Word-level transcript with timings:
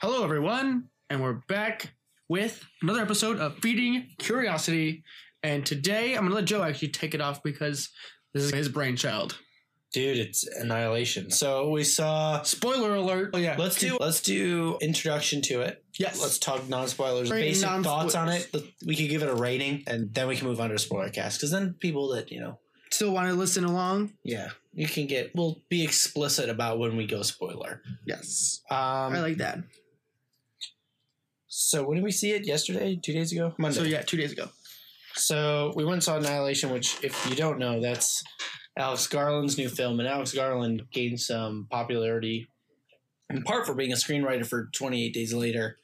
Hello, 0.00 0.22
everyone, 0.24 0.88
and 1.10 1.22
we're 1.22 1.40
back 1.48 1.92
with 2.28 2.64
another 2.82 3.00
episode 3.00 3.38
of 3.38 3.58
Feeding 3.58 4.08
Curiosity. 4.18 5.02
And 5.42 5.64
today, 5.64 6.14
I'm 6.14 6.24
gonna 6.24 6.34
let 6.34 6.44
Joe 6.44 6.62
actually 6.62 6.88
take 6.88 7.14
it 7.14 7.20
off 7.20 7.42
because 7.42 7.88
this 8.34 8.44
is 8.44 8.50
his 8.52 8.68
brainchild. 8.68 9.38
Dude, 9.92 10.18
it's 10.18 10.46
Annihilation. 10.46 11.30
So 11.30 11.70
we 11.70 11.84
saw. 11.84 12.42
Spoiler 12.42 12.94
alert! 12.96 13.30
Oh 13.34 13.38
yeah, 13.38 13.56
Let's 13.58 13.78
do 13.78 13.96
let's 14.00 14.20
do 14.20 14.76
introduction 14.80 15.40
to 15.42 15.60
it. 15.62 15.82
yes. 15.98 16.20
Let's 16.20 16.38
talk 16.38 16.68
non 16.68 16.88
spoilers, 16.88 17.28
Very 17.28 17.42
basic 17.42 17.66
non-spoilers. 17.68 18.12
thoughts 18.12 18.14
on 18.14 18.28
it. 18.28 18.50
We 18.84 18.96
could 18.96 19.08
give 19.08 19.22
it 19.22 19.28
a 19.28 19.34
rating, 19.34 19.84
and 19.86 20.12
then 20.12 20.28
we 20.28 20.36
can 20.36 20.46
move 20.48 20.60
on 20.60 20.70
to 20.70 20.78
spoiler 20.78 21.08
cast. 21.10 21.38
Because 21.38 21.50
then 21.52 21.74
people 21.78 22.08
that 22.10 22.30
you 22.30 22.40
know, 22.40 22.58
still 22.90 23.12
want 23.12 23.28
to 23.28 23.34
listen 23.34 23.64
along. 23.64 24.12
yeah, 24.24 24.48
you 24.74 24.88
can 24.88 25.06
get. 25.06 25.30
We'll 25.34 25.62
be 25.70 25.84
explicit 25.84 26.50
about 26.50 26.78
when 26.78 26.96
we 26.96 27.06
go 27.06 27.22
spoiler. 27.22 27.80
Yes, 28.04 28.60
Um, 28.70 28.76
I 28.78 29.20
like 29.20 29.38
that. 29.38 29.58
So 31.48 31.84
when 31.84 31.96
did 31.96 32.04
we 32.04 32.12
see 32.12 32.32
it? 32.32 32.46
Yesterday, 32.46 32.98
two 33.02 33.12
days 33.12 33.32
ago, 33.32 33.54
Monday. 33.58 33.78
So 33.78 33.84
yeah, 33.84 34.02
two 34.02 34.16
days 34.16 34.32
ago. 34.32 34.48
So 35.14 35.72
we 35.74 35.84
went 35.84 35.94
and 35.94 36.04
saw 36.04 36.16
Annihilation, 36.16 36.70
which, 36.70 37.02
if 37.02 37.28
you 37.28 37.36
don't 37.36 37.58
know, 37.58 37.80
that's 37.80 38.22
Alex 38.76 39.06
Garland's 39.06 39.56
new 39.56 39.68
film, 39.68 39.98
and 39.98 40.08
Alex 40.08 40.34
Garland 40.34 40.82
gained 40.92 41.20
some 41.20 41.66
popularity 41.70 42.48
in 43.30 43.42
part 43.42 43.66
for 43.66 43.74
being 43.74 43.92
a 43.92 43.96
screenwriter 43.96 44.46
for 44.46 44.68
28 44.72 45.12
Days 45.12 45.32
Later, 45.32 45.78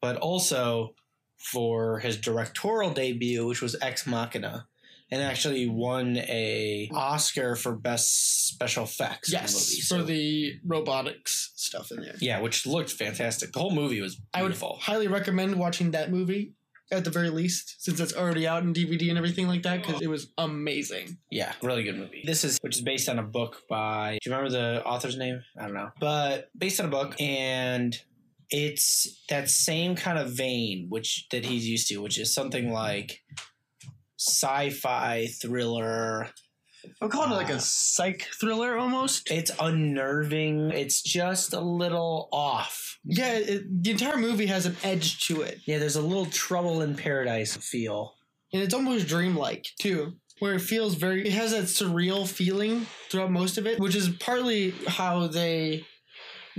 but 0.00 0.16
also 0.16 0.94
for 1.38 1.98
his 1.98 2.16
directorial 2.16 2.92
debut, 2.92 3.46
which 3.46 3.60
was 3.60 3.76
Ex 3.82 4.06
Machina, 4.06 4.66
and 5.12 5.22
actually 5.22 5.68
won 5.68 6.16
a 6.16 6.88
Oscar 6.92 7.54
for 7.54 7.76
best 7.76 8.48
special 8.48 8.84
effects. 8.84 9.28
in 9.30 9.36
the 9.36 9.42
Yes, 9.42 9.70
movie. 9.70 9.82
for 9.82 10.02
the 10.06 10.52
robotics 10.64 11.52
stuff 11.54 11.90
in 11.92 12.00
there. 12.00 12.16
yeah, 12.20 12.40
which 12.40 12.66
looked 12.66 12.90
fantastic. 12.90 13.52
The 13.52 13.60
whole 13.60 13.74
movie 13.74 14.00
was 14.00 14.18
I 14.34 14.42
would 14.42 14.48
beautiful. 14.48 14.78
highly 14.80 15.08
recommend 15.08 15.56
watching 15.56 15.90
that 15.92 16.10
movie 16.10 16.54
at 16.90 17.04
the 17.04 17.10
very 17.10 17.30
least, 17.30 17.76
since 17.82 18.00
it's 18.00 18.14
already 18.14 18.46
out 18.46 18.62
in 18.62 18.72
DVD 18.74 19.08
and 19.10 19.16
everything 19.18 19.46
like 19.48 19.62
that, 19.62 19.82
because 19.84 20.02
it 20.02 20.08
was 20.08 20.32
amazing. 20.36 21.16
Yeah, 21.30 21.52
really 21.62 21.82
good 21.84 21.96
movie. 21.96 22.22
This 22.26 22.42
is 22.44 22.58
which 22.62 22.76
is 22.76 22.82
based 22.82 23.08
on 23.08 23.18
a 23.18 23.22
book 23.22 23.62
by. 23.68 24.18
Do 24.22 24.30
you 24.30 24.34
remember 24.36 24.50
the 24.58 24.84
author's 24.84 25.16
name? 25.16 25.42
I 25.58 25.62
don't 25.64 25.74
know, 25.74 25.90
but 26.00 26.50
based 26.56 26.80
on 26.80 26.86
a 26.86 26.90
book, 26.90 27.18
and 27.20 27.96
it's 28.50 29.22
that 29.30 29.48
same 29.48 29.94
kind 29.96 30.18
of 30.18 30.30
vein 30.32 30.86
which 30.90 31.26
that 31.30 31.44
he's 31.46 31.66
used 31.66 31.88
to, 31.88 31.98
which 31.98 32.18
is 32.18 32.34
something 32.34 32.72
like 32.72 33.22
sci-fi 34.28 35.26
thriller. 35.40 36.28
I'm 37.00 37.10
calling 37.10 37.30
it 37.32 37.36
like 37.36 37.50
a 37.50 37.54
uh, 37.54 37.58
psych 37.58 38.28
thriller 38.40 38.76
almost. 38.76 39.30
It's 39.30 39.52
unnerving. 39.60 40.70
It's 40.72 41.00
just 41.02 41.52
a 41.52 41.60
little 41.60 42.28
off. 42.32 42.98
Yeah, 43.04 43.34
it, 43.34 43.82
the 43.84 43.90
entire 43.92 44.16
movie 44.16 44.46
has 44.46 44.66
an 44.66 44.76
edge 44.82 45.26
to 45.26 45.42
it, 45.42 45.60
Yeah, 45.66 45.78
there's 45.78 45.96
a 45.96 46.02
little 46.02 46.26
trouble 46.26 46.82
in 46.82 46.94
paradise 46.96 47.56
feel. 47.56 48.14
and 48.52 48.62
it's 48.62 48.74
almost 48.74 49.06
dreamlike 49.08 49.66
too, 49.80 50.12
where 50.40 50.54
it 50.54 50.60
feels 50.60 50.94
very. 50.94 51.26
It 51.26 51.32
has 51.32 51.50
that 51.52 51.64
surreal 51.64 52.26
feeling 52.28 52.86
throughout 53.10 53.30
most 53.30 53.58
of 53.58 53.66
it, 53.66 53.78
which 53.80 53.94
is 53.96 54.08
partly 54.20 54.70
how 54.86 55.26
they 55.26 55.84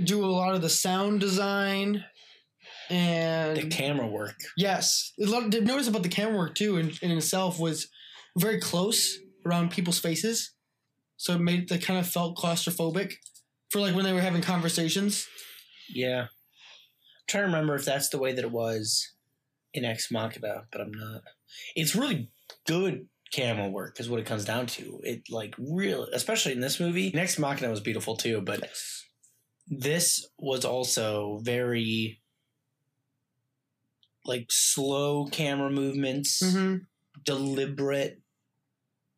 do 0.02 0.24
a 0.24 0.26
lot 0.26 0.54
of 0.54 0.62
the 0.62 0.68
sound 0.70 1.20
design. 1.20 2.04
And 2.90 3.56
The 3.56 3.68
camera 3.68 4.06
work. 4.06 4.36
Yes, 4.56 5.12
a 5.20 5.26
lot. 5.26 5.50
The 5.50 5.60
notice 5.60 5.88
about 5.88 6.02
the 6.02 6.08
camera 6.08 6.36
work 6.36 6.54
too, 6.54 6.76
in, 6.76 6.92
in 7.02 7.10
itself, 7.12 7.58
was 7.58 7.88
very 8.36 8.60
close 8.60 9.18
around 9.46 9.70
people's 9.70 9.98
faces, 9.98 10.52
so 11.16 11.34
it 11.34 11.40
made 11.40 11.68
they 11.68 11.78
kind 11.78 11.98
of 11.98 12.06
felt 12.06 12.36
claustrophobic 12.36 13.14
for 13.70 13.80
like 13.80 13.94
when 13.94 14.04
they 14.04 14.12
were 14.12 14.20
having 14.20 14.42
conversations. 14.42 15.26
Yeah. 15.88 16.22
I'm 16.22 16.28
trying 17.28 17.42
to 17.44 17.46
remember 17.46 17.74
if 17.74 17.84
that's 17.84 18.08
the 18.08 18.18
way 18.18 18.32
that 18.32 18.44
it 18.44 18.50
was 18.50 19.12
in 19.72 19.84
Ex 19.84 20.10
Machina, 20.10 20.64
but 20.70 20.80
I'm 20.80 20.92
not. 20.92 21.22
It's 21.74 21.94
really 21.94 22.30
good 22.66 23.06
camera 23.32 23.68
work 23.68 23.98
is 23.98 24.08
what 24.08 24.20
it 24.20 24.26
comes 24.26 24.44
down 24.44 24.66
to. 24.66 25.00
It 25.02 25.22
like 25.30 25.54
really 25.58 26.08
especially 26.12 26.52
in 26.52 26.60
this 26.60 26.78
movie. 26.78 27.08
In 27.08 27.18
Ex 27.18 27.38
Machina 27.38 27.70
was 27.70 27.80
beautiful 27.80 28.16
too, 28.16 28.40
but 28.40 28.68
this 29.66 30.26
was 30.38 30.64
also 30.64 31.40
very 31.42 32.20
like 34.24 34.46
slow 34.50 35.26
camera 35.26 35.70
movements, 35.70 36.42
Mm-hmm. 36.42 36.76
deliberate. 37.24 38.20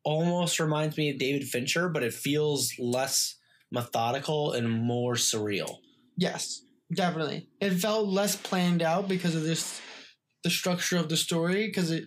Almost 0.03 0.59
reminds 0.59 0.97
me 0.97 1.09
of 1.09 1.17
David 1.17 1.47
Fincher, 1.47 1.89
but 1.89 2.03
it 2.03 2.13
feels 2.13 2.73
less 2.79 3.35
methodical 3.71 4.53
and 4.53 4.69
more 4.69 5.15
surreal. 5.15 5.77
Yes, 6.15 6.61
definitely. 6.93 7.49
It 7.59 7.71
felt 7.71 8.07
less 8.07 8.35
planned 8.37 8.81
out 8.81 9.09
because 9.09 9.35
of 9.35 9.43
this, 9.43 9.81
the 10.43 10.49
structure 10.49 10.97
of 10.97 11.09
the 11.09 11.17
story. 11.17 11.67
Because 11.67 11.91
it, 11.91 12.05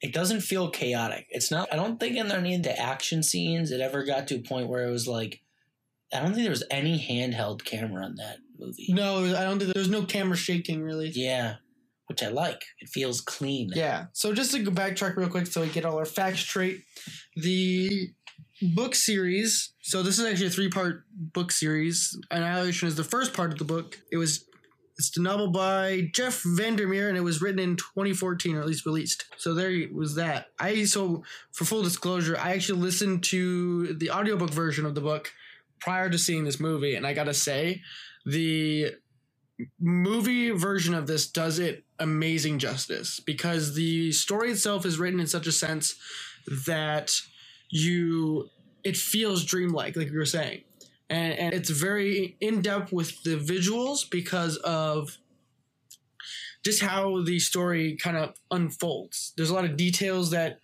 it 0.00 0.12
doesn't 0.12 0.40
feel 0.40 0.70
chaotic. 0.70 1.26
It's 1.30 1.50
not. 1.52 1.72
I 1.72 1.76
don't 1.76 1.98
think 2.00 2.16
in 2.16 2.30
any 2.32 2.56
of 2.56 2.62
the 2.64 2.76
action 2.78 3.22
scenes 3.22 3.70
it 3.70 3.80
ever 3.80 4.04
got 4.04 4.26
to 4.28 4.36
a 4.36 4.42
point 4.42 4.68
where 4.68 4.86
it 4.86 4.90
was 4.90 5.06
like. 5.06 5.40
I 6.12 6.18
don't 6.20 6.32
think 6.32 6.42
there 6.44 6.50
was 6.50 6.64
any 6.70 6.98
handheld 6.98 7.64
camera 7.64 8.04
on 8.04 8.16
that 8.16 8.38
movie. 8.58 8.92
no, 8.92 9.24
I 9.24 9.44
don't 9.44 9.58
think 9.58 9.72
there's 9.74 9.88
no 9.90 10.04
camera 10.04 10.36
shaking 10.36 10.82
really. 10.82 11.10
Yeah, 11.14 11.56
which 12.06 12.22
I 12.22 12.28
like. 12.28 12.62
It 12.80 12.88
feels 12.88 13.20
clean. 13.20 13.70
Yeah. 13.74 14.06
So 14.12 14.32
just 14.34 14.52
to 14.52 14.62
go 14.62 14.70
backtrack 14.70 15.16
real 15.16 15.28
quick 15.28 15.46
so 15.46 15.62
we 15.62 15.68
get 15.68 15.84
all 15.84 15.98
our 15.98 16.04
facts 16.04 16.40
straight. 16.40 16.82
The 17.36 18.10
book 18.74 18.94
series, 18.94 19.72
so 19.82 20.02
this 20.02 20.18
is 20.18 20.24
actually 20.24 20.46
a 20.46 20.50
three 20.50 20.70
part 20.70 21.04
book 21.10 21.50
series. 21.50 22.18
Annihilation 22.30 22.88
is 22.88 22.96
the 22.96 23.04
first 23.04 23.32
part 23.32 23.52
of 23.52 23.58
the 23.58 23.64
book. 23.64 23.98
It 24.12 24.16
was 24.16 24.46
it's 24.96 25.10
the 25.10 25.22
novel 25.22 25.48
by 25.48 26.08
Jeff 26.14 26.42
VanderMeer 26.44 27.08
and 27.08 27.16
it 27.16 27.22
was 27.22 27.42
written 27.42 27.58
in 27.58 27.76
2014 27.76 28.54
or 28.54 28.60
at 28.60 28.66
least 28.66 28.86
released. 28.86 29.24
So 29.36 29.52
there 29.52 29.72
was 29.92 30.14
that. 30.14 30.48
I 30.58 30.84
so 30.84 31.24
for 31.52 31.64
full 31.64 31.82
disclosure, 31.82 32.36
I 32.38 32.52
actually 32.52 32.80
listened 32.80 33.24
to 33.24 33.94
the 33.94 34.10
audiobook 34.10 34.50
version 34.50 34.86
of 34.86 34.94
the 34.94 35.00
book 35.00 35.32
prior 35.80 36.08
to 36.08 36.18
seeing 36.18 36.44
this 36.44 36.60
movie 36.60 36.94
and 36.94 37.06
I 37.06 37.12
got 37.12 37.24
to 37.24 37.34
say 37.34 37.82
the 38.24 38.92
movie 39.80 40.50
version 40.50 40.94
of 40.94 41.06
this 41.06 41.26
does 41.26 41.58
it 41.58 41.84
amazing 41.98 42.58
justice 42.58 43.20
because 43.20 43.74
the 43.74 44.10
story 44.12 44.50
itself 44.50 44.84
is 44.84 44.98
written 44.98 45.20
in 45.20 45.26
such 45.26 45.46
a 45.46 45.52
sense 45.52 45.94
that 46.66 47.12
you 47.70 48.48
it 48.82 48.96
feels 48.96 49.44
dreamlike 49.44 49.96
like 49.96 50.10
you 50.10 50.18
were 50.18 50.24
saying. 50.26 50.62
And, 51.08 51.34
and 51.34 51.54
it's 51.54 51.70
very 51.70 52.36
in-depth 52.40 52.92
with 52.92 53.22
the 53.22 53.36
visuals 53.36 54.08
because 54.10 54.56
of 54.58 55.18
just 56.64 56.82
how 56.82 57.22
the 57.22 57.38
story 57.38 57.96
kind 57.96 58.16
of 58.16 58.34
unfolds. 58.50 59.32
There's 59.36 59.50
a 59.50 59.54
lot 59.54 59.64
of 59.64 59.76
details 59.76 60.30
that 60.30 60.60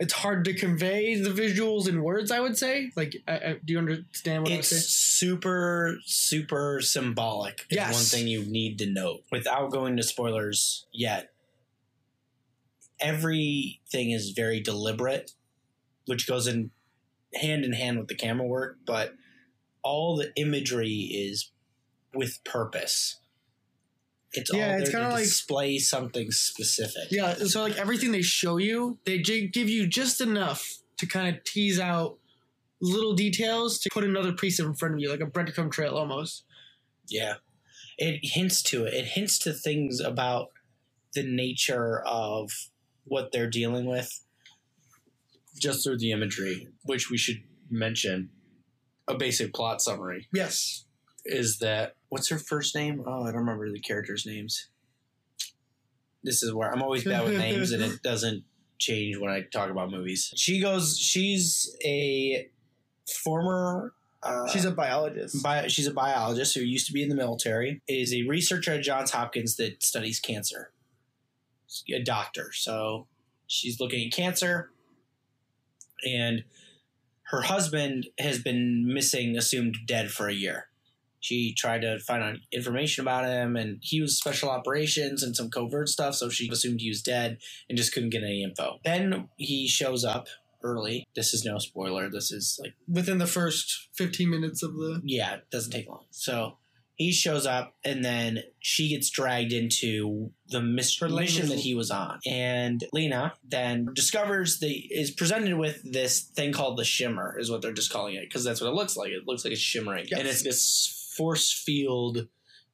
it's 0.00 0.14
hard 0.14 0.44
to 0.46 0.54
convey 0.54 1.14
the 1.14 1.30
visuals 1.30 1.88
in 1.88 2.02
words 2.02 2.30
i 2.30 2.40
would 2.40 2.56
say 2.58 2.90
like 2.96 3.14
I, 3.28 3.32
I, 3.32 3.56
do 3.64 3.72
you 3.74 3.78
understand 3.78 4.42
what 4.42 4.52
i'm 4.52 4.58
It's 4.58 4.68
saying 4.68 4.82
super, 4.82 5.98
super 6.04 6.80
symbolic. 6.80 7.60
Is 7.70 7.76
Yes. 7.76 7.92
one 7.94 8.02
thing 8.02 8.26
you 8.28 8.44
need 8.44 8.78
to 8.78 8.86
note 8.86 9.22
without 9.30 9.70
going 9.70 9.96
to 9.98 10.02
spoilers 10.02 10.86
yet. 10.92 11.30
Everything 13.00 14.10
is 14.12 14.30
very 14.30 14.60
deliberate, 14.60 15.32
which 16.06 16.26
goes 16.26 16.46
in 16.46 16.70
hand 17.34 17.64
in 17.64 17.72
hand 17.72 17.98
with 17.98 18.08
the 18.08 18.14
camera 18.14 18.46
work, 18.46 18.78
but 18.86 19.14
all 19.82 20.16
the 20.16 20.32
imagery 20.36 21.08
is 21.12 21.50
with 22.14 22.42
purpose. 22.44 23.18
It's 24.34 24.50
Yeah, 24.52 24.72
all 24.74 24.80
it's 24.80 24.90
to 24.90 24.96
kinda 24.96 25.10
like- 25.10 25.24
display 25.24 25.78
something 25.78 26.30
specific. 26.30 27.10
Yeah, 27.10 27.34
so 27.34 27.60
like 27.62 27.76
everything 27.76 28.12
they 28.12 28.22
show 28.22 28.56
you, 28.56 28.98
they 29.04 29.18
j- 29.18 29.46
give 29.46 29.68
you 29.68 29.86
just 29.86 30.20
enough 30.20 30.78
to 30.98 31.06
kind 31.06 31.36
of 31.36 31.44
tease 31.44 31.78
out 31.78 32.18
little 32.80 33.12
details 33.14 33.78
to 33.80 33.90
put 33.92 34.04
another 34.04 34.32
piece 34.32 34.58
in 34.58 34.74
front 34.74 34.94
of 34.94 35.00
you, 35.00 35.10
like 35.10 35.20
a 35.20 35.26
breadcrumb 35.26 35.70
trail 35.70 35.94
almost. 35.96 36.44
Yeah. 37.08 37.36
It 37.98 38.20
hints 38.22 38.62
to 38.64 38.84
it. 38.84 38.94
It 38.94 39.04
hints 39.08 39.38
to 39.40 39.52
things 39.52 40.00
about 40.00 40.50
the 41.14 41.22
nature 41.22 42.00
of 42.00 42.50
what 43.04 43.32
they're 43.32 43.50
dealing 43.50 43.84
with 43.84 44.24
just 45.60 45.84
through 45.84 45.98
the 45.98 46.10
imagery, 46.12 46.68
which 46.84 47.10
we 47.10 47.18
should 47.18 47.42
mention. 47.70 48.30
A 49.08 49.14
basic 49.14 49.52
plot 49.52 49.82
summary 49.82 50.28
Yes. 50.32 50.84
Is 51.24 51.58
that 51.58 51.96
what's 52.08 52.28
her 52.28 52.38
first 52.38 52.74
name? 52.74 53.02
Oh, 53.06 53.22
I 53.22 53.26
don't 53.26 53.40
remember 53.40 53.70
the 53.70 53.80
characters' 53.80 54.26
names. 54.26 54.68
This 56.22 56.42
is 56.42 56.52
where 56.52 56.72
I'm 56.72 56.82
always 56.82 57.04
bad 57.04 57.24
with 57.24 57.36
names 57.36 57.72
and 57.72 57.82
it 57.82 58.02
doesn't 58.04 58.44
change 58.78 59.16
when 59.18 59.30
I 59.30 59.42
talk 59.52 59.70
about 59.70 59.90
movies. 59.90 60.32
She 60.36 60.60
goes 60.60 60.98
she's 60.98 61.76
a 61.84 62.48
former 63.24 63.92
uh, 64.22 64.46
She's 64.48 64.64
a 64.64 64.70
biologist. 64.70 65.42
Bio, 65.42 65.66
she's 65.66 65.88
a 65.88 65.92
biologist 65.92 66.54
who 66.54 66.60
used 66.60 66.86
to 66.86 66.92
be 66.92 67.02
in 67.02 67.08
the 67.08 67.14
military. 67.14 67.82
Is 67.88 68.14
a 68.14 68.22
researcher 68.22 68.74
at 68.74 68.82
Johns 68.82 69.10
Hopkins 69.10 69.56
that 69.56 69.82
studies 69.82 70.20
cancer. 70.20 70.72
A 71.92 72.02
doctor, 72.02 72.52
so 72.52 73.06
she's 73.46 73.80
looking 73.80 74.06
at 74.06 74.12
cancer, 74.12 74.70
and 76.06 76.44
her 77.28 77.40
husband 77.40 78.08
has 78.18 78.38
been 78.38 78.92
missing, 78.92 79.38
assumed 79.38 79.78
dead 79.86 80.10
for 80.10 80.28
a 80.28 80.34
year. 80.34 80.66
She 81.22 81.54
tried 81.54 81.80
to 81.82 81.98
find 82.00 82.22
out 82.22 82.36
information 82.52 83.02
about 83.02 83.24
him, 83.24 83.56
and 83.56 83.78
he 83.80 84.00
was 84.02 84.18
special 84.18 84.50
operations 84.50 85.22
and 85.22 85.34
some 85.34 85.48
covert 85.50 85.88
stuff. 85.88 86.16
So 86.16 86.28
she 86.28 86.48
assumed 86.50 86.80
he 86.80 86.88
was 86.90 87.00
dead 87.00 87.38
and 87.68 87.78
just 87.78 87.94
couldn't 87.94 88.10
get 88.10 88.22
any 88.24 88.42
info. 88.42 88.80
Then 88.84 89.28
he 89.36 89.66
shows 89.68 90.04
up 90.04 90.26
early. 90.64 91.06
This 91.16 91.32
is 91.32 91.44
no 91.44 91.58
spoiler. 91.58 92.10
This 92.10 92.30
is 92.32 92.58
like 92.62 92.74
Within 92.88 93.18
the 93.18 93.26
first 93.26 93.88
15 93.94 94.28
minutes 94.28 94.62
of 94.62 94.74
the. 94.74 95.00
yeah, 95.04 95.34
it 95.34 95.50
doesn't 95.50 95.72
take 95.72 95.88
long. 95.88 96.04
So 96.10 96.58
he 96.96 97.10
shows 97.10 97.46
up, 97.46 97.74
and 97.84 98.04
then 98.04 98.42
she 98.60 98.88
gets 98.90 99.08
dragged 99.10 99.52
into 99.52 100.30
the 100.48 100.60
mis- 100.60 101.00
mission 101.00 101.48
that 101.48 101.58
he 101.60 101.74
was 101.74 101.90
on. 101.90 102.20
And 102.26 102.84
Lena 102.92 103.32
then 103.48 103.88
discovers 103.94 104.60
the 104.60 104.70
is 104.72 105.10
presented 105.10 105.56
with 105.56 105.80
this 105.90 106.20
thing 106.20 106.52
called 106.52 106.78
the 106.78 106.84
shimmer, 106.84 107.36
is 107.40 107.50
what 107.50 107.62
they're 107.62 107.72
just 107.72 107.92
calling 107.92 108.14
it, 108.14 108.28
because 108.28 108.44
that's 108.44 108.60
what 108.60 108.68
it 108.68 108.74
looks 108.74 108.96
like. 108.96 109.10
It 109.10 109.26
looks 109.26 109.44
like 109.44 109.52
it's 109.52 109.60
shimmering, 109.62 110.06
Yes. 110.10 110.18
and 110.20 110.28
it's 110.28 110.42
this 110.42 110.98
force 111.16 111.52
field 111.52 112.28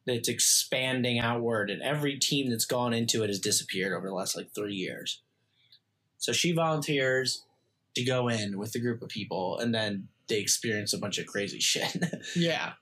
that's 0.06 0.28
expanding 0.28 1.18
outward, 1.18 1.70
and 1.70 1.82
every 1.82 2.18
team 2.18 2.50
that's 2.50 2.64
gone 2.64 2.94
into 2.94 3.22
it 3.22 3.28
has 3.28 3.38
disappeared 3.38 3.92
over 3.92 4.08
the 4.08 4.14
last 4.14 4.36
like 4.36 4.54
three 4.54 4.74
years. 4.74 5.20
So 6.16 6.32
she 6.32 6.52
volunteers 6.52 7.44
to 7.94 8.04
go 8.04 8.28
in 8.28 8.58
with 8.58 8.74
a 8.74 8.78
group 8.78 9.02
of 9.02 9.08
people, 9.08 9.58
and 9.58 9.74
then 9.74 10.08
they 10.28 10.40
experience 10.40 10.92
a 10.92 10.98
bunch 10.98 11.18
of 11.18 11.26
crazy 11.26 11.60
shit. 11.60 11.96
Yeah. 12.34 12.72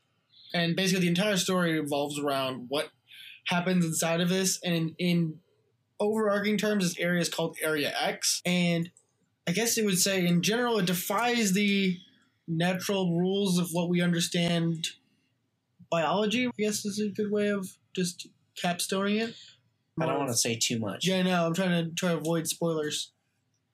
And 0.54 0.76
basically, 0.76 1.02
the 1.02 1.08
entire 1.08 1.36
story 1.36 1.78
revolves 1.78 2.18
around 2.18 2.66
what 2.68 2.90
happens 3.46 3.84
inside 3.84 4.20
of 4.20 4.28
this. 4.28 4.60
And 4.64 4.74
in, 4.74 4.94
in 4.98 5.38
overarching 6.00 6.58
terms, 6.58 6.84
this 6.84 6.98
area 6.98 7.20
is 7.20 7.28
called 7.28 7.56
Area 7.62 7.92
X. 7.98 8.42
And 8.44 8.90
I 9.46 9.52
guess 9.52 9.76
it 9.78 9.84
would 9.84 9.98
say, 9.98 10.26
in 10.26 10.42
general, 10.42 10.78
it 10.78 10.86
defies 10.86 11.52
the 11.52 11.98
natural 12.48 13.18
rules 13.18 13.58
of 13.58 13.70
what 13.72 13.88
we 13.88 14.00
understand 14.00 14.88
biology, 16.00 16.46
I 16.46 16.50
guess 16.58 16.84
is 16.84 17.00
a 17.00 17.08
good 17.08 17.30
way 17.30 17.48
of 17.48 17.68
just 17.94 18.26
capstoning 18.62 19.20
it. 19.28 19.34
I 20.00 20.06
don't 20.06 20.18
want 20.18 20.30
to 20.30 20.36
say 20.36 20.56
too 20.60 20.78
much. 20.78 21.06
Yeah, 21.06 21.18
I 21.18 21.22
know. 21.22 21.46
I'm 21.46 21.54
trying 21.54 21.70
to 21.84 21.90
try 21.94 22.10
to 22.10 22.18
avoid 22.18 22.46
spoilers. 22.46 23.12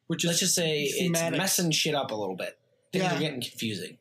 Which 0.07 0.25
is 0.25 0.29
Let's 0.29 0.41
just 0.41 0.55
say 0.55 0.83
it's 0.83 1.11
messing 1.37 1.71
shit 1.71 1.95
up 1.95 2.11
a 2.11 2.15
little 2.15 2.37
bit. 2.37 2.59
Things 2.93 3.05
Yeah. 3.05 3.17
are 3.17 3.21
getting 3.21 3.41
confusing. 3.41 3.99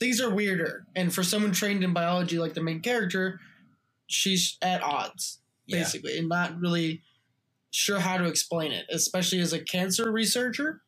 things 0.00 0.20
are 0.20 0.30
weirder. 0.34 0.84
And 0.96 1.14
for 1.14 1.22
someone 1.22 1.52
trained 1.52 1.84
in 1.84 1.92
biology 1.92 2.36
like 2.36 2.54
the 2.54 2.62
main 2.62 2.80
character, 2.80 3.38
she's 4.08 4.58
at 4.60 4.82
odds, 4.82 5.38
Yeah. 5.66 5.78
basically, 5.78 6.18
and 6.18 6.28
not 6.28 6.58
really 6.58 7.02
sure 7.70 8.00
how 8.00 8.16
to 8.18 8.24
explain 8.24 8.72
it, 8.72 8.84
especially 8.90 9.38
as 9.38 9.52
a 9.52 9.60
cancer 9.60 10.10
researcher. 10.10 10.82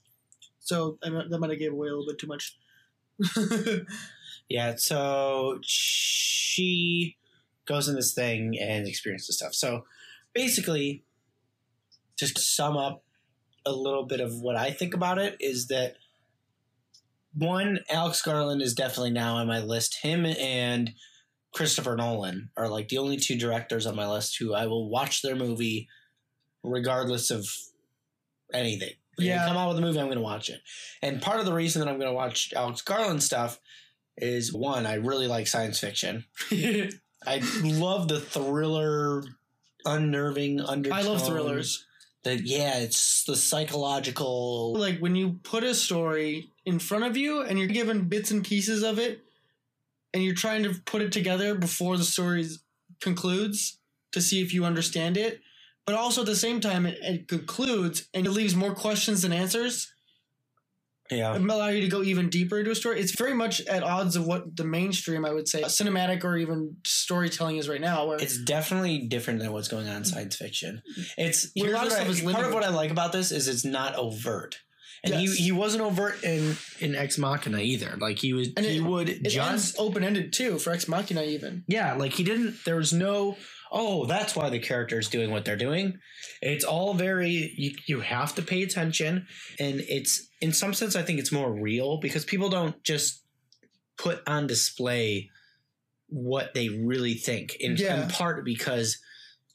So 0.59 0.99
I 1.05 1.11
that 1.11 1.39
might 1.39 1.51
have 1.51 1.61
gave 1.61 1.73
away 1.73 1.87
a 1.89 1.91
little 1.95 2.07
bit 2.09 2.19
too 2.19 2.27
much. 2.27 2.59
Yeah, 4.49 4.75
so 4.77 5.59
she 5.63 7.17
goes 7.67 7.89
in 7.89 7.95
this 7.95 8.13
thing 8.15 8.59
and 8.61 8.87
experiences 8.87 9.37
stuff. 9.37 9.55
So 9.55 9.85
basically, 10.35 11.05
just 12.19 12.37
to 12.37 12.43
sum 12.43 12.77
up 12.77 13.03
a 13.67 13.73
little 13.73 14.05
bit 14.05 14.21
of 14.21 14.41
what 14.41 14.57
I 14.57 14.71
think 14.71 14.95
about 14.95 15.19
it 15.19 15.37
is 15.41 15.69
that 15.69 15.97
one, 17.33 17.79
Alex 17.91 18.23
Garland 18.23 18.63
is 18.63 18.75
definitely 18.75 19.11
now 19.11 19.37
on 19.37 19.47
my 19.47 19.61
list. 19.61 19.99
Him 20.03 20.25
and 20.27 20.93
Christopher 21.55 21.97
Nolan 21.97 22.51
are 22.57 22.69
like 22.69 22.89
the 22.89 22.99
only 22.99 23.17
two 23.17 23.39
directors 23.39 23.87
on 23.87 23.97
my 23.97 24.07
list 24.09 24.37
who 24.39 24.55
I 24.55 24.67
will 24.67 24.89
watch 24.91 25.23
their 25.23 25.35
movie 25.35 25.89
regardless 26.63 27.31
of 27.31 27.47
anything. 28.53 28.93
If 29.19 29.25
Yeah. 29.25 29.47
come 29.47 29.57
out 29.57 29.69
with 29.69 29.79
a 29.79 29.81
movie, 29.81 29.99
I'm 29.99 30.07
going 30.07 30.17
to 30.19 30.23
watch 30.23 30.51
it. 30.51 30.61
And 31.03 31.23
part 31.23 31.41
of 31.41 31.47
the 31.47 31.53
reason 31.53 31.81
that 31.81 31.89
I'm 31.89 31.99
going 31.99 32.11
to 32.11 32.15
watch 32.15 32.53
Alex 32.55 32.83
Garland 32.83 33.23
stuff 33.23 33.59
is 34.17 34.53
one, 34.53 34.87
I 34.87 34.95
really 34.95 35.27
like 35.27 35.47
science 35.47 35.79
fiction. 35.81 36.25
I 37.27 37.43
love 37.63 38.09
the 38.09 38.21
thriller, 38.21 39.25
unnerving 39.85 40.61
undertone. 40.61 40.99
I 40.99 41.03
love 41.03 41.27
thrillers. 41.27 41.87
That 42.23 42.41
yeah, 42.47 42.79
it's 42.79 43.25
the 43.25 43.37
psychological. 43.37 44.75
Like 44.75 44.99
when 44.99 45.15
you 45.15 45.41
put 45.43 45.63
a 45.63 45.75
story 45.75 46.51
in 46.65 46.79
front 46.79 47.05
of 47.05 47.17
you 47.17 47.43
and 47.43 47.59
you're 47.59 47.69
given 47.69 48.09
bits 48.09 48.31
and 48.31 48.45
pieces 48.45 48.83
of 48.83 48.99
it, 48.99 49.25
and 50.15 50.23
you're 50.23 50.35
trying 50.35 50.63
to 50.63 50.75
put 50.87 51.03
it 51.03 51.13
together 51.13 51.55
before 51.55 51.99
the 51.99 52.05
story 52.05 52.47
concludes 53.01 53.79
to 54.13 54.21
see 54.21 54.41
if 54.41 54.55
you 54.55 54.65
understand 54.65 55.17
it, 55.17 55.41
but 55.85 55.97
also 55.97 56.21
at 56.21 56.27
the 56.27 56.37
same 56.37 56.61
time 56.61 56.87
it, 56.87 56.99
it 57.03 57.29
concludes 57.29 58.09
and 58.15 58.25
it 58.25 58.31
leaves 58.31 58.55
more 58.55 58.75
questions 58.75 59.23
than 59.23 59.33
answers. 59.33 59.93
Yeah, 61.11 61.37
allow 61.37 61.69
you 61.69 61.83
to 61.83 61.89
go 61.89 62.03
even 62.03 62.31
deeper 62.31 62.59
into 62.59 62.71
a 62.71 62.75
story. 62.75 62.99
It's 62.99 63.17
very 63.17 63.35
much 63.35 63.61
at 63.67 63.83
odds 63.83 64.17
of 64.17 64.27
what 64.27 64.57
the 64.57 64.65
mainstream, 64.65 65.25
I 65.27 65.33
would 65.33 65.47
say, 65.49 65.63
cinematic 65.65 66.25
or 66.25 66.37
even 66.39 66.77
storytelling 66.87 67.57
is 67.59 67.69
right 67.69 67.81
now. 67.81 68.07
Where 68.07 68.17
it's 68.17 68.39
definitely 68.43 69.07
different 69.07 69.41
than 69.41 69.53
what's 69.53 69.69
going 69.69 69.87
on 69.89 69.97
in 69.97 70.05
science 70.05 70.37
fiction. 70.37 70.83
It's 71.19 71.53
a 71.57 71.61
lot 71.65 71.67
of 71.69 71.75
what 71.75 71.85
I- 71.85 71.89
stuff 71.97 72.09
is 72.09 72.23
part 72.23 72.47
of 72.47 72.55
what 72.55 72.65
I 72.65 72.71
like 72.71 72.91
about 72.91 73.13
this 73.13 73.33
is 73.33 73.49
it's 73.49 73.65
not 73.67 73.95
overt. 73.97 74.57
And 75.05 75.13
Yes. 75.13 75.37
he, 75.37 75.45
he 75.45 75.53
wasn't 75.53 75.83
overt 75.83 76.25
in, 76.25 76.57
in 76.81 76.95
Ex 76.95 77.19
Machina 77.19 77.59
either. 77.59 77.95
Like 78.01 78.19
he 78.19 78.33
was, 78.33 78.49
And 78.57 78.65
he 78.65 78.79
it- 78.79 78.81
would 78.85 79.11
it 79.11 79.23
just 79.25 79.79
open 79.79 80.03
ended 80.03 80.33
too 80.33 80.59
for 80.59 80.73
Ex 80.73 80.89
Machina 80.89 81.23
even. 81.23 81.65
Yeah, 81.69 81.93
like 81.97 82.13
he 82.15 82.25
didn't. 82.25 82.57
There 82.65 82.77
was 82.77 82.95
no. 82.95 83.37
Oh, 83.77 84.07
that's 84.07 84.37
why 84.37 84.51
the 84.51 84.61
character's 84.61 85.09
doing 85.09 85.33
what 85.33 85.45
they're 85.45 85.57
doing. 85.57 85.99
It's 86.41 86.65
all 86.65 86.95
very. 86.95 87.53
You 87.57 87.75
you 87.87 88.01
have 88.01 88.35
to 88.37 88.43
pay 88.43 88.63
attention, 88.63 89.27
and 89.59 89.81
it's 89.89 90.29
in 90.41 90.53
some 90.53 90.73
sense 90.73 90.95
I 90.95 91.03
think 91.03 91.19
it's 91.19 91.33
more 91.33 91.53
real 91.53 91.99
because 91.99 92.25
people 92.25 92.49
don't 92.49 92.81
just 92.85 93.23
put 93.99 94.23
on 94.29 94.47
display 94.47 95.31
what 96.09 96.55
they 96.55 96.69
really 96.69 97.15
think. 97.15 97.57
In, 97.57 97.77
Yeah. 97.77 98.05
in 98.05 98.09
part 98.11 98.45
because 98.45 98.99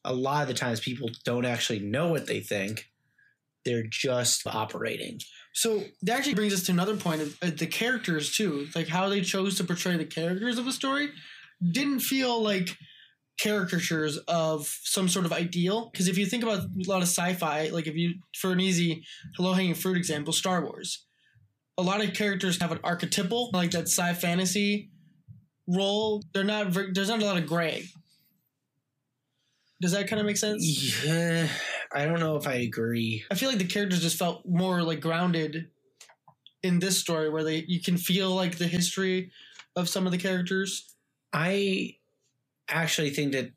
a 0.03 0.13
lot 0.13 0.41
of 0.41 0.47
the 0.49 0.53
times 0.53 0.81
people 0.81 1.09
don't 1.23 1.45
actually 1.45 1.79
know 1.79 2.09
what 2.09 2.27
they 2.27 2.41
think. 2.41 2.89
They're 3.63 3.87
just 3.87 4.45
operating. 4.47 5.19
So 5.53 5.83
that 6.03 6.17
actually 6.17 6.35
brings 6.35 6.53
us 6.53 6.63
to 6.63 6.71
another 6.71 6.95
point 6.95 7.21
of 7.21 7.37
uh, 7.41 7.51
the 7.55 7.67
characters 7.67 8.35
too, 8.35 8.67
like 8.75 8.87
how 8.87 9.09
they 9.09 9.21
chose 9.21 9.55
to 9.57 9.63
portray 9.63 9.97
the 9.97 10.05
characters 10.05 10.57
of 10.57 10.65
the 10.65 10.71
story. 10.71 11.09
Didn't 11.71 11.99
feel 11.99 12.41
like 12.41 12.77
caricatures 13.41 14.17
of 14.27 14.67
some 14.83 15.07
sort 15.07 15.25
of 15.25 15.33
ideal. 15.33 15.89
Because 15.91 16.07
if 16.07 16.17
you 16.17 16.25
think 16.25 16.43
about 16.43 16.59
a 16.59 16.69
lot 16.87 16.97
of 17.01 17.07
sci-fi, 17.07 17.69
like 17.69 17.87
if 17.87 17.95
you 17.95 18.15
for 18.35 18.51
an 18.51 18.59
easy 18.59 19.03
low-hanging 19.37 19.75
fruit 19.75 19.97
example, 19.97 20.33
Star 20.33 20.63
Wars, 20.63 21.05
a 21.77 21.83
lot 21.83 22.03
of 22.03 22.13
characters 22.13 22.59
have 22.59 22.71
an 22.71 22.79
archetypal, 22.83 23.49
like 23.53 23.71
that 23.71 23.83
sci 23.83 24.13
fantasy 24.13 24.91
role. 25.67 26.23
They're 26.33 26.43
not. 26.43 26.73
There's 26.73 27.09
not 27.09 27.21
a 27.21 27.25
lot 27.25 27.37
of 27.37 27.45
gray. 27.45 27.85
Does 29.81 29.93
that 29.93 30.09
kind 30.09 30.19
of 30.19 30.25
make 30.25 30.35
sense? 30.35 31.05
Yeah, 31.05 31.47
I 31.93 32.05
don't 32.05 32.19
know 32.19 32.35
if 32.35 32.45
I 32.47 32.55
agree. 32.55 33.23
I 33.31 33.35
feel 33.35 33.47
like 33.47 33.59
the 33.59 33.63
characters 33.63 34.01
just 34.01 34.19
felt 34.19 34.45
more 34.45 34.83
like 34.83 34.99
grounded 34.99 35.69
in 36.63 36.79
this 36.79 36.97
story 36.97 37.29
where 37.29 37.45
they 37.45 37.63
you 37.65 37.81
can 37.81 37.95
feel 37.95 38.31
like 38.31 38.57
the 38.57 38.67
history 38.67 39.31
of 39.77 39.87
some 39.87 40.05
of 40.05 40.11
the 40.11 40.17
characters. 40.17 40.95
I 41.31 41.95
actually 42.69 43.09
think 43.11 43.33
that 43.33 43.51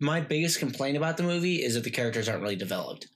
my 0.00 0.20
biggest 0.20 0.58
complaint 0.58 0.96
about 0.96 1.16
the 1.16 1.22
movie 1.22 1.56
is 1.56 1.74
that 1.74 1.84
the 1.84 1.90
characters 1.90 2.28
aren't 2.28 2.42
really 2.42 2.56
developed. 2.56 3.08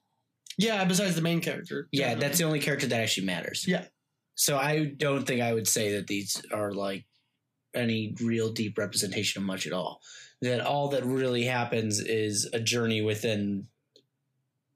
Yeah, 0.58 0.84
besides 0.84 1.14
the 1.14 1.22
main 1.22 1.40
character. 1.40 1.88
Yeah, 1.92 2.14
that's 2.14 2.38
the 2.38 2.44
only 2.44 2.60
character 2.60 2.86
that 2.86 3.00
actually 3.00 3.26
matters. 3.26 3.64
Yeah. 3.66 3.86
So 4.34 4.56
I 4.56 4.86
don't 4.96 5.26
think 5.26 5.40
I 5.40 5.52
would 5.52 5.68
say 5.68 5.94
that 5.96 6.06
these 6.06 6.42
are 6.52 6.72
like 6.72 7.06
any 7.74 8.14
real 8.22 8.52
deep 8.52 8.76
representation 8.78 9.42
of 9.42 9.46
much 9.46 9.66
at 9.66 9.72
all. 9.72 10.00
That 10.42 10.60
all 10.60 10.88
that 10.88 11.04
really 11.04 11.44
happens 11.44 12.00
is 12.00 12.48
a 12.52 12.60
journey 12.60 13.00
within 13.00 13.68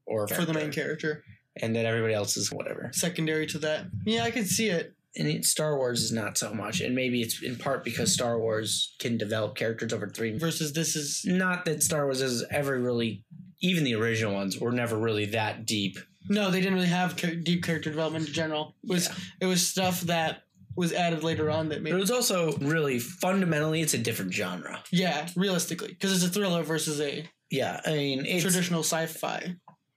or 0.07 0.29
for 0.29 0.45
the 0.45 0.55
main 0.55 0.71
character. 0.71 1.25
and 1.61 1.75
that 1.75 1.85
everybody 1.85 2.15
else 2.15 2.37
is 2.37 2.53
whatever. 2.53 2.91
Secondary 2.93 3.47
to 3.49 3.59
that. 3.59 3.87
Yeah, 4.05 4.23
I 4.25 4.31
could 4.31 4.47
see 4.47 4.69
it. 4.69 4.95
And 5.19 5.29
it, 5.29 5.45
Star 5.45 5.77
Wars 5.77 6.03
is 6.03 6.13
not 6.13 6.37
so 6.37 6.53
much, 6.53 6.81
and 6.81 6.95
maybe 6.95 7.23
it's 7.23 7.43
in 7.43 7.57
part 7.57 7.85
because 7.85 8.13
Star 8.13 8.39
Wars 8.39 8.95
can 8.99 9.17
develop 9.17 9.55
characters 9.57 9.93
over 9.93 10.09
three 10.09 10.37
Versus 10.39 10.73
this 10.73 10.95
is 10.97 11.23
not 11.25 11.65
that 11.65 11.83
Star 11.83 12.05
Wars 12.05 12.21
is 12.21 12.45
ever 12.51 12.79
really, 12.79 13.25
even 13.61 13.85
the 13.85 13.95
original 13.95 14.35
ones 14.35 14.59
were 14.59 14.73
never 14.73 14.99
really 14.99 15.27
that 15.27 15.67
deep. 15.67 15.99
no, 16.29 16.51
they 16.51 16.61
didn't 16.61 16.75
really 16.75 16.87
have 16.89 17.17
char- 17.17 17.35
deep 17.35 17.63
character 17.65 17.91
development 17.91 18.27
in 18.29 18.33
general. 18.35 18.75
It 18.85 18.91
was 18.91 19.09
it 19.41 19.47
was 19.47 19.67
stuff 19.67 20.03
that 20.03 20.43
was 20.77 20.93
added 20.93 21.23
later 21.25 21.51
on 21.51 21.71
that 21.71 21.77
But 21.77 21.83
made 21.85 21.95
it 21.95 21.99
was 22.01 22.11
also 22.11 22.53
really 22.59 22.99
fundamentally, 22.99 23.81
it's 23.81 23.95
a 23.95 23.99
different 23.99 24.35
genre. 24.35 24.83
yeah 24.93 25.27
realistically 25.37 25.89
because 25.89 26.13
it's 26.13 26.25
a 26.25 26.29
thriller 26.29 26.63
versus 26.63 27.01
a 27.01 27.27
Yeah, 27.51 27.81
I 27.87 27.93
mean, 27.93 28.25
traditional 28.41 28.81
sci-fi. 28.83 29.55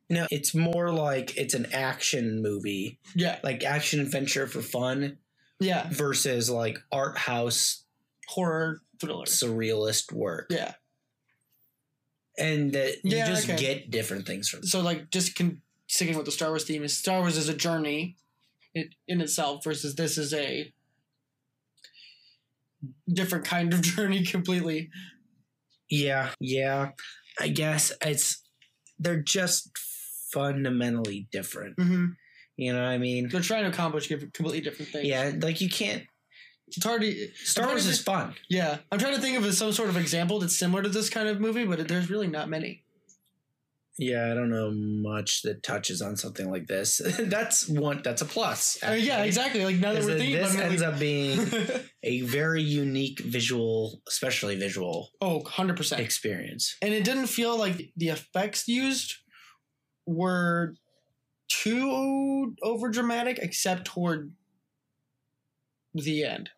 No, 0.10 0.28
it's 0.32 0.56
more 0.56 0.92
like 0.92 1.38
it's 1.38 1.54
an 1.54 1.68
action 1.74 2.42
movie, 2.42 3.00
Yeah, 3.16 3.40
like 3.44 3.64
action 3.64 4.00
adventure 4.00 4.48
for 4.48 4.62
fun, 4.62 5.18
yeah, 5.60 5.88
versus 5.92 6.50
like 6.50 6.80
art 6.92 7.18
house 7.18 7.84
horror 8.28 8.82
thriller. 9.00 9.26
surrealist 9.26 10.12
work, 10.12 10.48
Yeah, 10.50 10.74
and 12.38 12.72
that 12.74 12.98
you 13.04 13.18
Yeah, 13.18 13.28
just 13.28 13.50
okay. 13.50 13.58
get 13.60 13.92
different 13.92 14.26
things 14.26 14.50
from. 14.50 14.64
so 14.64 14.82
like 14.82 15.10
just 15.12 15.36
con- 15.36 15.62
sticking 15.88 16.16
with 16.18 16.26
the 16.26 16.32
Star 16.32 16.50
Wars 16.50 16.64
theme 16.66 16.84
is 16.84 16.98
Star 16.98 17.20
Wars 17.20 17.38
is 17.38 17.50
a 17.50 17.54
journey 17.56 18.18
it, 18.74 18.94
in 19.08 19.22
itself 19.22 19.64
versus 19.64 19.96
this 19.96 20.18
is 20.18 20.34
a 20.34 20.72
different 23.12 23.46
kind 23.46 23.74
of 23.74 23.82
journey 23.96 24.24
completely. 24.24 24.90
Yeah, 25.90 26.30
yeah. 26.40 26.92
I 27.40 27.48
guess 27.48 27.92
it's 28.06 28.44
they're 29.00 29.22
just 29.22 29.72
fundamentally 30.32 31.28
different. 31.32 31.76
hmm 31.80 32.08
You 32.58 32.74
know 32.74 32.80
what 32.80 32.90
I 32.90 32.98
mean? 32.98 33.30
They're 33.30 33.42
trying 33.42 33.64
to 33.64 33.70
accomplish 33.70 34.08
completely 34.08 34.62
different 34.62 34.92
things. 34.92 35.08
Yeah, 35.08 35.32
like 35.42 35.62
you 35.62 35.70
can't. 35.70 36.04
it's 36.68 36.84
hard 36.84 37.02
to. 37.02 37.28
Star 37.44 37.68
Wars 37.68 37.86
is 37.86 38.02
fun. 38.02 38.36
Yeah, 38.50 38.78
I'm 38.92 39.00
trying 39.00 39.16
to 39.16 39.22
think 39.22 39.38
of 39.38 39.54
some 39.54 39.72
sort 39.72 39.90
of 39.90 39.98
example 39.98 40.40
that's 40.40 40.58
similar 40.58 40.84
to 40.84 40.90
this 40.90 41.10
kind 41.10 41.28
of 41.28 41.40
movie, 41.40 41.66
but 41.66 41.88
there's 41.88 42.10
really 42.10 42.28
not 42.28 42.50
many. 42.50 42.84
Yeah, 44.02 44.32
I 44.32 44.34
don't 44.34 44.50
know 44.50 44.72
much 44.72 45.42
that 45.42 45.62
touches 45.62 46.02
on 46.02 46.16
something 46.16 46.50
like 46.50 46.68
this. 46.68 47.02
that's 47.20 47.68
one. 47.68 48.00
That's 48.02 48.22
a 48.22 48.26
plus. 48.26 48.78
Uh, 48.82 48.92
yeah, 48.92 49.24
exactly. 49.24 49.66
Like 49.66 49.76
now 49.76 49.92
that 49.92 50.04
we're 50.06 50.18
thinking 50.18 50.38
this 50.38 50.56
ends 50.56 50.82
like- 50.82 50.94
up 50.94 51.00
being 51.00 51.40
a 52.04 52.22
very 52.22 52.62
unique 52.64 53.20
visual, 53.20 54.00
especially 54.08 54.56
visual 54.56 55.10
oh, 55.20 55.40
100 55.40 55.76
percent. 55.76 56.02
experience. 56.02 56.78
and 56.82 56.94
it 56.94 57.04
didn't 57.04 57.28
feel 57.28 57.58
like 57.58 57.92
the 57.98 58.08
effects 58.08 58.70
used 58.70 59.16
were 60.10 60.76
too 61.50 62.56
over 62.62 62.90
dramatic 62.90 63.40
except 63.42 63.86
toward 63.86 64.32
the 65.94 66.24
end 66.24 66.50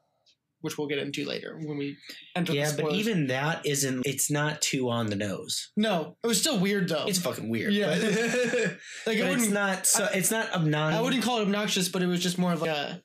which 0.61 0.77
we'll 0.77 0.87
get 0.87 0.99
into 0.99 1.25
later 1.25 1.57
when 1.63 1.75
we 1.77 1.97
enter 2.35 2.53
Yeah, 2.53 2.71
but 2.77 2.91
even 2.93 3.27
that 3.27 3.65
isn't. 3.65 4.05
It's 4.05 4.29
not 4.29 4.61
too 4.61 4.89
on 4.91 5.07
the 5.07 5.15
nose. 5.15 5.71
no 5.75 6.17
it 6.23 6.27
was 6.27 6.39
still 6.39 6.59
weird 6.59 6.87
though 6.87 7.05
It's 7.07 7.17
fucking 7.19 7.49
weird. 7.49 7.73
Yeah. 7.73 7.97
but, 7.99 8.03
like 9.07 9.19
but 9.19 9.27
I 9.27 9.31
it's 9.31 9.49
not. 9.49 9.87
So 9.87 10.07
it's 10.13 10.29
not 10.31 10.53
obnoxious. 10.53 10.99
I 10.99 11.01
wouldn't 11.01 11.23
call 11.23 11.39
it 11.39 11.43
obnoxious 11.43 11.89
but 11.89 12.01
it 12.03 12.07
was 12.07 12.21
just 12.21 12.37
more 12.37 12.53
of 12.53 12.61
like 12.61 12.69
a 12.69 13.01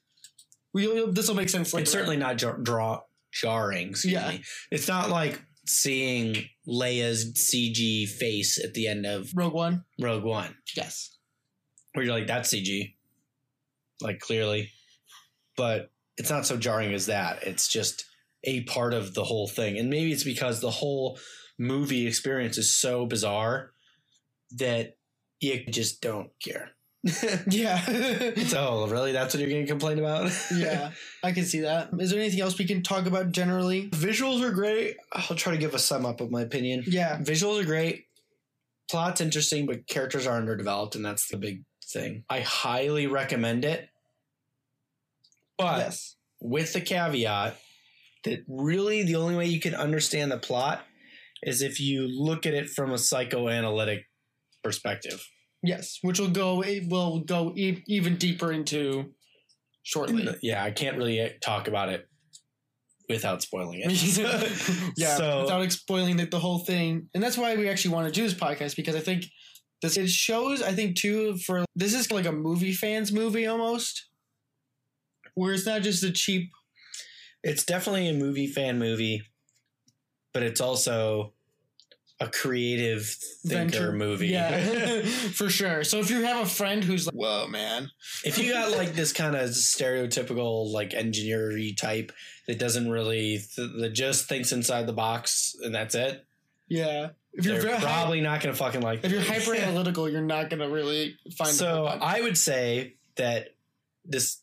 we 0.74 1.06
this 1.10 1.28
will 1.28 1.34
make 1.34 1.48
sense 1.48 1.72
later 1.72 1.82
It's 1.82 1.92
certainly 1.92 2.18
not 2.18 2.36
jar- 2.36 2.58
draw 2.58 3.00
jarring. 3.32 3.94
Yeah. 4.04 4.28
me. 4.32 4.42
It's 4.70 4.88
not 4.88 5.08
like 5.08 5.40
seeing 5.66 6.48
Leia's 6.66 7.32
CG 7.34 8.08
face 8.08 8.62
at 8.62 8.74
the 8.74 8.88
end 8.88 9.06
of 9.06 9.30
Rogue 9.34 9.54
One? 9.54 9.84
Rogue 10.00 10.24
One, 10.24 10.56
yes. 10.76 11.16
Where 11.92 12.04
you're 12.04 12.14
like, 12.14 12.26
"That's 12.26 12.52
CG," 12.52 12.94
like 14.00 14.20
clearly, 14.20 14.70
but 15.56 15.90
it's 16.16 16.30
not 16.30 16.46
so 16.46 16.56
jarring 16.56 16.94
as 16.94 17.06
that. 17.06 17.42
It's 17.42 17.68
just 17.68 18.04
a 18.44 18.62
part 18.64 18.94
of 18.94 19.14
the 19.14 19.24
whole 19.24 19.48
thing, 19.48 19.78
and 19.78 19.90
maybe 19.90 20.12
it's 20.12 20.24
because 20.24 20.60
the 20.60 20.70
whole 20.70 21.18
movie 21.58 22.06
experience 22.06 22.58
is 22.58 22.72
so 22.72 23.06
bizarre 23.06 23.72
that 24.52 24.96
you 25.40 25.64
just 25.66 26.00
don't 26.00 26.30
care. 26.42 26.75
yeah 27.48 27.80
so 28.46 28.58
oh, 28.68 28.88
really, 28.88 29.12
that's 29.12 29.34
what 29.34 29.40
you're 29.40 29.50
going 29.50 29.62
to 29.62 29.68
complain 29.68 29.98
about? 29.98 30.30
yeah 30.54 30.90
I 31.22 31.32
can 31.32 31.44
see 31.44 31.60
that 31.60 31.90
is 31.98 32.10
there 32.10 32.20
anything 32.20 32.40
else 32.40 32.58
we 32.58 32.66
can 32.66 32.82
talk 32.82 33.06
about 33.06 33.32
generally 33.32 33.88
Visuals 33.90 34.42
are 34.42 34.52
great. 34.52 34.96
I'll 35.12 35.36
try 35.36 35.52
to 35.52 35.58
give 35.58 35.74
a 35.74 35.78
sum 35.78 36.04
up 36.04 36.20
of 36.20 36.30
my 36.30 36.42
opinion. 36.42 36.84
yeah 36.86 37.18
Visuals 37.18 37.62
are 37.62 37.66
great. 37.66 38.04
Plot's 38.90 39.20
interesting, 39.20 39.66
but 39.66 39.88
characters 39.88 40.28
are 40.28 40.36
underdeveloped, 40.36 40.94
and 40.94 41.04
that's 41.04 41.26
the 41.26 41.36
big 41.36 41.64
thing. 41.92 42.22
I 42.30 42.40
highly 42.40 43.08
recommend 43.08 43.64
it. 43.64 43.88
But 45.58 45.78
yes 45.78 46.16
with 46.40 46.72
the 46.72 46.80
caveat 46.80 47.56
that 48.24 48.44
really 48.48 49.02
the 49.02 49.16
only 49.16 49.36
way 49.36 49.46
you 49.46 49.60
can 49.60 49.74
understand 49.74 50.30
the 50.30 50.38
plot 50.38 50.84
is 51.42 51.62
if 51.62 51.80
you 51.80 52.08
look 52.08 52.46
at 52.46 52.54
it 52.54 52.68
from 52.68 52.92
a 52.92 52.98
psychoanalytic 52.98 54.06
perspective. 54.62 55.28
Yes, 55.66 55.98
which 56.02 56.18
will 56.18 56.30
go 56.30 56.62
will 56.88 57.20
go 57.20 57.52
e- 57.56 57.82
even 57.86 58.16
deeper 58.16 58.52
into 58.52 59.12
shortly. 59.82 60.28
Yeah, 60.42 60.62
I 60.62 60.70
can't 60.70 60.96
really 60.96 61.20
uh, 61.20 61.28
talk 61.40 61.68
about 61.68 61.88
it 61.88 62.08
without 63.08 63.42
spoiling 63.42 63.80
it. 63.84 64.92
yeah, 64.96 65.16
So- 65.16 65.42
without 65.42 65.72
spoiling 65.72 66.16
the, 66.16 66.26
the 66.26 66.38
whole 66.38 66.60
thing, 66.60 67.08
and 67.14 67.22
that's 67.22 67.38
why 67.38 67.56
we 67.56 67.68
actually 67.68 67.94
want 67.94 68.06
to 68.06 68.12
do 68.12 68.22
this 68.26 68.34
podcast 68.34 68.76
because 68.76 68.96
I 68.96 69.00
think 69.00 69.26
this 69.82 69.96
it 69.96 70.08
shows. 70.08 70.62
I 70.62 70.72
think 70.72 70.96
too 70.96 71.36
for 71.38 71.64
this 71.74 71.94
is 71.94 72.10
like 72.10 72.26
a 72.26 72.32
movie 72.32 72.72
fans 72.72 73.12
movie 73.12 73.46
almost, 73.46 74.08
where 75.34 75.52
it's 75.52 75.66
not 75.66 75.82
just 75.82 76.02
a 76.02 76.10
cheap. 76.10 76.50
It's 77.42 77.64
definitely 77.64 78.08
a 78.08 78.14
movie 78.14 78.48
fan 78.48 78.78
movie, 78.78 79.22
but 80.32 80.42
it's 80.42 80.60
also 80.60 81.34
a 82.18 82.28
creative 82.28 83.04
thinker 83.06 83.78
venture. 83.78 83.92
movie. 83.92 84.28
Yeah, 84.28 85.02
for 85.34 85.50
sure. 85.50 85.84
So 85.84 85.98
if 85.98 86.10
you 86.10 86.22
have 86.22 86.44
a 86.44 86.48
friend 86.48 86.82
who's 86.82 87.06
like, 87.06 87.14
"Whoa, 87.14 87.46
man," 87.46 87.90
if 88.24 88.38
you 88.38 88.52
got 88.52 88.72
like 88.76 88.94
this 88.94 89.12
kind 89.12 89.36
of 89.36 89.50
stereotypical 89.50 90.72
like 90.72 90.94
engineer 90.94 91.52
type 91.76 92.12
that 92.46 92.58
doesn't 92.58 92.90
really 92.90 93.38
th- 93.38 93.70
that 93.80 93.90
just 93.92 94.28
thinks 94.28 94.52
inside 94.52 94.86
the 94.86 94.92
box 94.92 95.54
and 95.62 95.74
that's 95.74 95.94
it, 95.94 96.24
yeah, 96.68 97.10
if 97.34 97.44
you're 97.44 97.54
they're 97.54 97.62
very 97.62 97.76
hy- 97.76 97.82
probably 97.84 98.20
not 98.20 98.40
going 98.40 98.54
to 98.54 98.58
fucking 98.58 98.80
like. 98.80 99.04
if 99.04 99.12
you're 99.12 99.20
the 99.20 99.32
hyper 99.32 99.54
analytical, 99.54 100.08
you're 100.08 100.22
not 100.22 100.48
gonna 100.48 100.70
really 100.70 101.16
find. 101.36 101.50
the 101.50 101.54
so. 101.54 101.84
I 101.84 102.22
would 102.22 102.38
say 102.38 102.94
that 103.16 103.48
this 104.06 104.40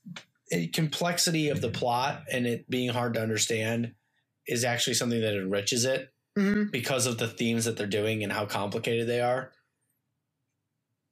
uh, 0.53 0.57
complexity 0.73 1.49
of 1.49 1.61
the 1.61 1.69
plot 1.69 2.23
and 2.31 2.45
it 2.45 2.69
being 2.69 2.89
hard 2.89 3.15
to 3.15 3.21
understand 3.21 3.93
is 4.45 4.63
actually 4.63 4.93
something 4.93 5.21
that 5.21 5.35
enriches 5.35 5.85
it 5.85 6.12
Mhm. 6.37 6.71
because 6.71 7.05
of 7.05 7.17
the 7.19 7.27
themes 7.27 7.65
that 7.65 7.77
they're 7.77 7.85
doing 7.87 8.23
and 8.23 8.31
how 8.33 8.45
complicated 8.45 9.07
they 9.07 9.21
are. 9.21 9.51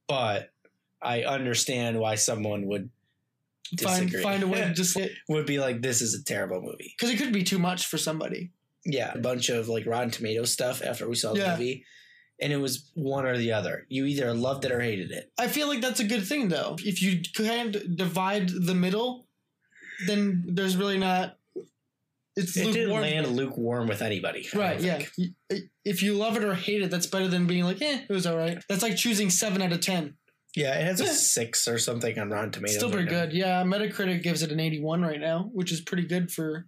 But 0.08 0.52
I 1.02 1.24
understand 1.24 2.00
why 2.00 2.16
someone 2.16 2.66
would 2.68 2.90
find 3.80 4.12
find 4.12 4.44
a 4.44 4.48
way 4.48 4.62
to 4.62 4.74
just 4.74 4.98
would 5.30 5.46
be 5.46 5.60
like, 5.60 5.82
this 5.82 6.02
is 6.02 6.14
a 6.20 6.24
terrible 6.24 6.62
movie. 6.62 6.94
because 6.98 7.14
it 7.14 7.18
could 7.18 7.34
be 7.34 7.44
too 7.44 7.60
much 7.60 7.86
for 7.86 7.98
somebody. 7.98 8.52
Yeah, 8.86 9.12
a 9.14 9.20
bunch 9.20 9.50
of 9.50 9.68
like 9.70 9.86
Rotten 9.86 10.10
Tomato 10.12 10.44
stuff 10.44 10.82
after 10.82 11.08
we 11.08 11.16
saw 11.16 11.34
the 11.34 11.40
Yeah. 11.40 11.52
movie, 11.56 11.86
and 12.42 12.52
it 12.52 12.58
was 12.58 12.90
one 12.96 13.26
or 13.26 13.38
the 13.38 13.54
other. 13.54 13.86
You 13.90 14.06
either 14.06 14.34
loved 14.34 14.66
it 14.66 14.72
or 14.72 14.82
hated 14.82 15.12
it. 15.12 15.32
I 15.38 15.48
feel 15.48 15.68
like 15.68 15.82
that's 15.82 16.00
a 16.00 16.04
good 16.08 16.26
thing 16.26 16.50
though. 16.50 16.76
If 16.84 17.02
you 17.02 17.22
can't 17.36 17.96
divide 17.96 18.50
the 18.50 18.74
middle, 18.76 19.28
then 20.08 20.44
there's 20.48 20.76
really 20.76 20.98
not. 20.98 21.38
It's 22.36 22.56
It 22.56 22.72
didn't 22.72 22.92
land 22.92 23.28
lukewarm 23.28 23.88
with 23.88 24.02
anybody. 24.02 24.48
Right, 24.54 24.80
yeah. 24.80 25.00
think. 25.00 25.64
If 25.84 26.02
you 26.02 26.14
love 26.14 26.38
it 26.38 26.44
or 26.44 26.54
hate 26.54 26.82
it, 26.82 26.90
that's 26.90 27.08
better 27.08 27.28
than 27.28 27.46
being 27.46 27.66
like, 27.66 27.82
eh, 27.82 28.02
it 28.08 28.14
was 28.14 28.26
all 28.26 28.38
right. 28.38 28.58
That's 28.70 28.84
like 28.84 28.96
choosing 28.96 29.30
seven 29.30 29.62
out 29.62 29.74
of 29.74 29.82
ten. 29.82 30.16
Yeah, 30.56 30.78
it 30.78 30.84
has 30.84 31.00
a 31.00 31.08
six 31.08 31.68
or 31.68 31.78
something 31.78 32.18
on 32.20 32.30
Rotten 32.30 32.52
Tomatoes. 32.52 32.76
Still 32.78 32.92
pretty 32.92 33.06
right 33.06 33.30
good. 33.30 33.34
Yeah, 33.34 33.64
Metacritic 33.64 34.22
gives 34.22 34.44
it 34.44 34.52
an 34.52 34.60
eighty-one 34.60 35.02
right 35.02 35.20
now, 35.20 35.50
which 35.54 35.72
is 35.72 35.82
pretty 35.82 36.06
good 36.06 36.32
for. 36.32 36.68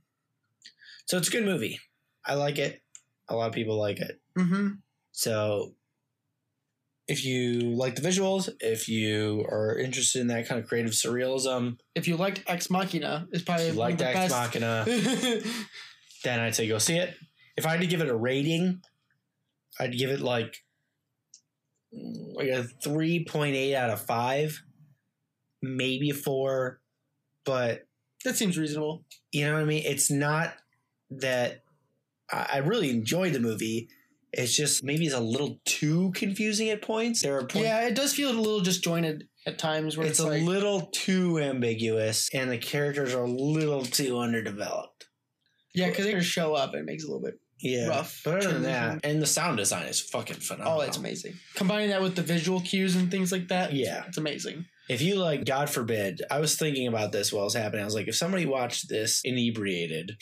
So 1.06 1.18
it's 1.18 1.28
a 1.28 1.32
good 1.32 1.46
movie. 1.46 1.80
I 2.26 2.36
like 2.36 2.58
it. 2.58 2.82
A 3.30 3.36
lot 3.36 3.48
of 3.48 3.54
people 3.54 3.78
like 3.78 4.00
it. 4.00 4.22
Mm-hmm. 4.38 4.68
So 5.12 5.76
if 7.08 7.26
you 7.26 7.60
like 7.76 7.96
the 7.96 8.02
visuals, 8.08 8.50
if 8.60 8.88
you 8.88 9.46
are 9.50 9.78
interested 9.78 10.22
in 10.22 10.28
that 10.28 10.48
kind 10.48 10.62
of 10.62 10.68
creative 10.68 10.92
surrealism, 10.92 11.78
If 11.96 12.08
you 12.08 12.16
liked 12.16 12.44
Ex 12.48 12.70
Machina, 12.70 13.28
it's 13.32 13.44
probably 13.44 13.66
if 13.68 13.74
you 13.74 13.80
one 13.80 13.92
like 13.92 13.94
of 13.94 14.00
the 14.00 14.08
Ex 14.08 14.34
best. 14.34 14.56
Machina, 14.56 14.86
then 16.24 16.40
I'd 16.40 16.56
say 16.56 16.68
go 16.68 16.78
see 16.78 16.96
it. 16.98 17.16
If 17.58 17.66
I 17.66 17.72
had 17.72 17.82
to 17.82 17.88
give 17.88 18.02
it 18.02 18.10
a 18.10 18.16
rating, 18.16 18.82
I'd 19.80 19.98
give 19.98 20.10
it 20.10 20.22
like 20.22 20.64
like 21.92 22.48
a 22.48 22.64
three 22.64 23.26
point 23.26 23.56
eight 23.56 23.76
out 23.76 23.90
of 23.90 24.02
five, 24.02 24.64
maybe 25.62 26.10
a 26.10 26.14
four, 26.14 26.80
but 27.46 27.86
that 28.24 28.36
seems 28.38 28.58
reasonable. 28.58 29.04
you 29.32 29.46
know 29.46 29.54
what 29.54 29.62
I 29.62 29.66
mean. 29.66 29.84
It's 29.86 30.10
not 30.10 30.54
that 31.12 31.64
I, 32.32 32.48
I 32.54 32.58
really 32.60 32.90
enjoyed 32.90 33.34
the 33.34 33.40
movie. 33.40 33.90
It's 34.34 34.56
just 34.56 34.84
maybe 34.84 35.06
it's 35.06 35.16
a 35.16 35.20
little 35.20 35.60
too 35.66 36.12
confusing 36.16 36.70
at 36.70 36.82
points. 36.82 37.22
There 37.22 37.38
are 37.38 37.46
points. 37.46 37.68
Yeah, 37.68 37.88
it 37.88 37.96
does 37.96 38.14
feel 38.14 38.32
a 38.32 38.34
little 38.34 38.62
disjointed 38.62 39.28
at 39.46 39.58
times 39.60 39.96
where 39.96 40.08
it's, 40.08 40.20
it's, 40.20 40.28
a 40.28 40.32
like, 40.32 40.42
little 40.44 40.90
too 40.94 41.40
ambiguous, 41.40 42.30
and 42.34 42.50
the 42.50 42.58
characters 42.58 43.14
are 43.14 43.24
a 43.24 43.30
little 43.32 43.84
too 43.84 44.18
underdeveloped. 44.20 45.08
yeah, 45.76 45.90
because 45.90 46.06
they 46.06 46.14
just 46.14 46.30
show 46.30 46.54
up 46.54 46.72
and 46.72 46.82
it 46.82 46.86
makes 46.86 47.04
it 47.04 47.10
a 47.10 47.12
little 47.12 47.26
bit 47.28 47.40
Yeah, 47.60 47.88
rough. 47.88 48.22
But 48.26 48.40
other 48.40 48.54
than 48.54 48.64
that, 48.64 49.02
and 49.04 49.22
the 49.22 49.26
sound 49.28 49.58
design 49.58 49.86
is 49.88 50.00
fucking 50.00 50.38
phenomenal. 50.38 50.80
Oh, 50.80 50.82
it's 50.82 50.98
amazing. 50.98 51.34
Combining 51.56 51.90
that 51.90 52.02
with 52.02 52.16
the 52.16 52.22
visual 52.22 52.60
cues 52.62 52.96
and 52.96 53.12
things 53.12 53.32
like 53.32 53.50
that. 53.50 53.74
Yeah. 53.74 54.04
It's 54.08 54.18
amazing. 54.18 54.66
If 54.90 55.02
you 55.02 55.16
like, 55.16 55.46
God 55.46 55.70
forbid, 55.70 56.22
I 56.30 56.40
was 56.40 56.58
thinking 56.58 56.88
about 56.88 57.12
this 57.14 57.32
while 57.32 57.44
it 57.44 57.46
was 57.46 57.54
happening. 57.54 57.84
I 57.84 57.86
was 57.86 57.96
like, 57.96 58.08
if 58.10 58.16
somebody 58.16 58.46
watched 58.46 58.90
this 58.90 59.22
inebriated, 59.24 60.18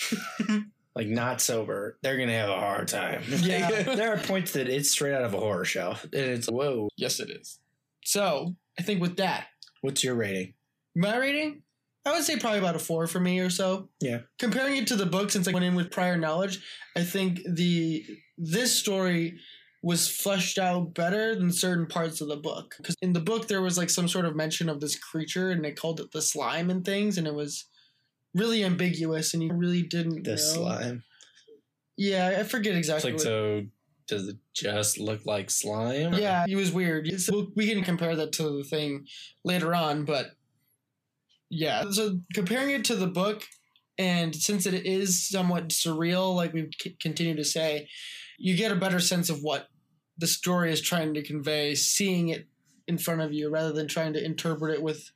like 0.95 1.07
not 1.07 1.41
sober, 1.41 1.97
they're 2.01 2.17
gonna 2.17 2.33
have 2.33 2.49
a 2.49 2.59
hard 2.59 2.87
time. 2.87 3.23
Yeah. 3.41 3.69
there 3.95 4.13
are 4.13 4.17
points 4.17 4.51
that 4.53 4.67
it's 4.69 4.91
straight 4.91 5.13
out 5.13 5.23
of 5.23 5.33
a 5.33 5.39
horror 5.39 5.65
show, 5.65 5.95
and 6.03 6.13
it's 6.13 6.47
whoa. 6.47 6.89
Yes, 6.97 7.19
it 7.19 7.29
is. 7.29 7.59
So, 8.03 8.55
I 8.79 8.83
think 8.83 9.01
with 9.01 9.17
that, 9.17 9.47
What's 9.81 10.03
your 10.03 10.15
rating? 10.15 10.53
my 10.95 11.15
rating, 11.17 11.61
I 12.05 12.11
would 12.11 12.23
say 12.23 12.37
probably 12.37 12.59
about 12.59 12.75
a 12.75 12.79
four 12.79 13.07
for 13.07 13.19
me 13.19 13.39
or 13.39 13.49
so. 13.49 13.89
Yeah. 14.01 14.19
Comparing 14.39 14.75
it 14.77 14.87
to 14.87 14.95
the 14.95 15.05
book, 15.05 15.31
since 15.31 15.47
I 15.47 15.51
went 15.51 15.65
in 15.65 15.75
with 15.75 15.91
prior 15.91 16.17
knowledge, 16.17 16.59
I 16.97 17.03
think 17.03 17.39
the 17.47 18.03
this 18.37 18.75
story 18.77 19.39
was 19.83 20.07
fleshed 20.09 20.57
out 20.59 20.93
better 20.93 21.33
than 21.35 21.51
certain 21.51 21.87
parts 21.87 22.21
of 22.21 22.27
the 22.27 22.35
book. 22.37 22.75
Because 22.77 22.95
in 23.01 23.13
the 23.13 23.19
book, 23.19 23.47
there 23.47 23.61
was 23.61 23.77
like 23.77 23.89
some 23.89 24.07
sort 24.07 24.25
of 24.25 24.35
mention 24.35 24.67
of 24.69 24.79
this 24.79 24.97
creature, 24.97 25.49
and 25.51 25.63
they 25.63 25.71
called 25.71 25.99
it 25.99 26.11
the 26.11 26.21
slime 26.21 26.69
and 26.69 26.83
things, 26.83 27.17
and 27.17 27.25
it 27.27 27.33
was 27.33 27.65
really 28.33 28.63
ambiguous, 28.63 29.33
and 29.33 29.43
you 29.43 29.53
really 29.53 29.81
didn't 29.83 30.23
The 30.23 30.31
know. 30.31 30.35
slime. 30.37 31.03
Yeah, 31.97 32.35
I 32.39 32.43
forget 32.43 32.73
It's 32.75 32.87
exactly. 32.87 33.11
like, 33.11 33.19
what- 33.19 33.23
so 33.25 33.65
does 34.07 34.27
it 34.27 34.37
just 34.53 34.97
look 34.97 35.25
like 35.25 35.49
slime? 35.49 36.13
Yeah, 36.13 36.45
it 36.47 36.55
was 36.55 36.71
weird. 36.71 37.19
So 37.21 37.51
we 37.55 37.67
can 37.67 37.83
compare 37.83 38.15
that 38.15 38.31
to 38.33 38.43
the 38.57 38.63
thing 38.63 39.07
later 39.43 39.73
on, 39.75 40.05
but 40.05 40.35
yeah. 41.49 41.89
So 41.91 42.19
comparing 42.33 42.71
it 42.71 42.85
to 42.85 42.95
the 42.95 43.07
book, 43.07 43.43
and 43.97 44.35
since 44.35 44.65
it 44.65 44.73
is 44.85 45.27
somewhat 45.27 45.69
surreal, 45.69 46.35
like 46.35 46.53
we 46.53 46.69
c- 46.81 46.95
continue 46.99 47.35
to 47.35 47.43
say, 47.43 47.87
you 48.37 48.55
get 48.55 48.71
a 48.71 48.75
better 48.75 48.99
sense 48.99 49.29
of 49.29 49.43
what 49.43 49.67
the 50.17 50.27
story 50.27 50.71
is 50.71 50.81
trying 50.81 51.13
to 51.13 51.21
convey, 51.23 51.75
seeing 51.75 52.29
it 52.29 52.47
in 52.87 52.97
front 52.97 53.21
of 53.21 53.31
you 53.33 53.49
rather 53.49 53.71
than 53.71 53.87
trying 53.87 54.13
to 54.13 54.23
interpret 54.23 54.73
it 54.73 54.81
with 54.81 55.11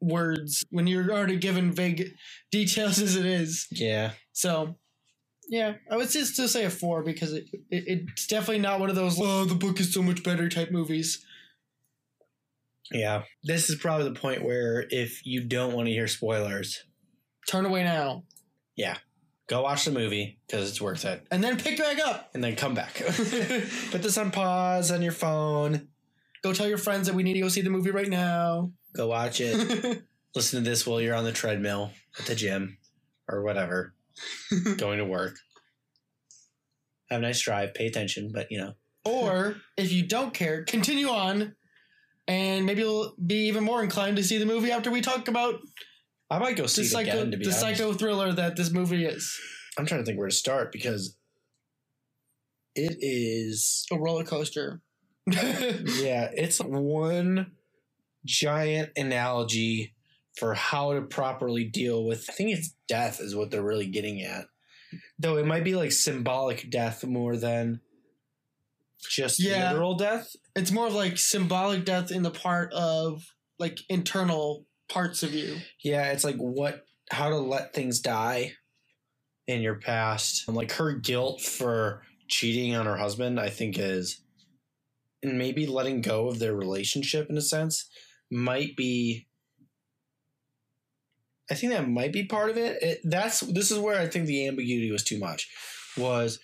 words 0.00 0.64
when 0.70 0.86
you're 0.86 1.10
already 1.12 1.36
given 1.36 1.72
vague 1.72 2.12
details 2.52 3.00
as 3.00 3.16
it 3.16 3.26
is. 3.26 3.66
Yeah. 3.70 4.12
So, 4.32 4.76
yeah, 5.48 5.74
I 5.90 5.96
would 5.96 6.10
just 6.10 6.34
still 6.34 6.48
say 6.48 6.64
a 6.64 6.70
four 6.70 7.02
because 7.02 7.32
it, 7.32 7.44
it 7.70 7.84
it's 8.08 8.26
definitely 8.26 8.58
not 8.58 8.80
one 8.80 8.90
of 8.90 8.96
those 8.96 9.16
oh 9.20 9.44
the 9.44 9.54
book 9.54 9.78
is 9.80 9.92
so 9.94 10.02
much 10.02 10.22
better 10.22 10.48
type 10.48 10.70
movies. 10.70 11.24
Yeah. 12.92 13.22
This 13.42 13.68
is 13.70 13.76
probably 13.76 14.08
the 14.08 14.18
point 14.18 14.44
where 14.44 14.86
if 14.90 15.24
you 15.26 15.42
don't 15.42 15.72
want 15.74 15.86
to 15.86 15.92
hear 15.92 16.06
spoilers, 16.06 16.84
Turn 17.48 17.64
away 17.64 17.84
now, 17.84 18.24
Yeah. 18.74 18.96
go 19.48 19.62
watch 19.62 19.84
the 19.84 19.92
movie 19.92 20.40
because 20.46 20.68
it's 20.68 20.80
worth 20.80 21.04
it. 21.04 21.24
and 21.30 21.42
then 21.44 21.56
pick 21.58 21.78
back 21.78 21.98
up. 22.00 22.30
And 22.34 22.42
then 22.42 22.56
come 22.56 22.74
back. 22.74 22.94
Put 23.04 24.02
this 24.02 24.18
on 24.18 24.32
pause 24.32 24.90
on 24.90 25.00
your 25.00 25.12
phone. 25.12 25.88
Go 26.42 26.52
tell 26.52 26.68
your 26.68 26.78
friends 26.78 27.06
that 27.06 27.14
we 27.14 27.22
need 27.22 27.34
to 27.34 27.40
go 27.40 27.48
see 27.48 27.60
the 27.60 27.70
movie 27.70 27.92
right 27.92 28.08
now. 28.08 28.72
Go 28.96 29.08
watch 29.08 29.40
it. 29.40 30.02
Listen 30.34 30.62
to 30.62 30.68
this 30.68 30.86
while 30.86 31.00
you're 31.00 31.14
on 31.14 31.24
the 31.24 31.32
treadmill 31.32 31.92
at 32.18 32.26
the 32.26 32.34
gym 32.34 32.78
or 33.28 33.42
whatever, 33.42 33.94
going 34.76 34.98
to 34.98 35.04
work. 35.04 35.36
Have 37.10 37.20
a 37.20 37.22
nice 37.22 37.40
drive. 37.40 37.74
Pay 37.74 37.86
attention, 37.86 38.30
but 38.32 38.50
you 38.50 38.58
know. 38.58 38.74
or 39.04 39.56
if 39.76 39.92
you 39.92 40.06
don't 40.06 40.34
care, 40.34 40.64
continue 40.64 41.08
on, 41.08 41.54
and 42.26 42.66
maybe 42.66 42.82
you'll 42.82 43.14
be 43.24 43.46
even 43.46 43.64
more 43.64 43.82
inclined 43.82 44.16
to 44.16 44.24
see 44.24 44.38
the 44.38 44.46
movie 44.46 44.72
after 44.72 44.90
we 44.90 45.00
talk 45.00 45.28
about 45.28 45.60
I 46.30 46.38
might 46.38 46.56
go 46.56 46.64
the 46.64 46.68
see 46.68 46.82
it 46.82 46.86
psycho 46.86 47.10
again. 47.12 47.30
To 47.30 47.36
be 47.36 47.44
the 47.44 47.50
honest, 47.50 47.60
psycho 47.60 47.92
thriller 47.92 48.32
that 48.32 48.56
this 48.56 48.70
movie 48.70 49.04
is. 49.04 49.38
I'm 49.78 49.86
trying 49.86 50.00
to 50.00 50.04
think 50.04 50.18
where 50.18 50.28
to 50.28 50.34
start 50.34 50.72
because 50.72 51.16
it 52.74 52.96
is 53.00 53.86
A 53.92 53.98
roller 53.98 54.24
coaster. 54.24 54.80
yeah, 55.26 56.30
it's 56.32 56.60
one 56.60 57.52
giant 58.26 58.90
analogy 58.96 59.94
for 60.38 60.52
how 60.54 60.92
to 60.92 61.00
properly 61.02 61.64
deal 61.64 62.04
with. 62.04 62.26
I 62.28 62.32
think 62.32 62.50
it's 62.50 62.74
death 62.88 63.20
is 63.20 63.34
what 63.34 63.50
they're 63.50 63.62
really 63.62 63.86
getting 63.86 64.20
at, 64.22 64.44
though 65.18 65.38
it 65.38 65.46
might 65.46 65.64
be 65.64 65.74
like 65.74 65.92
symbolic 65.92 66.68
death 66.70 67.04
more 67.04 67.36
than 67.36 67.80
just 69.10 69.38
Yeah. 69.42 69.70
literal 69.72 69.94
death. 69.94 70.34
it's 70.54 70.70
more 70.72 70.86
of 70.86 70.94
like 70.94 71.16
symbolic 71.18 71.84
death 71.84 72.10
in 72.10 72.22
the 72.22 72.30
part 72.30 72.72
of 72.72 73.22
like 73.58 73.78
internal 73.88 74.66
parts 74.88 75.22
of 75.22 75.32
you. 75.32 75.58
Yeah, 75.82 76.12
it's 76.12 76.24
like 76.24 76.36
what 76.36 76.84
how 77.10 77.28
to 77.30 77.36
let 77.36 77.72
things 77.72 78.00
die 78.00 78.52
in 79.46 79.62
your 79.62 79.76
past. 79.76 80.44
And 80.48 80.56
like 80.56 80.72
her 80.72 80.92
guilt 80.92 81.40
for 81.40 82.02
cheating 82.28 82.74
on 82.74 82.86
her 82.86 82.96
husband, 82.96 83.38
I 83.38 83.48
think 83.48 83.78
is 83.78 84.22
and 85.22 85.38
maybe 85.38 85.66
letting 85.66 86.00
go 86.02 86.28
of 86.28 86.38
their 86.38 86.54
relationship 86.54 87.30
in 87.30 87.38
a 87.38 87.42
sense 87.42 87.88
might 88.30 88.76
be 88.76 89.26
I 91.50 91.54
think 91.54 91.72
that 91.72 91.88
might 91.88 92.12
be 92.12 92.24
part 92.24 92.50
of 92.50 92.56
it. 92.56 92.82
it. 92.82 93.00
That's 93.04 93.40
this 93.40 93.70
is 93.70 93.78
where 93.78 94.00
I 94.00 94.08
think 94.08 94.26
the 94.26 94.48
ambiguity 94.48 94.90
was 94.90 95.04
too 95.04 95.18
much. 95.18 95.48
Was 95.96 96.40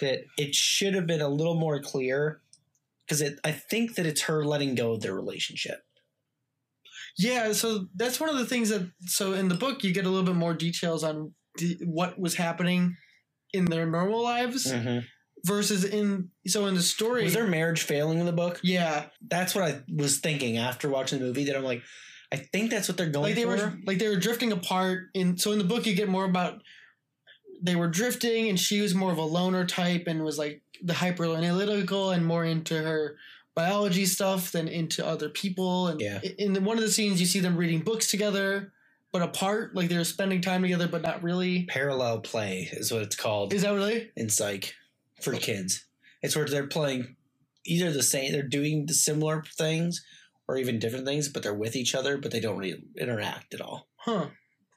that 0.00 0.24
it 0.36 0.54
should 0.54 0.94
have 0.94 1.06
been 1.06 1.22
a 1.22 1.28
little 1.28 1.54
more 1.54 1.80
clear 1.80 2.40
because 3.06 3.20
it 3.22 3.38
I 3.44 3.52
think 3.52 3.94
that 3.94 4.06
it's 4.06 4.22
her 4.22 4.44
letting 4.44 4.74
go 4.74 4.92
of 4.92 5.00
their 5.00 5.14
relationship. 5.14 5.84
Yeah, 7.16 7.52
so 7.52 7.86
that's 7.94 8.20
one 8.20 8.30
of 8.30 8.38
the 8.38 8.46
things 8.46 8.70
that 8.70 8.90
so 9.06 9.32
in 9.32 9.48
the 9.48 9.54
book 9.54 9.84
you 9.84 9.92
get 9.92 10.06
a 10.06 10.10
little 10.10 10.26
bit 10.26 10.36
more 10.36 10.54
details 10.54 11.04
on 11.04 11.34
the, 11.56 11.78
what 11.84 12.18
was 12.18 12.34
happening 12.34 12.96
in 13.52 13.66
their 13.66 13.86
normal 13.86 14.22
lives 14.22 14.72
mm-hmm. 14.72 15.00
Versus 15.44 15.84
in 15.84 16.30
so 16.46 16.66
in 16.66 16.74
the 16.74 16.82
story. 16.82 17.24
Was 17.24 17.34
their 17.34 17.46
marriage 17.46 17.82
failing 17.82 18.18
in 18.18 18.26
the 18.26 18.32
book? 18.32 18.60
yeah, 18.62 19.06
That's 19.28 19.54
what 19.54 19.64
I 19.64 19.80
was 19.94 20.18
thinking 20.18 20.58
after 20.58 20.88
watching 20.88 21.18
the 21.18 21.24
movie. 21.26 21.44
That 21.44 21.56
I'm 21.56 21.64
like, 21.64 21.82
I 22.32 22.36
think 22.36 22.70
that's 22.70 22.88
what 22.88 22.96
they're 22.96 23.10
going 23.10 23.24
like 23.26 23.34
they 23.34 23.42
for. 23.44 23.48
were 23.50 23.78
like 23.84 23.98
they 23.98 24.08
were 24.08 24.16
drifting 24.20 24.52
apart. 24.52 25.08
In 25.14 25.36
so 25.38 25.52
in 25.52 25.58
the 25.58 25.64
book 25.64 25.86
you 25.86 25.94
get 25.94 26.08
more 26.08 26.24
about 26.24 26.62
they 27.64 27.76
were 27.76 27.88
drifting, 27.88 28.48
and 28.48 28.58
she 28.58 28.80
was 28.80 28.94
more 28.94 29.12
of 29.12 29.18
a 29.18 29.22
loner 29.24 29.64
type 29.64 30.04
and 30.06 30.24
was 30.24 30.38
like 30.38 30.62
the 30.82 30.94
hyper 30.94 31.24
analytical 31.24 32.10
and 32.10 32.26
more 32.26 32.44
into 32.44 32.76
her 32.82 33.16
biology 33.54 34.06
stuff 34.06 34.50
than 34.50 34.66
into 34.66 35.06
other 35.06 35.28
people. 35.28 35.88
And 35.88 36.00
Yeah. 36.00 36.20
in 36.38 36.64
one 36.64 36.78
of 36.78 36.82
the 36.82 36.90
scenes 36.90 37.20
you 37.20 37.26
see 37.26 37.38
them 37.40 37.56
reading 37.56 37.80
books 37.80 38.10
together. 38.10 38.72
But 39.12 39.20
apart, 39.20 39.76
like 39.76 39.90
they 39.90 39.98
were 39.98 40.04
spending 40.04 40.40
time 40.40 40.62
together, 40.62 40.88
but 40.88 41.02
not 41.02 41.22
really. 41.22 41.64
Parallel 41.64 42.20
play 42.20 42.70
is 42.72 42.90
what 42.90 43.02
it's 43.02 43.14
called 43.14 43.52
Is 43.52 43.60
that 43.60 43.74
really? 43.74 44.10
in 44.16 44.30
psych 44.30 44.74
for 45.22 45.32
kids. 45.34 45.84
It's 46.22 46.36
where 46.36 46.46
they're 46.46 46.66
playing 46.66 47.16
either 47.64 47.92
the 47.92 48.02
same, 48.02 48.32
they're 48.32 48.42
doing 48.42 48.86
the 48.86 48.94
similar 48.94 49.42
things 49.56 50.04
or 50.48 50.56
even 50.56 50.78
different 50.78 51.06
things, 51.06 51.28
but 51.28 51.42
they're 51.42 51.54
with 51.54 51.76
each 51.76 51.94
other, 51.94 52.18
but 52.18 52.30
they 52.32 52.40
don't 52.40 52.58
really 52.58 52.82
interact 52.98 53.54
at 53.54 53.60
all. 53.60 53.88
Huh. 53.96 54.26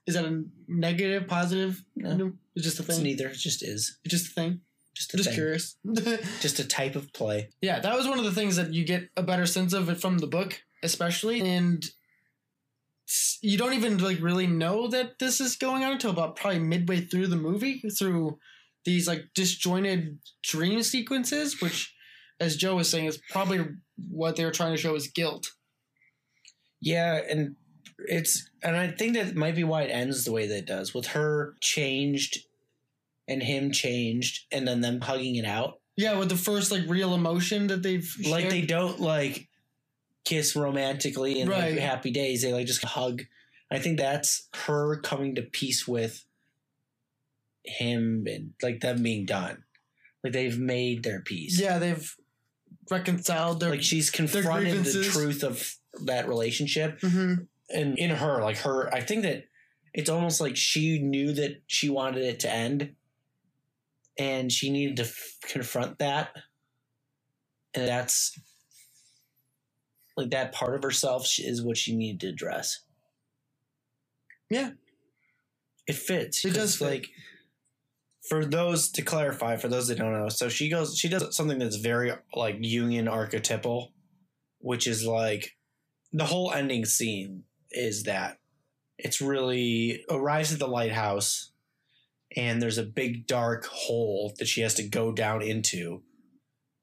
Is 0.05 0.13
that 0.13 0.25
a 0.25 0.43
negative, 0.67 1.27
positive? 1.27 1.83
No. 1.95 2.33
It's 2.55 2.63
just 2.63 2.79
a 2.79 2.83
It's 2.83 2.95
thing. 2.95 3.03
neither. 3.03 3.27
It 3.29 3.37
just 3.37 3.63
is. 3.63 3.97
It's 4.05 4.13
just 4.13 4.31
a 4.31 4.33
thing. 4.33 4.61
Just 4.93 5.13
a 5.13 5.17
Just 5.17 5.29
thing. 5.29 5.35
curious. 5.35 5.75
Just 6.41 6.59
a 6.59 6.63
type 6.65 6.95
of 6.95 7.11
play. 7.11 7.49
yeah, 7.61 7.79
that 7.81 7.97
was 7.97 8.07
one 8.07 8.17
of 8.17 8.23
the 8.23 8.31
things 8.31 8.55
that 8.55 8.73
you 8.73 8.85
get 8.85 9.09
a 9.17 9.23
better 9.23 9.45
sense 9.45 9.73
of 9.73 9.89
it 9.89 9.99
from 9.99 10.19
the 10.19 10.27
book, 10.27 10.61
especially. 10.83 11.41
And 11.41 11.83
you 13.41 13.57
don't 13.57 13.73
even 13.73 13.97
like 13.97 14.21
really 14.21 14.47
know 14.47 14.87
that 14.87 15.19
this 15.19 15.41
is 15.41 15.57
going 15.57 15.83
on 15.83 15.91
until 15.93 16.11
about 16.11 16.35
probably 16.37 16.59
midway 16.59 17.01
through 17.01 17.27
the 17.27 17.35
movie 17.35 17.81
through 17.97 18.39
these 18.85 19.07
like 19.07 19.25
disjointed 19.33 20.19
dream 20.43 20.81
sequences, 20.83 21.59
which, 21.61 21.93
as 22.39 22.55
Joe 22.55 22.75
was 22.75 22.89
saying, 22.89 23.05
is 23.05 23.19
probably 23.29 23.65
what 24.09 24.35
they 24.35 24.45
were 24.45 24.51
trying 24.51 24.75
to 24.75 24.81
show 24.81 24.95
is 24.95 25.07
guilt. 25.07 25.51
Yeah, 26.81 27.19
and 27.29 27.55
it's 28.07 28.49
and 28.61 28.75
I 28.75 28.87
think 28.89 29.13
that 29.15 29.35
might 29.35 29.55
be 29.55 29.63
why 29.63 29.83
it 29.83 29.91
ends 29.91 30.25
the 30.25 30.31
way 30.31 30.47
that 30.47 30.57
it 30.57 30.65
does, 30.65 30.93
with 30.93 31.07
her 31.07 31.55
changed 31.61 32.39
and 33.27 33.41
him 33.41 33.71
changed, 33.71 34.45
and 34.51 34.67
then 34.67 34.81
them 34.81 35.01
hugging 35.01 35.35
it 35.35 35.45
out. 35.45 35.79
Yeah, 35.97 36.17
with 36.17 36.29
the 36.29 36.35
first 36.35 36.71
like 36.71 36.83
real 36.87 37.13
emotion 37.13 37.67
that 37.67 37.81
they've 37.81 38.07
Like 38.27 38.41
shared. 38.41 38.51
they 38.53 38.61
don't 38.61 38.99
like 38.99 39.47
kiss 40.25 40.55
romantically 40.55 41.39
and 41.41 41.49
Right. 41.49 41.71
like 41.71 41.79
happy 41.79 42.11
days. 42.11 42.41
They 42.41 42.51
like 42.53 42.67
just 42.67 42.83
hug. 42.83 43.23
I 43.71 43.79
think 43.79 43.97
that's 43.97 44.47
her 44.53 44.99
coming 44.99 45.35
to 45.35 45.41
peace 45.41 45.87
with 45.87 46.24
him 47.65 48.23
and 48.27 48.51
like 48.61 48.79
them 48.81 49.01
being 49.03 49.25
done. 49.25 49.63
Like 50.23 50.33
they've 50.33 50.57
made 50.59 51.03
their 51.03 51.21
peace. 51.21 51.59
yeah 51.59 51.77
they've 51.77 52.15
reconciled 52.89 53.59
their 53.59 53.71
Like 53.71 53.83
she's 53.83 54.09
confronted 54.09 54.83
the 54.85 55.03
truth 55.03 55.43
of 55.43 55.75
that 56.05 56.27
relationship 56.27 56.99
Mhm. 57.01 57.47
and 57.69 57.97
in 57.97 58.09
her 58.11 58.41
like 58.41 58.57
her 58.57 58.93
i 58.93 59.01
think 59.01 59.23
that 59.23 59.45
it's 59.93 60.09
almost 60.09 60.41
like 60.41 60.55
she 60.57 60.99
knew 60.99 61.31
that 61.33 61.61
she 61.67 61.89
wanted 61.89 62.23
it 62.23 62.39
to 62.41 62.51
end 62.51 62.95
and 64.19 64.51
she 64.51 64.69
needed 64.69 64.97
to 64.97 65.03
f- 65.03 65.37
confront 65.41 65.97
that 65.99 66.29
and 67.73 67.87
that's 67.87 68.37
like 70.17 70.29
that 70.31 70.51
part 70.53 70.75
of 70.75 70.83
herself 70.83 71.27
is 71.39 71.63
what 71.63 71.77
she 71.77 71.95
needed 71.95 72.19
to 72.21 72.27
address 72.29 72.81
Yeah. 74.49 74.71
it 75.87 75.95
fits 75.95 76.43
It 76.45 76.53
does 76.53 76.77
fit. 76.77 76.85
like 76.89 77.07
for 78.29 78.45
those 78.45 78.89
to 78.89 79.01
clarify 79.01 79.55
for 79.55 79.67
those 79.67 79.87
that 79.87 79.97
don't 79.97 80.13
know 80.13 80.29
so 80.29 80.49
she 80.49 80.69
goes 80.69 80.97
she 80.97 81.09
does 81.09 81.35
something 81.35 81.59
that's 81.59 81.75
very 81.75 82.11
like 82.33 82.59
Jungian 82.59 83.09
archetypal 83.09 83.91
which 84.59 84.87
is 84.87 85.05
like 85.05 85.55
the 86.11 86.25
whole 86.25 86.51
ending 86.51 86.85
scene 86.85 87.43
is 87.71 88.03
that 88.03 88.39
it's 88.97 89.21
really 89.21 90.03
arrives 90.09 90.53
at 90.53 90.59
the 90.59 90.67
lighthouse 90.67 91.51
and 92.35 92.61
there's 92.61 92.77
a 92.77 92.83
big 92.83 93.27
dark 93.27 93.65
hole 93.65 94.33
that 94.39 94.47
she 94.47 94.61
has 94.61 94.73
to 94.75 94.83
go 94.83 95.11
down 95.11 95.41
into 95.41 96.03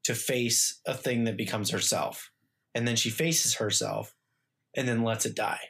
to 0.04 0.14
face 0.14 0.80
a 0.86 0.94
thing 0.94 1.24
that 1.24 1.36
becomes 1.36 1.70
herself. 1.70 2.30
And 2.74 2.88
then 2.88 2.96
she 2.96 3.10
faces 3.10 3.54
herself 3.54 4.14
and 4.74 4.88
then 4.88 5.02
lets 5.02 5.26
it 5.26 5.36
die. 5.36 5.60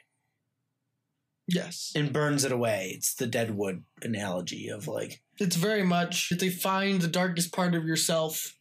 Yes. 1.47 1.91
And 1.95 2.13
burns 2.13 2.45
it 2.45 2.53
away. 2.53 2.93
It's 2.95 3.13
the 3.13 3.27
deadwood 3.27 3.83
analogy 4.01 4.69
of 4.69 4.87
like 4.87 5.21
it's 5.43 5.55
very 5.57 5.83
much 5.83 6.31
if 6.31 6.39
they 6.39 6.49
find 6.49 7.01
the 7.01 7.07
darkest 7.07 7.53
part 7.53 7.75
of 7.75 7.85
yourself 7.85 8.55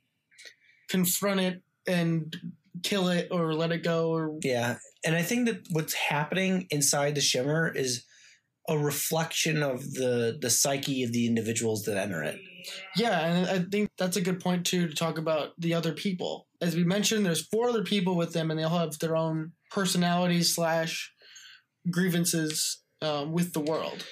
confront 0.89 1.41
it 1.41 1.63
and 1.87 2.37
kill 2.83 3.09
it 3.09 3.29
or 3.31 3.55
let 3.55 3.73
it 3.73 3.85
go 3.85 4.11
or 4.11 4.37
Yeah, 4.43 4.77
and 5.05 5.15
I 5.15 5.23
think 5.23 5.47
that 5.47 5.61
what's 5.71 5.95
happening 5.95 6.67
inside 6.71 7.15
the 7.15 7.21
shimmer 7.21 7.73
is 7.75 8.05
a 8.69 8.79
reflection 8.79 9.63
of 9.63 9.95
the 9.95 10.39
the 10.41 10.51
psyche 10.51 11.03
of 11.03 11.13
the 11.13 11.27
individuals 11.27 11.85
that 11.85 11.97
enter 11.97 12.23
it. 12.23 12.41
Yeah, 12.97 13.21
and 13.21 13.47
I 13.49 13.59
think 13.71 13.91
that's 13.99 14.17
a 14.17 14.21
good 14.21 14.41
point 14.41 14.67
too 14.67 14.89
to 14.89 14.95
talk 14.95 15.19
about 15.19 15.51
the 15.59 15.75
other 15.75 15.93
people. 15.93 16.47
As 16.61 16.77
we 16.77 16.85
mentioned, 16.85 17.25
there's 17.27 17.47
four 17.47 17.69
other 17.69 17.83
people 17.83 18.17
with 18.17 18.33
them, 18.33 18.51
and 18.51 18.59
they 18.59 18.65
all 18.65 18.79
have 18.79 18.99
their 18.99 19.17
own 19.17 19.53
personalities 19.71 20.55
slash 20.55 21.13
grievances 21.91 22.83
um, 23.01 23.33
with 23.33 23.53
the 23.53 23.61
world. 23.61 24.05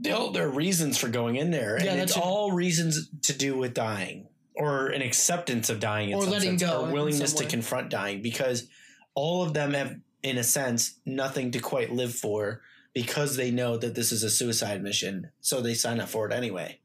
They 0.00 0.10
all 0.10 0.32
there 0.32 0.46
are 0.46 0.50
reasons 0.50 0.98
for 0.98 1.08
going 1.08 1.36
in 1.36 1.50
there, 1.50 1.76
and 1.76 1.84
Yeah, 1.84 1.92
it's 1.94 2.12
that's 2.14 2.16
a- 2.16 2.20
all 2.20 2.52
reasons 2.52 3.08
to 3.22 3.32
do 3.32 3.56
with 3.56 3.74
dying 3.74 4.28
or 4.56 4.88
an 4.88 5.02
acceptance 5.02 5.68
of 5.70 5.80
dying, 5.80 6.10
in 6.10 6.16
Or 6.16 6.24
letting 6.24 6.58
sense, 6.58 6.62
go 6.70 6.86
or 6.86 6.92
willingness 6.92 7.32
to 7.34 7.44
confront 7.46 7.90
dying, 7.90 8.22
because 8.22 8.68
all 9.14 9.42
of 9.42 9.52
them 9.54 9.72
have, 9.72 9.96
in 10.22 10.38
a 10.38 10.44
sense, 10.44 10.98
nothing 11.04 11.50
to 11.52 11.58
quite 11.58 11.92
live 11.92 12.14
for 12.14 12.62
because 12.92 13.36
they 13.36 13.50
know 13.50 13.76
that 13.76 13.94
this 13.96 14.12
is 14.12 14.22
a 14.22 14.30
suicide 14.30 14.82
mission, 14.82 15.30
so 15.40 15.60
they 15.60 15.74
sign 15.74 16.00
up 16.00 16.08
for 16.08 16.26
it 16.28 16.32
anyway. 16.32 16.78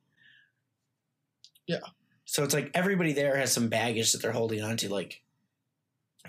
Yeah. 1.67 1.79
So 2.25 2.43
it's 2.43 2.53
like 2.53 2.71
everybody 2.73 3.13
there 3.13 3.37
has 3.37 3.51
some 3.51 3.69
baggage 3.69 4.11
that 4.11 4.21
they're 4.21 4.31
holding 4.31 4.63
on 4.63 4.77
to. 4.77 4.89
Like 4.89 5.21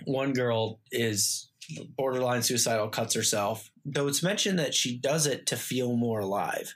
one 0.05 0.33
girl 0.33 0.81
is 0.93 1.51
borderline 1.97 2.43
suicidal, 2.43 2.89
cuts 2.89 3.15
herself. 3.15 3.70
Though 3.93 4.07
it's 4.09 4.23
mentioned 4.23 4.59
that 4.59 4.75
she 4.75 4.97
does 4.97 5.27
it 5.27 5.47
to 5.47 5.57
feel 5.57 5.97
more 5.97 6.21
alive. 6.21 6.75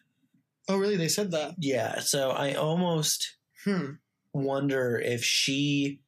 Oh, 0.69 0.79
really? 0.79 0.97
They 0.97 1.09
said 1.09 1.31
that? 1.33 1.55
Yeah. 1.59 2.01
So 2.01 2.31
I 2.31 2.55
almost 2.55 3.37
Hmm. 3.65 3.93
wonder 4.33 4.99
if 4.99 5.25
she 5.25 6.01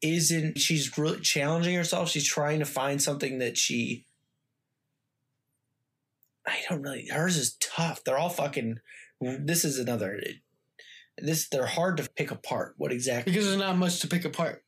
isn't 0.00 0.58
she's 0.58 0.96
really 0.98 1.20
challenging 1.20 1.74
herself 1.74 2.10
she's 2.10 2.26
trying 2.26 2.58
to 2.58 2.64
find 2.66 3.00
something 3.00 3.38
that 3.38 3.56
she 3.56 4.06
i 6.46 6.56
don't 6.68 6.82
really 6.82 7.08
hers 7.08 7.36
is 7.38 7.56
tough 7.60 8.04
they're 8.04 8.18
all 8.18 8.28
fucking 8.28 8.78
this 9.20 9.64
is 9.64 9.78
another 9.78 10.20
this 11.18 11.48
they're 11.48 11.64
hard 11.66 11.96
to 11.96 12.08
pick 12.16 12.30
apart 12.30 12.74
what 12.76 12.92
exactly 12.92 13.32
Because 13.32 13.46
there's 13.46 13.58
not 13.58 13.78
much 13.78 14.00
to 14.00 14.08
pick 14.08 14.24
apart. 14.24 14.62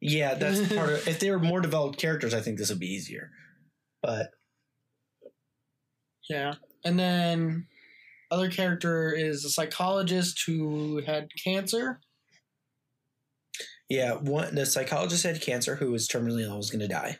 Yeah 0.00 0.34
that's 0.40 0.72
part 0.74 0.90
of 0.90 1.08
if 1.08 1.18
they 1.20 1.30
were 1.30 1.38
more 1.38 1.60
developed 1.60 1.98
characters 1.98 2.34
i 2.34 2.40
think 2.40 2.58
this 2.58 2.68
would 2.70 2.80
be 2.80 2.86
easier 2.92 3.30
but 4.02 4.30
Yeah. 6.28 6.54
And 6.84 6.98
then 6.98 7.66
other 8.30 8.50
character 8.50 9.12
is 9.12 9.44
a 9.44 9.48
psychologist 9.50 10.42
who 10.46 11.00
had 11.06 11.28
cancer. 11.42 12.00
Yeah, 13.88 14.14
one 14.14 14.54
the 14.54 14.66
psychologist 14.66 15.22
had 15.24 15.40
cancer 15.40 15.76
who 15.76 15.90
was 15.92 16.08
terminally 16.08 16.42
ill 16.42 16.56
was 16.56 16.70
going 16.70 16.80
to 16.80 16.88
die. 16.88 17.18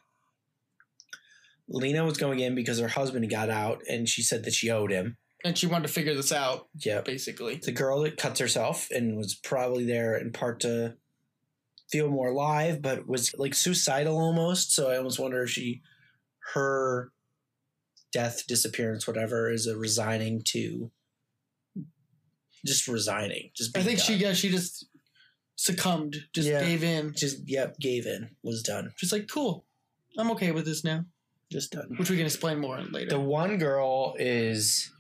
Lena 1.68 2.04
was 2.04 2.18
going 2.18 2.40
in 2.40 2.54
because 2.54 2.78
her 2.78 2.88
husband 2.88 3.28
got 3.30 3.50
out 3.50 3.82
and 3.88 4.08
she 4.08 4.22
said 4.22 4.44
that 4.44 4.54
she 4.54 4.70
owed 4.70 4.90
him. 4.92 5.16
And 5.44 5.56
she 5.56 5.66
wanted 5.66 5.86
to 5.88 5.92
figure 5.92 6.14
this 6.14 6.32
out, 6.32 6.68
Yeah. 6.74 7.00
basically. 7.02 7.56
The 7.56 7.72
girl 7.72 8.00
that 8.02 8.16
cuts 8.16 8.40
herself 8.40 8.88
and 8.90 9.16
was 9.16 9.34
probably 9.34 9.84
there 9.84 10.16
in 10.16 10.32
part 10.32 10.60
to 10.60 10.96
feel 11.90 12.08
more 12.08 12.28
alive, 12.28 12.82
but 12.82 13.06
was 13.06 13.34
like 13.38 13.54
suicidal 13.54 14.18
almost. 14.18 14.72
So 14.74 14.90
I 14.90 14.96
almost 14.96 15.18
wonder 15.18 15.42
if 15.44 15.50
she, 15.50 15.82
her 16.54 17.12
death, 18.12 18.46
disappearance, 18.46 19.06
whatever, 19.06 19.50
is 19.50 19.66
a 19.66 19.76
resigning 19.76 20.42
to 20.46 20.90
just 22.64 22.88
resigning. 22.88 23.50
Just 23.54 23.76
I 23.76 23.82
think 23.82 23.98
she 24.00 24.14
yeah, 24.14 24.32
she 24.32 24.48
just 24.50 24.86
succumbed, 25.56 26.16
just 26.34 26.48
Yeah. 26.48 26.60
gave 26.64 26.82
in. 26.82 27.14
just, 27.14 27.48
yep, 27.48 27.78
gave 27.78 28.06
in, 28.06 28.30
was 28.42 28.62
done, 28.62 28.92
Just 28.98 29.12
like, 29.12 29.28
cool. 29.28 29.64
I'm 30.18 30.30
okay 30.32 30.50
with 30.52 30.64
this 30.64 30.82
now. 30.84 31.04
just 31.52 31.70
done. 31.72 31.94
Which 31.96 32.10
we 32.10 32.16
can 32.16 32.26
explain 32.26 32.58
more 32.58 32.80
later. 32.82 33.10
The 33.10 33.20
one 33.20 33.58
girl 33.58 34.16
is 34.18 34.90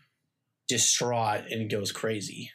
distraught 0.68 1.50
and 1.50 1.68
goes 1.70 1.90
crazy. 1.90 2.50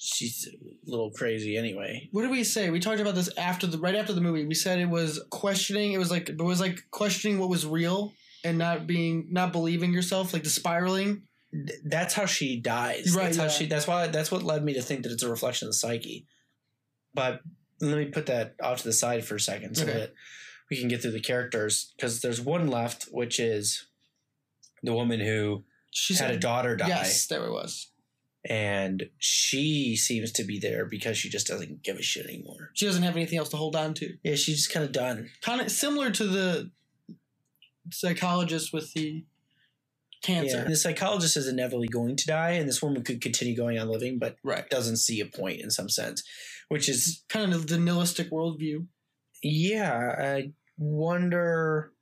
She's 0.00 0.46
a 0.48 0.90
little 0.90 1.10
crazy 1.10 1.56
anyway. 1.56 2.08
what 2.12 2.22
did 2.22 2.30
we 2.30 2.44
say? 2.44 2.70
We 2.70 2.78
talked 2.78 3.00
about 3.00 3.16
this 3.16 3.28
after 3.36 3.66
the 3.66 3.78
right 3.78 3.96
after 3.96 4.12
the 4.12 4.20
movie. 4.20 4.44
We 4.46 4.54
said 4.54 4.78
it 4.78 4.88
was 4.88 5.20
questioning. 5.30 5.92
It 5.92 5.98
was 5.98 6.10
like 6.10 6.28
it 6.28 6.40
was 6.40 6.60
like 6.60 6.78
questioning 6.92 7.38
what 7.40 7.48
was 7.48 7.66
real 7.66 8.12
and 8.44 8.56
not 8.58 8.86
being 8.86 9.26
not 9.30 9.50
believing 9.52 9.92
yourself, 9.92 10.32
like 10.32 10.44
the 10.44 10.50
spiraling. 10.50 11.22
Th- 11.52 11.80
That's 11.84 12.14
how 12.14 12.26
she 12.26 12.60
dies. 12.60 13.14
Right, 13.16 13.24
That's 13.24 13.36
how 13.38 13.48
she. 13.48 13.66
That's 13.66 13.88
why. 13.88 14.06
That's 14.06 14.30
what 14.30 14.44
led 14.44 14.62
me 14.64 14.74
to 14.74 14.82
think 14.82 15.02
that 15.02 15.10
it's 15.10 15.24
a 15.24 15.30
reflection 15.30 15.66
of 15.66 15.72
the 15.72 15.78
psyche. 15.78 16.26
But 17.14 17.40
let 17.80 17.98
me 17.98 18.04
put 18.06 18.26
that 18.26 18.54
off 18.62 18.78
to 18.78 18.84
the 18.84 18.92
side 18.92 19.24
for 19.24 19.34
a 19.34 19.40
second 19.40 19.76
so 19.76 19.82
Okay. 19.82 19.92
that 19.94 20.12
we 20.70 20.78
can 20.78 20.86
get 20.88 21.02
through 21.02 21.10
the 21.12 21.20
characters 21.20 21.92
because 21.96 22.20
there's 22.20 22.40
one 22.40 22.68
left, 22.68 23.04
which 23.10 23.40
is 23.40 23.86
the 24.84 24.92
woman 24.92 25.18
who 25.18 25.64
She 25.90 26.14
had 26.14 26.18
said, 26.18 26.30
a 26.32 26.38
daughter 26.38 26.76
die, 26.76 26.86
Yes, 26.88 27.26
there 27.26 27.44
it 27.46 27.50
was. 27.50 27.88
And 28.48 29.08
she 29.18 29.94
seems 29.94 30.32
to 30.32 30.42
be 30.44 30.58
there 30.58 30.86
because 30.86 31.16
she 31.18 31.28
just 31.28 31.46
doesn't 31.46 31.82
give 31.82 31.96
a 31.98 32.02
shit 32.02 32.26
anymore. 32.26 32.70
She 32.74 32.86
doesn't 32.86 33.02
have 33.02 33.14
anything 33.14 33.38
else 33.38 33.50
to 33.50 33.56
hold 33.58 33.76
on 33.76 33.94
to. 33.94 34.16
Yeah, 34.24 34.34
she's 34.36 34.56
just 34.56 34.72
kind 34.72 34.84
of 34.86 34.92
done. 34.92 35.28
Kind 35.42 35.60
of 35.60 35.70
similar 35.70 36.10
to 36.12 36.24
the 36.24 36.70
psychologist 37.90 38.72
with 38.72 38.92
the 38.94 39.24
cancer. 40.22 40.58
Yeah. 40.58 40.64
The 40.64 40.76
psychologist 40.76 41.36
is 41.36 41.46
inevitably 41.46 41.88
going 41.88 42.16
to 42.16 42.26
die, 42.26 42.52
and 42.52 42.68
this 42.68 42.82
woman 42.82 43.02
could 43.04 43.20
continue 43.20 43.54
going 43.56 43.78
on 43.78 43.88
living, 43.88 44.18
but 44.18 44.36
Right. 44.42 44.68
doesn't 44.68 44.96
see 44.96 45.20
a 45.20 45.26
point 45.26 45.60
in 45.60 45.70
some 45.70 45.88
sense, 45.88 46.22
which 46.68 46.88
is, 46.88 47.22
Kind 47.28 47.52
of 47.52 47.66
the 47.66 47.78
nihilistic 47.78 48.30
worldview. 48.30 48.86
yeah, 49.42 50.14
I 50.18 50.52
wonder 50.78 51.92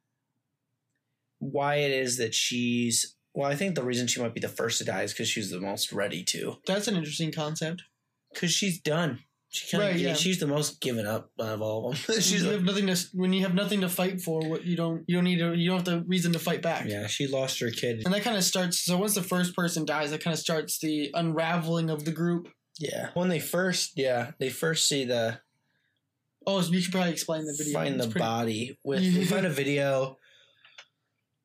why 1.39 1.77
it 1.77 1.91
is 1.91 2.17
that 2.19 2.35
she's. 2.35 3.16
Well, 3.37 3.49
I 3.51 3.55
think 3.55 3.75
the 3.75 3.85
reason 3.85 4.07
she 4.07 4.21
might 4.21 4.33
be 4.35 4.41
the 4.41 4.49
first 4.49 4.79
to 4.79 4.85
die 4.85 5.03
is 5.03 5.13
because 5.13 5.29
she's 5.29 5.51
the 5.51 5.61
most 5.61 5.93
ready 5.93 6.25
to. 6.25 6.57
That's 6.67 6.89
an 6.89 6.97
interesting 6.97 7.31
concept. 7.31 7.83
Because 8.33 8.51
she's 8.51 8.81
done. 8.81 9.21
She 9.51 9.71
kind 9.71 9.85
Right, 9.91 9.97
yeah. 9.97 10.15
She's 10.15 10.41
the 10.41 10.47
most 10.47 10.81
given 10.81 11.07
up 11.07 11.31
of 11.39 11.61
all 11.61 11.91
of 11.93 12.07
them. 12.07 12.17
she's 12.21 12.43
you 12.43 12.49
like, 12.49 12.53
have 12.57 12.65
nothing 12.65 12.87
to 12.87 12.97
when 13.13 13.35
you 13.35 13.43
have 13.43 13.55
nothing 13.55 13.83
to 13.83 13.91
fight 13.91 14.23
for. 14.23 14.41
What 14.41 14.65
you 14.65 14.75
don't 14.75 15.05
you 15.07 15.17
don't 15.17 15.25
need 15.25 15.39
to 15.39 15.55
you 15.55 15.69
don't 15.69 15.77
have 15.77 15.85
the 15.85 16.01
reason 16.09 16.33
to 16.33 16.39
fight 16.39 16.63
back. 16.63 16.87
yeah, 16.87 17.07
she 17.07 17.27
lost 17.27 17.61
her 17.61 17.71
kid. 17.71 18.03
And 18.07 18.13
that 18.15 18.23
kind 18.23 18.37
of 18.39 18.43
starts. 18.43 18.81
So 18.81 18.97
once 18.97 19.15
the 19.15 19.23
first 19.23 19.55
person 19.55 19.85
dies, 19.85 20.11
that 20.13 20.23
kind 20.25 20.33
of 20.35 20.41
starts 20.41 20.79
the 20.79 21.11
unraveling 21.15 21.91
of 21.91 22.07
the 22.07 22.13
group. 22.13 22.49
Yeah, 22.79 23.11
when 23.15 23.29
they 23.29 23.39
first, 23.39 23.93
yeah, 23.97 24.31
they 24.39 24.49
first 24.49 24.89
see 24.89 25.05
the 25.05 25.41
Oh, 26.47 26.61
so 26.63 26.73
you 26.73 26.81
should 26.81 26.93
probably 26.93 27.13
explain 27.13 27.45
the 27.45 27.55
video. 27.57 27.75
find 27.75 27.97
It's 27.97 28.07
the 28.07 28.11
pretty- 28.13 28.25
body 28.25 28.79
with 28.83 29.01
they 29.15 29.25
find 29.27 29.45
a 29.47 29.51
video 29.51 30.17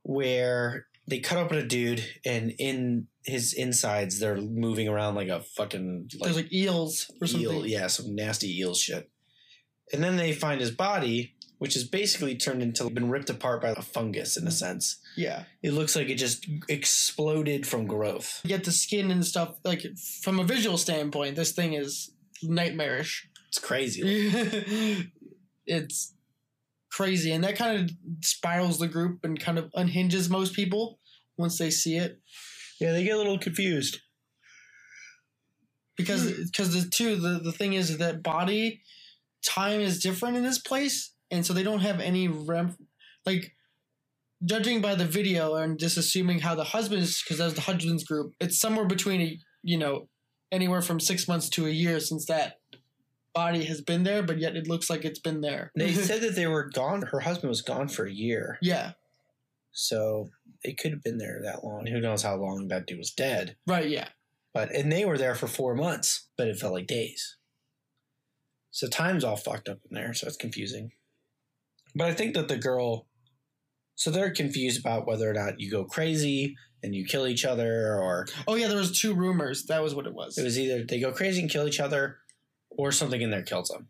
where 0.04 0.88
they 1.12 1.20
cut 1.20 1.38
open 1.38 1.58
a 1.58 1.64
dude 1.66 2.04
and 2.26 2.54
in 2.58 3.08
his 3.26 3.54
insides 3.54 4.18
they're 4.20 4.38
moving 4.38 4.88
around 4.88 5.14
like 5.14 5.28
a 5.28 5.42
fucking 5.42 6.10
like, 6.16 6.24
There's 6.24 6.36
like 6.38 6.54
eels 6.54 7.12
or 7.22 7.28
something. 7.28 7.50
eel 7.50 7.66
yeah 7.68 7.88
some 7.88 8.16
nasty 8.16 8.60
eel 8.60 8.74
shit 8.74 9.12
and 9.94 10.02
then 10.04 10.16
they 10.16 10.32
find 10.32 10.62
his 10.62 10.72
body 10.72 11.36
which 11.58 11.76
is 11.76 11.84
basically 11.84 12.36
turned 12.36 12.64
into 12.64 12.90
been 12.90 13.12
ripped 13.12 13.30
apart 13.30 13.62
by 13.62 13.70
a 13.70 13.82
fungus 13.82 14.38
in 14.38 14.48
a 14.48 14.52
sense 14.52 15.00
Yeah, 15.18 15.44
it 15.62 15.74
looks 15.74 15.96
like 15.96 16.10
it 16.10 16.16
just 16.16 16.48
exploded 16.70 17.68
from 17.68 17.86
growth 17.86 18.40
you 18.44 18.48
get 18.48 18.64
the 18.64 18.72
skin 18.72 19.12
and 19.12 19.24
stuff. 19.24 19.58
Like 19.64 19.84
from 20.24 20.40
a 20.40 20.44
visual 20.44 20.78
standpoint, 20.78 21.36
this 21.36 21.52
thing 21.52 21.74
is 21.74 22.12
nightmarish. 22.42 23.30
it's 23.50 23.60
crazy 23.60 24.02
it's 25.68 26.16
crazy, 26.92 27.32
and 27.32 27.44
that 27.44 27.56
kind 27.56 27.80
of 27.80 27.96
spirals 28.26 28.78
the 28.80 28.88
group 28.88 29.24
and 29.24 29.40
kind 29.40 29.58
of 29.58 29.72
unhinges 29.76 30.30
most 30.30 30.54
people 30.54 31.00
once 31.42 31.58
they 31.58 31.70
see 31.70 31.98
it. 31.98 32.20
yeah 32.80 32.92
they 32.92 33.04
get 33.04 33.16
a 33.16 33.18
little 33.18 33.40
confused. 33.40 34.00
Because 35.98 36.32
because 36.32 36.74
the 36.74 36.90
two 36.90 37.16
the, 37.18 37.40
the 37.40 37.52
thing 37.52 37.74
is 37.74 37.98
that 37.98 38.24
body 38.24 38.82
time 39.46 39.82
is 39.82 40.02
different 40.02 40.38
in 40.38 40.44
this 40.44 40.60
place 40.60 41.14
and 41.30 41.46
so 41.46 41.54
they 41.54 41.64
don't 41.64 41.80
have 41.80 42.00
any 42.00 42.28
rem 42.28 42.78
like 43.26 43.54
judging 44.44 44.82
by 44.82 44.96
the 44.96 45.06
video 45.06 45.56
and 45.56 45.80
just 45.80 45.98
assuming 45.98 46.40
how 46.40 46.56
the 46.56 46.64
husband's 46.64 47.22
because 47.24 47.38
that's 47.38 47.54
the 47.54 47.62
husband's 47.62 48.04
group 48.04 48.34
it's 48.40 48.60
somewhere 48.60 48.86
between 48.86 49.22
a 49.22 49.40
you 49.64 49.78
know 49.78 50.08
anywhere 50.52 50.82
from 50.82 51.00
six 51.00 51.28
months 51.28 51.50
to 51.50 51.66
a 51.66 51.72
year 51.72 52.00
since 52.00 52.26
that 52.26 52.60
body 53.34 53.64
has 53.66 53.82
been 53.82 54.04
there 54.04 54.22
but 54.22 54.40
yet 54.40 54.56
it 54.56 54.68
looks 54.68 54.90
like 54.90 55.06
it's 55.06 55.20
been 55.20 55.42
there. 55.42 55.72
They 55.76 55.94
said 55.94 56.22
that 56.22 56.36
they 56.36 56.48
were 56.48 56.70
gone 56.70 57.02
her 57.04 57.22
husband 57.22 57.50
was 57.50 57.62
gone 57.62 57.88
for 57.88 58.06
a 58.06 58.12
year. 58.12 58.58
Yeah. 58.62 58.92
So 59.72 60.30
it 60.64 60.78
could 60.78 60.92
have 60.92 61.04
been 61.04 61.18
there 61.18 61.42
that 61.44 61.64
long. 61.64 61.88
Who 61.88 62.00
knows 62.00 62.24
how 62.24 62.36
long 62.36 62.68
that 62.68 62.86
dude 62.88 62.98
was 62.98 63.12
dead? 63.12 63.56
right 63.68 63.90
yeah 63.90 64.10
But 64.54 64.74
and 64.76 64.92
they 64.92 65.06
were 65.06 65.18
there 65.18 65.36
for 65.36 65.48
four 65.48 65.76
months, 65.76 66.28
but 66.38 66.48
it 66.48 66.58
felt 66.58 66.74
like 66.74 66.88
days. 66.88 67.38
So 68.72 68.88
time's 68.88 69.24
all 69.24 69.36
fucked 69.36 69.68
up 69.68 69.80
in 69.90 69.96
there, 69.96 70.14
so 70.14 70.28
it's 70.28 70.38
confusing. 70.38 70.92
But 71.94 72.08
I 72.08 72.14
think 72.14 72.36
that 72.36 72.48
the 72.48 72.58
girl, 72.58 73.08
so 73.96 74.10
they're 74.10 74.32
confused 74.32 74.80
about 74.80 75.06
whether 75.06 75.30
or 75.30 75.34
not 75.34 75.60
you 75.60 75.70
go 75.70 75.84
crazy 75.84 76.56
and 76.82 76.96
you 76.96 77.06
kill 77.06 77.28
each 77.28 77.44
other, 77.46 77.98
or 77.98 78.28
oh 78.48 78.56
yeah 78.56 78.68
there 78.68 78.78
was 78.78 78.98
two 78.98 79.14
rumors 79.14 79.66
that 79.66 79.84
was 79.84 79.94
what 79.94 80.08
it 80.08 80.14
was 80.14 80.38
it 80.38 80.44
was 80.44 80.58
either 80.58 80.84
they 80.84 81.00
go 81.00 81.12
crazy 81.12 81.42
and 81.42 81.50
kill 81.50 81.68
each 81.68 81.80
other, 81.80 82.20
or 82.70 82.92
something 82.92 83.22
in 83.22 83.30
there 83.30 83.44
kills 83.44 83.70
them. 83.70 83.90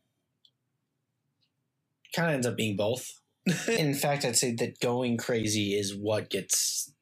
Kind 2.16 2.30
of 2.30 2.34
ends 2.34 2.48
up 2.48 2.58
being 2.58 2.76
both. 2.76 3.21
In 3.68 3.94
fact, 3.94 4.24
I'd 4.26 4.36
say 4.38 4.54
that 4.56 4.80
going 4.80 5.18
crazy 5.18 5.74
is 5.74 5.96
what 5.96 6.30
gets 6.30 6.94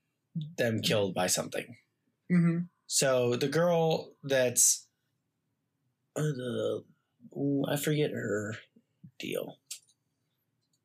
them 0.57 0.81
killed 0.81 1.13
by 1.13 1.27
something. 1.27 1.75
hmm 2.29 2.59
So 2.87 3.35
the 3.35 3.47
girl 3.49 4.11
that's 4.23 4.87
uh, 6.15 6.21
the 6.21 6.83
ooh, 7.35 7.65
I 7.67 7.75
forget 7.75 8.11
her 8.11 8.55
deal. 9.19 9.57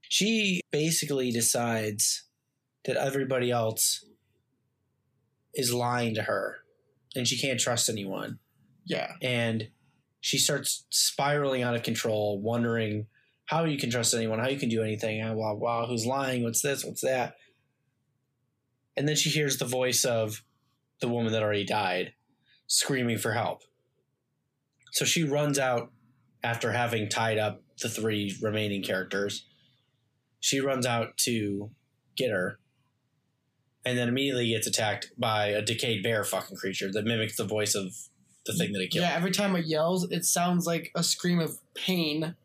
She 0.03 0.61
basically 0.71 1.31
decides 1.31 2.25
that 2.85 2.97
everybody 2.97 3.51
else 3.51 4.05
is 5.55 5.73
lying 5.73 6.15
to 6.17 6.23
her 6.23 6.59
and 7.17 7.27
she 7.27 7.39
can't 7.39 7.61
trust 7.61 7.89
anyone 7.89 8.39
Yeah. 8.85 9.13
and 9.23 9.69
she 10.21 10.37
starts 10.39 10.85
spiraling 10.91 11.63
out 11.63 11.77
of 11.77 11.83
control 11.85 12.41
wondering 12.41 13.07
how 13.47 13.65
you 13.65 13.79
can 13.79 13.91
trust 13.91 14.15
anyone 14.15 14.39
how 14.39 14.49
you 14.49 14.59
can 14.59 14.69
do 14.69 14.83
anything 14.83 15.23
ah, 15.23 15.35
blah 15.35 15.55
blah 15.55 15.87
who's 15.87 16.07
lying 16.07 16.43
what's 16.43 16.63
this 16.63 16.85
what's 16.85 17.03
that. 17.03 17.35
And 18.97 19.09
then 19.09 19.17
she 19.17 19.29
hears 19.29 19.59
the 19.59 19.65
voice 19.65 20.05
of 20.05 20.45
the 21.01 21.09
woman 21.09 21.33
that 21.33 21.43
already 21.43 21.65
died 21.65 22.13
screaming 22.67 23.19
for 23.19 23.33
help. 23.33 23.63
So 24.93 25.05
she 25.05 25.25
runs 25.25 25.59
out 25.59 25.91
after 26.43 26.73
having 26.73 27.09
tied 27.09 27.39
up 27.39 27.63
the 27.83 27.89
three 27.89 28.37
remaining 28.41 28.83
characters. 28.83 29.47
She 30.41 30.61
runs 30.61 30.87
out 30.87 31.17
to 31.19 31.71
get 32.17 32.31
her 32.31 32.61
and 33.85 33.99
then 33.99 34.09
immediately 34.09 34.51
gets 34.51 34.67
attacked 34.67 35.13
by 35.19 35.49
a 35.49 35.63
decayed 35.63 36.03
bear 36.03 36.25
fucking 36.25 36.57
creature 36.57 36.91
that 36.93 37.05
mimics 37.05 37.37
the 37.37 37.45
voice 37.45 37.75
of 37.75 37.93
the 38.47 38.53
thing 38.53 38.73
that 38.73 38.81
it 38.81 38.91
killed. 38.91 39.05
Yeah, 39.05 39.15
every 39.15 39.31
time 39.31 39.57
it 39.57 39.67
yells, 39.67 40.11
it 40.11 40.25
sounds 40.25 40.67
like 40.67 40.91
a 40.95 41.03
scream 41.03 41.41
of 41.41 41.59
pain 41.75 42.37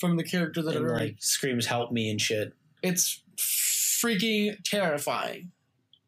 from 0.00 0.16
the 0.16 0.24
character 0.24 0.62
that 0.62 0.74
and 0.76 0.86
already. 0.86 1.06
like 1.08 1.16
screams 1.20 1.66
help 1.66 1.92
me 1.92 2.10
and 2.10 2.20
shit. 2.20 2.54
It's 2.82 3.22
freaking 3.36 4.56
terrifying. 4.64 5.52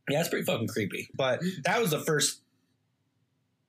Yeah, 0.08 0.20
it's 0.20 0.28
pretty 0.30 0.44
fucking 0.44 0.68
creepy. 0.68 1.08
But 1.14 1.40
that 1.64 1.80
was 1.80 1.90
the 1.90 2.00
first 2.00 2.40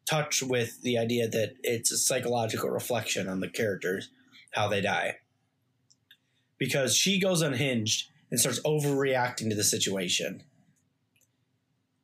touch 0.06 0.42
with 0.42 0.82
the 0.82 0.98
idea 0.98 1.28
that 1.28 1.54
it's 1.62 1.92
a 1.92 1.98
psychological 1.98 2.70
reflection 2.70 3.28
on 3.28 3.40
the 3.42 3.50
characters, 3.50 4.10
how 4.52 4.68
they 4.68 4.82
die. 4.82 5.18
Because 6.58 6.96
she 6.96 7.20
goes 7.20 7.42
unhinged 7.42 8.10
and 8.32 8.40
starts 8.40 8.60
overreacting 8.62 9.50
to 9.50 9.56
the 9.56 9.64
situation. 9.64 10.44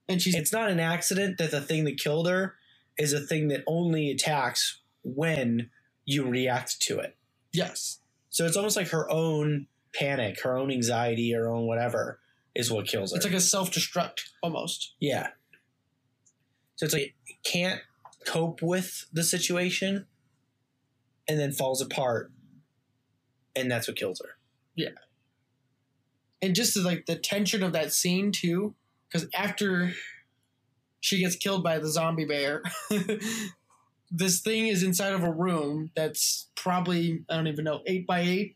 And 0.07 0.21
she's 0.21 0.35
It's 0.35 0.51
not 0.53 0.69
an 0.69 0.79
accident 0.79 1.37
that 1.37 1.51
the 1.51 1.61
thing 1.61 1.85
that 1.85 1.97
killed 1.99 2.27
her 2.27 2.55
is 2.97 3.13
a 3.13 3.19
thing 3.19 3.47
that 3.49 3.63
only 3.67 4.09
attacks 4.11 4.81
when 5.03 5.69
you 6.05 6.27
react 6.27 6.81
to 6.81 6.99
it. 6.99 7.15
yes, 7.53 7.99
So 8.29 8.45
it's 8.45 8.57
almost 8.57 8.77
like 8.77 8.89
her 8.89 9.09
own 9.09 9.67
panic, 9.93 10.41
her 10.43 10.57
own 10.57 10.71
anxiety, 10.71 11.31
her 11.33 11.49
own 11.49 11.65
whatever 11.65 12.19
is 12.55 12.71
what 12.71 12.87
kills 12.87 13.11
her. 13.11 13.17
it's 13.17 13.25
like 13.25 13.33
a 13.33 13.41
self 13.41 13.71
destruct 13.71 14.21
almost. 14.43 14.93
Yeah. 14.99 15.29
So 16.75 16.85
it's 16.85 16.93
like 16.93 17.15
it 17.27 17.43
can't 17.43 17.81
cope 18.25 18.61
with 18.61 19.05
the 19.11 19.23
situation 19.23 20.05
and 21.27 21.39
then 21.39 21.51
falls 21.51 21.81
apart 21.81 22.31
and 23.55 23.69
that's 23.69 23.87
what 23.87 23.97
kills 23.97 24.21
her. 24.23 24.37
Yeah. 24.75 24.89
And 26.41 26.55
just 26.55 26.77
like 26.77 27.05
the 27.05 27.15
tension 27.15 27.63
of 27.63 27.73
that 27.73 27.91
scene 27.91 28.31
too, 28.31 28.75
because 29.07 29.27
after 29.33 29.93
she 31.01 31.19
gets 31.19 31.35
killed 31.35 31.63
by 31.63 31.79
the 31.79 31.89
zombie 31.89 32.25
bear, 32.25 32.63
this 34.11 34.39
thing 34.41 34.67
is 34.67 34.83
inside 34.83 35.13
of 35.13 35.23
a 35.23 35.31
room 35.31 35.91
that's 35.95 36.47
probably 36.55 37.23
I 37.29 37.35
don't 37.35 37.47
even 37.47 37.65
know 37.65 37.81
eight 37.85 38.07
by 38.07 38.21
eight, 38.21 38.55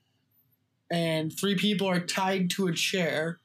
and 0.92 1.32
three 1.38 1.56
people 1.56 1.88
are 1.88 2.00
tied 2.00 2.50
to 2.52 2.68
a 2.68 2.74
chair. 2.74 3.39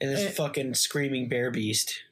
And 0.00 0.10
this 0.10 0.36
fucking 0.36 0.74
screaming 0.74 1.28
bear 1.28 1.50
beast. 1.50 2.02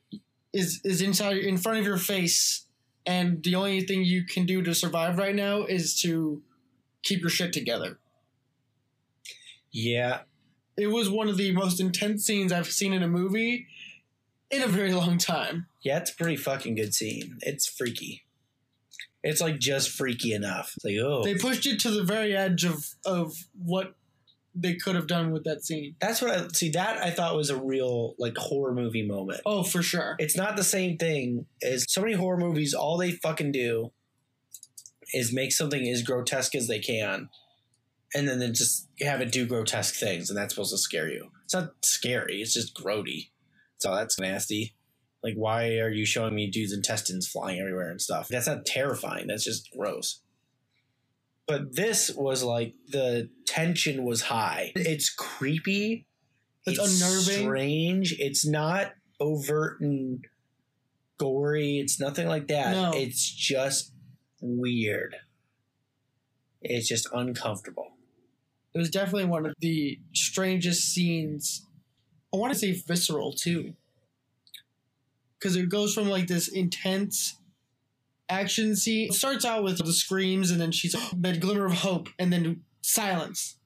is 0.55 0.81
is 0.85 1.03
inside 1.03 1.37
in 1.39 1.59
front 1.59 1.79
of 1.79 1.85
your 1.85 1.99
face 1.99 2.67
and 3.07 3.43
the 3.43 3.55
only 3.55 3.83
thing 3.83 4.03
you 4.03 4.25
can 4.25 4.47
do 4.47 4.63
to 4.63 4.75
survive 4.75 5.19
right 5.19 5.35
now 5.35 5.65
is 5.65 6.01
to 6.01 6.41
keep 7.03 7.21
your 7.21 7.29
shit 7.29 7.53
together 7.53 7.99
Yeah. 9.71 10.21
it 10.79 10.87
was 10.87 11.11
one 11.11 11.29
of 11.29 11.37
the 11.37 11.53
most 11.53 11.81
intense 11.81 12.25
scenes 12.25 12.53
i've 12.53 12.71
seen 12.71 12.93
in 12.95 13.03
a 13.03 13.09
movie 13.09 13.67
in 14.51 14.63
a 14.63 14.67
very 14.69 14.93
long 14.95 15.19
time 15.19 15.67
Yeah, 15.85 15.99
it's 15.99 16.11
a 16.11 16.17
pretty 16.17 16.37
fucking 16.37 16.75
good 16.75 16.95
scene. 16.95 17.39
It's 17.43 17.69
freaky. 17.69 18.25
It's 19.23 19.41
like 19.41 19.59
just 19.59 19.91
freaky 19.91 20.33
enough. 20.33 20.73
It's 20.77 20.85
like, 20.85 20.97
oh. 20.97 21.23
they 21.23 21.35
pushed 21.35 21.67
it 21.67 21.79
to 21.81 21.91
the 21.91 22.03
very 22.03 22.37
edge 22.37 22.65
of 22.65 22.95
of 23.05 23.35
what 23.53 23.95
they 24.55 24.75
could 24.75 24.95
have 24.95 25.07
done 25.07 25.33
with 25.33 25.45
that 25.45 25.65
scene 25.65 25.97
that's 26.01 26.23
what 26.23 26.31
I 26.31 26.47
see. 26.49 26.71
That 26.71 27.03
I 27.03 27.11
thought 27.11 27.37
was 27.37 27.51
a 27.51 27.61
real 27.61 28.15
like 28.19 28.37
horror 28.37 28.73
movie 28.73 29.05
moment. 29.05 29.41
oh 29.45 29.65
for 29.65 29.83
sure 29.83 30.15
it's 30.19 30.37
not 30.37 30.57
the 30.57 30.65
same 30.65 30.97
thing 30.97 31.47
as 31.63 31.85
so 31.89 32.01
many 32.01 32.15
horror 32.15 32.37
movies 32.37 32.73
all 32.73 32.97
they 32.97 33.13
fucking 33.13 33.51
do 33.51 33.91
is 35.13 35.33
make 35.33 35.53
something 35.53 35.89
as 35.89 36.03
grotesque 36.03 36.55
as 36.55 36.69
they 36.69 36.79
can 36.79 37.29
and 38.15 38.29
then 38.29 38.39
they 38.39 38.51
just 38.51 38.89
have 39.01 39.21
it 39.21 39.33
do 39.33 39.45
grotesque 39.45 39.95
things 39.95 40.31
and 40.31 40.39
that's 40.39 40.55
supposed 40.55 40.71
to 40.71 40.79
scare 40.79 41.11
you 41.11 41.31
it's 41.45 41.55
not 41.55 41.73
scary 41.83 42.41
it's 42.41 42.55
just 42.55 42.77
grody 42.77 43.31
so 43.79 43.93
that's 43.93 44.21
nasty 44.21 44.75
like 45.25 45.35
why 45.37 45.79
are 45.79 45.91
you 45.91 46.05
showing 46.05 46.35
me 46.35 46.51
dudes 46.51 46.75
intestines 46.75 47.27
flying 47.27 47.59
everywhere 47.59 47.91
and 47.91 48.01
stuff? 48.01 48.29
That's 48.29 48.47
not 48.47 48.67
terrifying. 48.67 49.27
That's 49.27 49.43
just 49.43 49.71
gross. 49.73 50.21
But 51.49 51.75
this 51.75 52.11
was 52.11 52.45
like 52.45 52.75
the 52.89 53.31
tension 53.47 54.05
was 54.05 54.21
high. 54.21 54.73
It's 54.77 55.09
creepy. 55.09 56.07
It's 56.67 56.79
unnerving. 56.79 57.47
strange. 57.47 58.15
It's 58.19 58.47
not 58.47 58.93
overt 59.19 59.81
and 59.81 60.25
gory. 61.19 61.79
It's 61.79 61.99
nothing 61.99 62.29
like 62.29 62.49
that. 62.49 62.73
No. 62.73 62.93
it's 62.95 63.31
just 63.31 63.93
weird. 64.43 65.17
It's 66.61 66.87
just 66.87 67.09
uncomfortable. 67.15 67.93
It 68.75 68.79
was 68.79 68.91
definitely 68.91 69.27
one 69.27 69.47
of 69.47 69.55
the 69.61 69.99
strangest 70.13 70.93
scenes. 70.93 71.67
I 72.33 72.37
want 72.37 72.53
to 72.53 72.59
say 72.59 72.73
visceral 72.73 73.33
too 73.33 73.75
because 75.45 75.57
it 75.57 75.69
goes 75.69 75.93
from 75.93 76.09
like 76.09 76.27
this 76.27 76.49
intense 76.49 77.37
action 78.31 78.75
scene 78.75 79.11
it 79.11 79.13
starts 79.13 79.45
out 79.45 79.63
with 79.63 79.77
the 79.77 79.93
screams 79.93 80.51
and 80.51 80.59
then 80.59 80.73
she's 80.73 80.97
that 81.19 81.39
glimmer 81.39 81.67
of 81.67 81.73
hope 81.73 82.09
and 82.19 82.33
then 82.33 82.63
silence. 82.81 83.59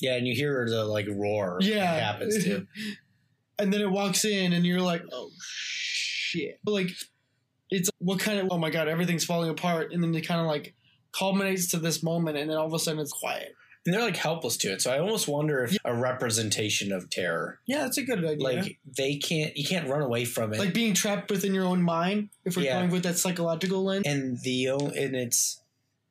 Yeah 0.00 0.16
and 0.16 0.26
you 0.26 0.34
hear 0.34 0.68
the 0.68 0.84
like 0.84 1.06
roar 1.08 1.58
yeah. 1.62 2.12
happens 2.12 2.44
too. 2.44 2.66
And 3.56 3.72
then 3.72 3.80
it 3.80 3.90
walks 3.90 4.24
in 4.24 4.52
and 4.52 4.66
you're 4.66 4.80
like 4.80 5.02
oh 5.12 5.30
shit. 5.40 6.58
Like 6.66 6.90
it's 7.70 7.88
what 7.98 8.18
kind 8.18 8.40
of 8.40 8.48
oh 8.50 8.58
my 8.58 8.68
god 8.68 8.88
everything's 8.88 9.24
falling 9.24 9.48
apart 9.48 9.92
and 9.92 10.02
then 10.02 10.14
it 10.14 10.26
kind 10.26 10.40
of 10.40 10.46
like 10.46 10.74
culminates 11.12 11.70
to 11.70 11.78
this 11.78 12.02
moment 12.02 12.36
and 12.36 12.50
then 12.50 12.56
all 12.58 12.66
of 12.66 12.74
a 12.74 12.78
sudden 12.78 13.00
it's 13.00 13.12
quiet 13.12 13.54
and 13.84 13.94
they're 13.94 14.02
like 14.02 14.16
helpless 14.16 14.56
to 14.58 14.72
it. 14.72 14.80
So 14.82 14.92
i 14.92 14.98
almost 14.98 15.28
wonder 15.28 15.62
if 15.64 15.76
a 15.84 15.94
representation 15.94 16.92
of 16.92 17.10
terror 17.10 17.60
yeah 17.66 17.80
that's 17.82 17.98
a 17.98 18.02
good 18.02 18.24
idea. 18.24 18.42
like 18.42 18.78
they 18.96 19.16
can't 19.16 19.56
you 19.56 19.64
can't 19.66 19.88
run 19.88 20.02
away 20.02 20.24
from 20.24 20.52
it. 20.52 20.58
Like 20.58 20.74
being 20.74 20.94
trapped 20.94 21.30
within 21.30 21.54
your 21.54 21.64
own 21.64 21.82
mind 21.82 22.30
if 22.44 22.56
we're 22.56 22.64
Yeah. 22.64 22.78
going 22.80 22.90
with 22.90 23.02
that 23.04 23.18
psychological 23.18 23.84
lens. 23.84 24.04
And 24.06 24.38
the 24.40 24.66
and 24.68 25.14
it's 25.16 25.60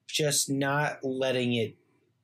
just 0.07 0.49
not 0.49 0.99
letting 1.03 1.53
it 1.53 1.75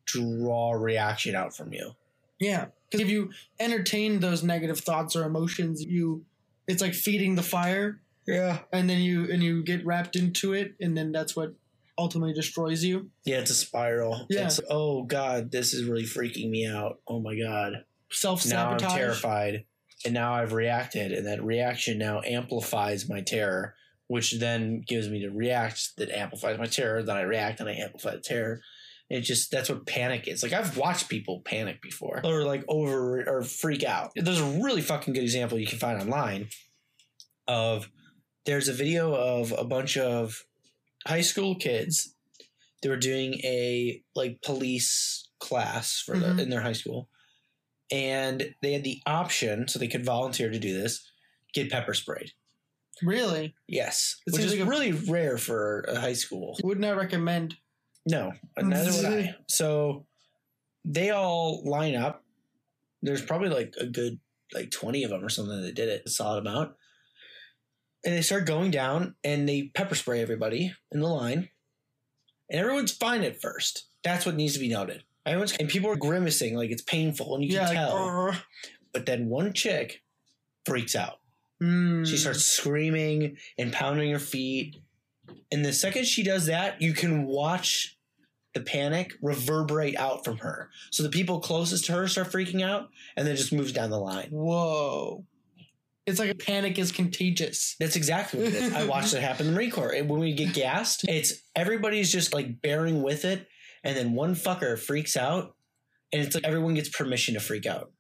draw 0.06 0.72
reaction 0.74 1.36
out 1.36 1.56
from 1.56 1.74
you. 1.74 1.96
Yeah 2.40 2.68
because 2.90 3.02
if 3.06 3.10
you 3.12 3.30
entertain 3.60 4.20
those 4.20 4.42
negative 4.44 4.80
thoughts 4.80 5.16
or 5.16 5.24
emotions 5.24 5.84
you 5.84 6.26
it's 6.68 6.82
like 6.82 6.94
feeding 6.94 7.34
the 7.36 7.42
fire. 7.44 8.00
Yeah. 8.28 8.60
And 8.72 8.88
then 8.88 9.00
you 9.00 9.32
and 9.32 9.42
you 9.42 9.64
get 9.64 9.84
wrapped 9.86 10.16
into 10.16 10.54
it 10.54 10.76
and 10.80 10.96
then 10.96 11.12
that's 11.12 11.36
what 11.36 11.54
ultimately 12.00 12.34
destroys 12.34 12.84
you. 12.84 13.10
Yeah 13.26 13.40
it's 13.40 13.52
a 13.52 13.56
spiral. 13.56 14.26
Yeah. 14.30 14.46
it's 14.46 14.60
oh 14.70 15.04
god 15.04 15.52
this 15.52 15.74
is 15.74 15.86
really 15.86 16.04
freaking 16.04 16.50
me 16.50 16.66
out. 16.66 17.00
Oh 17.08 17.20
my 17.20 17.38
god. 17.38 17.84
Self 18.12 18.42
sabotage. 18.42 18.54
now 18.54 18.72
i'm 18.72 18.80
self-sabotage 18.80 18.98
terrified 18.98 19.66
and 20.06 20.14
now 20.14 20.34
i've 20.34 20.54
reacted 20.54 21.12
and 21.12 21.28
that 21.28 21.44
reaction 21.44 22.00
now 22.00 22.22
amplifies 22.26 23.08
my 23.08 23.22
terror 23.22 23.76
which 24.08 24.40
then 24.40 24.82
gives 24.88 25.08
me 25.10 25.22
to 25.22 25.30
react 25.30 25.96
that 25.98 26.10
amplifies 26.10 26.58
my 26.58 26.66
terror 26.66 27.04
then 27.04 27.18
i 27.18 27.22
react 27.22 27.60
and 27.60 27.70
i 27.70 27.74
amplify 27.74 28.12
the 28.12 28.22
terror. 28.22 28.62
It 29.10 29.22
just 29.22 29.50
that's 29.50 29.70
what 29.70 29.88
panic 29.88 30.28
is. 30.28 30.44
Like 30.44 30.54
i've 30.54 30.78
watched 30.78 31.10
people 31.10 31.42
panic 31.44 31.82
before. 31.82 32.22
Or 32.24 32.44
like 32.44 32.64
over 32.68 33.24
or 33.28 33.42
freak 33.44 33.84
out. 33.84 34.12
There's 34.16 34.40
a 34.40 34.60
really 34.64 34.82
fucking 34.82 35.14
good 35.14 35.24
example 35.24 35.58
you 35.58 35.68
can 35.68 35.80
find 35.80 36.00
online 36.00 36.50
of 37.48 37.90
there's 38.46 38.68
a 38.68 38.74
video 38.74 39.14
of 39.14 39.54
a 39.58 39.64
bunch 39.64 39.98
of 39.98 40.46
high 41.08 41.22
school 41.22 41.56
kids 41.56 42.16
they 42.82 42.90
were 42.90 42.96
doing 42.98 43.34
a 43.44 44.02
like 44.16 44.42
police 44.42 45.28
class 45.40 46.00
for 46.00 46.16
Mhm. 46.16 46.38
the, 46.38 46.44
in 46.44 46.50
their 46.50 46.62
high 46.62 46.72
school. 46.74 47.10
And 47.92 48.54
they 48.62 48.72
had 48.74 48.84
the 48.84 49.02
option 49.06 49.68
so 49.68 49.80
they 49.80 49.88
could 49.88 50.06
volunteer 50.06 50.50
to 50.50 50.60
do 50.60 50.74
this 50.80 51.06
get 51.54 51.70
pepper 51.72 51.94
sprayed. 51.94 52.32
Really? 53.02 53.56
Yes. 53.68 54.18
It 54.28 54.34
which 54.34 54.44
is 54.44 54.52
like 54.54 54.62
a- 54.62 54.66
really 54.66 54.92
rare 54.94 55.38
for 55.38 55.82
a 55.90 56.00
high 56.00 56.14
school. 56.14 56.58
Would 56.64 56.80
not 56.80 56.96
recommend. 56.98 57.58
No 58.06 58.32
neither 58.58 58.92
would 58.94 59.06
i. 59.06 59.36
So 59.50 60.06
they 60.86 61.10
all 61.10 61.64
line 61.66 61.96
up. 61.96 62.24
There's 63.02 63.22
probably 63.22 63.50
like 63.50 63.74
a 63.80 63.86
good 63.88 64.20
like 64.54 64.72
20 64.72 65.04
of 65.04 65.10
them 65.12 65.24
or 65.24 65.30
something 65.30 65.62
that 65.64 65.76
did 65.76 65.90
it, 65.90 66.04
a 66.06 66.10
solid 66.10 66.40
amount. 66.40 66.76
And 68.06 68.16
they 68.16 68.22
start 68.22 68.46
going 68.46 68.72
down 68.72 69.16
and 69.24 69.48
they 69.48 69.72
pepper 69.74 69.96
spray 69.96 70.22
everybody 70.22 70.74
in 70.92 71.02
the 71.02 71.08
line. 71.08 71.50
And 72.50 72.60
everyone's 72.60 72.94
fine 72.94 73.24
at 73.24 73.42
first. 73.42 73.88
That's 74.04 74.26
what 74.26 74.36
needs 74.36 74.54
to 74.54 74.60
be 74.60 74.70
noted. 74.70 75.04
Everyone's 75.26 75.56
and 75.58 75.70
people 75.70 75.92
are 75.92 75.96
grimacing 75.96 76.56
like 76.56 76.72
it's 76.72 76.82
painful 76.82 77.36
and 77.36 77.44
you 77.44 77.52
yeah, 77.52 77.68
can 77.68 77.76
like, 77.76 77.88
tell. 77.88 78.36
But 78.94 79.06
then 79.06 79.28
one 79.28 79.54
chick 79.54 80.02
freaks 80.66 80.96
out. 80.96 81.20
Mm. 81.62 82.08
She 82.08 82.18
starts 82.18 82.46
screaming 82.46 83.38
and 83.58 83.74
pounding 83.74 84.12
her 84.12 84.20
feet. 84.20 84.78
And 85.52 85.64
the 85.64 85.74
second 85.74 86.06
she 86.06 86.24
does 86.24 86.46
that, 86.46 86.82
you 86.82 86.94
can 86.94 87.26
watch 87.26 87.98
the 88.54 88.62
panic 88.62 89.14
reverberate 89.22 89.96
out 89.98 90.26
from 90.26 90.38
her. 90.40 90.70
So 90.92 91.04
the 91.04 91.10
people 91.10 91.40
closest 91.40 91.86
to 91.86 91.92
her 91.94 92.08
start 92.08 92.32
freaking 92.32 92.64
out 92.64 92.90
and 93.16 93.28
then 93.28 93.36
just 93.36 93.54
moves 93.54 93.72
down 93.72 93.90
the 93.90 94.00
line. 94.00 94.30
Whoa. 94.32 95.26
It's 96.10 96.20
like 96.20 96.32
a 96.32 96.36
panic 96.36 96.78
is 96.80 96.92
contagious. 96.92 97.76
That's 97.80 97.96
exactly 97.96 98.42
what 98.42 98.50
it 98.50 98.56
is. 98.56 98.74
I 98.74 98.86
watched 98.86 99.14
it 99.14 99.22
happen 99.22 99.48
in 99.48 99.54
the 99.54 99.56
Marine 99.56 99.72
Corps. 99.72 99.94
And 99.94 100.10
when 100.10 100.20
we 100.20 100.34
get 100.34 100.54
gassed, 100.54 101.08
it's 101.08 101.42
everybody's 101.56 102.12
just 102.12 102.34
like 102.34 102.62
bearing 102.62 103.02
with 103.04 103.26
it. 103.26 103.48
And 103.84 103.96
then 103.96 104.14
one 104.14 104.36
fucker 104.36 104.78
freaks 104.78 105.16
out 105.16 105.56
and 106.12 106.22
it's 106.22 106.36
like 106.36 106.44
everyone 106.44 106.74
gets 106.74 106.90
permission 106.90 107.36
to 107.36 107.40
freak 107.40 107.66
out. 107.66 107.92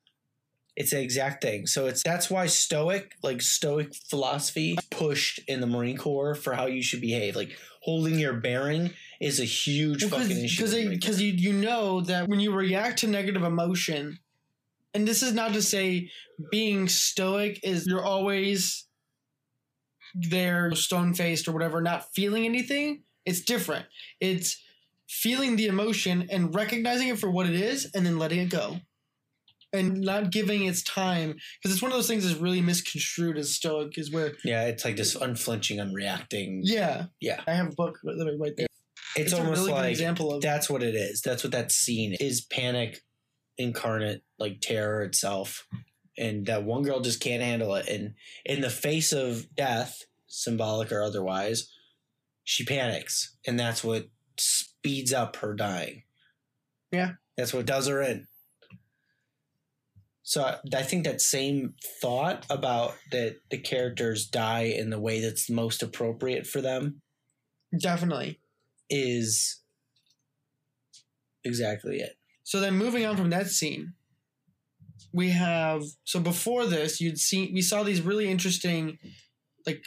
It's 0.75 0.91
the 0.91 1.01
exact 1.01 1.41
thing. 1.41 1.67
So 1.67 1.87
it's 1.87 2.03
that's 2.03 2.29
why 2.29 2.45
stoic, 2.45 3.13
like 3.21 3.41
stoic 3.41 3.93
philosophy 4.09 4.77
pushed 4.89 5.39
in 5.47 5.59
the 5.59 5.67
Marine 5.67 5.97
Corps 5.97 6.35
for 6.35 6.53
how 6.53 6.67
you 6.67 6.81
should 6.81 7.01
behave. 7.01 7.35
Like 7.35 7.57
holding 7.81 8.17
your 8.17 8.33
bearing 8.33 8.91
is 9.19 9.39
a 9.39 9.45
huge 9.45 10.05
fucking 10.05 10.43
issue. 10.43 10.89
Because 10.89 11.21
you 11.21 11.33
you 11.33 11.53
know 11.53 12.01
that 12.01 12.29
when 12.29 12.39
you 12.39 12.53
react 12.53 12.99
to 12.99 13.07
negative 13.07 13.43
emotion, 13.43 14.19
and 14.93 15.08
this 15.08 15.23
is 15.23 15.34
not 15.34 15.54
to 15.54 15.62
say 15.62 16.10
being 16.52 16.88
stoic 16.88 17.60
is 17.63 17.86
you're 17.88 18.04
always 18.04 18.88
there 20.15 20.73
stone 20.73 21.13
faced 21.13 21.47
or 21.47 21.52
whatever, 21.52 21.82
not 21.82 22.13
feeling 22.13 22.45
anything. 22.45 23.04
It's 23.25 23.41
different. 23.41 23.86
It's 24.19 24.62
feeling 25.08 25.56
the 25.56 25.67
emotion 25.67 26.28
and 26.32 26.54
recognizing 26.54 27.10
it 27.10 27.19
for 27.19 27.30
what 27.30 27.47
it 27.47 27.56
is, 27.56 27.91
and 27.93 28.06
then 28.06 28.17
letting 28.17 28.39
it 28.39 28.49
go. 28.49 28.78
And 29.71 30.02
not 30.02 30.32
giving 30.32 30.65
its 30.65 30.82
time 30.82 31.36
because 31.62 31.75
it's 31.75 31.82
one 31.82 31.91
of 31.91 31.97
those 31.97 32.08
things 32.08 32.25
that's 32.28 32.39
really 32.39 32.62
misconstrued 32.62 33.38
as 33.38 33.54
stoic 33.54 33.99
is 33.99 34.12
where 34.12 34.34
yeah, 34.43 34.63
it's 34.63 34.84
like 34.84 34.97
this 34.97 35.15
unflinching, 35.15 35.80
unreacting. 35.80 36.62
yeah 36.63 37.06
Yeah. 37.19 37.41
I 37.45 37.52
have 37.52 37.67
a 37.67 37.75
book 37.75 37.99
right 38.04 38.54
there. 38.58 38.65
It's, 39.15 39.32
a 39.32 39.38
almost 39.38 39.62
really 39.62 39.73
like 39.73 39.91
example 39.91 40.34
of 40.34 40.41
that's 40.41 40.71
what 40.71 40.82
it 40.82 40.95
is. 40.95 41.21
That's 41.21 41.43
what 41.43 41.52
that 41.52 41.71
scene 41.71 42.15
is. 42.19 42.41
Panic 42.41 43.02
incarnate, 43.59 44.23
like 44.39 44.61
terror 44.61 45.03
itself. 45.03 45.67
And 46.17 46.47
that 46.47 46.63
one 46.63 46.81
girl 46.83 47.01
just 47.01 47.21
can't 47.21 47.43
handle 47.43 47.75
it. 47.75 47.87
And 47.87 48.15
in 48.45 48.61
the 48.61 48.69
face 48.69 49.13
of 49.13 49.53
death, 49.55 50.05
symbolic 50.27 50.91
or 50.91 51.03
otherwise, 51.03 51.71
she 52.43 52.65
panics. 52.65 53.35
And 53.45 53.59
that's 53.59 53.83
what 53.83 54.07
speeds 54.37 55.13
up 55.13 55.35
her 55.37 55.53
dying. 55.53 56.03
Yeah. 56.91 57.11
That's 57.37 57.53
what 57.53 57.65
does 57.65 57.87
her 57.87 58.01
in. 58.01 58.27
So 60.23 60.43
I, 60.43 60.57
I 60.75 60.83
think 60.83 61.05
that 61.05 61.21
same 61.21 61.73
thought 62.01 62.45
about 62.49 62.95
that 63.11 63.37
the 63.49 63.57
characters 63.57 64.27
die 64.27 64.63
in 64.63 64.89
the 64.89 64.99
way 64.99 65.21
that's 65.21 65.49
most 65.49 65.81
appropriate 65.81 66.45
for 66.45 66.61
them 66.61 67.01
definitely. 67.79 68.39
is 68.89 69.61
exactly 71.43 71.97
it. 71.97 72.18
So 72.49 72.59
then 72.59 72.73
moving 72.77 73.05
on 73.05 73.15
from 73.15 73.29
that 73.29 73.51
scene, 73.51 73.93
we 75.13 75.29
have 75.29 75.83
so 76.03 76.19
before 76.19 76.65
this 76.65 76.99
you'd 76.99 77.19
seen 77.19 77.53
we 77.53 77.62
saw 77.62 77.83
these 77.83 78.01
really 78.01 78.27
interesting 78.27 78.97
like 79.67 79.83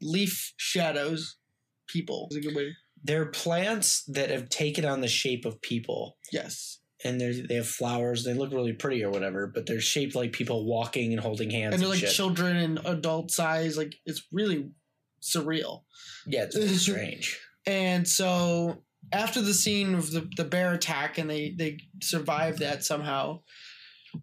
leaf 0.00 0.54
shadows 0.56 1.38
people 1.88 2.28
is 2.30 2.36
a 2.36 2.40
good 2.40 2.54
way 2.54 2.76
They're 3.02 3.26
plants 3.26 4.04
that 4.04 4.30
have 4.30 4.48
taken 4.48 4.84
on 4.84 5.00
the 5.00 5.08
shape 5.08 5.44
of 5.44 5.60
people, 5.60 6.18
yes 6.30 6.78
and 7.04 7.20
they 7.20 7.40
they 7.40 7.56
have 7.56 7.66
flowers. 7.66 8.22
They 8.22 8.34
look 8.34 8.52
really 8.52 8.74
pretty 8.74 9.02
or 9.02 9.10
whatever, 9.10 9.48
but 9.48 9.66
they're 9.66 9.80
shaped 9.80 10.14
like 10.14 10.30
people 10.32 10.66
walking 10.66 11.12
and 11.12 11.20
holding 11.20 11.50
hands. 11.50 11.66
and 11.66 11.74
And 11.74 11.82
they're 11.82 11.90
like 11.90 11.98
shit. 11.98 12.10
children 12.10 12.56
and 12.56 12.78
adult 12.84 13.32
size 13.32 13.76
like 13.76 13.96
it's 14.06 14.22
really 14.30 14.70
surreal 15.20 15.82
yeah, 16.28 16.44
it's 16.44 16.54
really 16.62 16.76
strange. 16.76 17.40
and 17.66 18.06
so 18.06 18.84
after 19.12 19.40
the 19.40 19.54
scene 19.54 19.94
of 19.94 20.10
the, 20.10 20.28
the 20.36 20.44
bear 20.44 20.72
attack 20.72 21.18
and 21.18 21.28
they 21.28 21.54
they 21.56 21.78
survive 22.02 22.58
that 22.58 22.84
somehow 22.84 23.40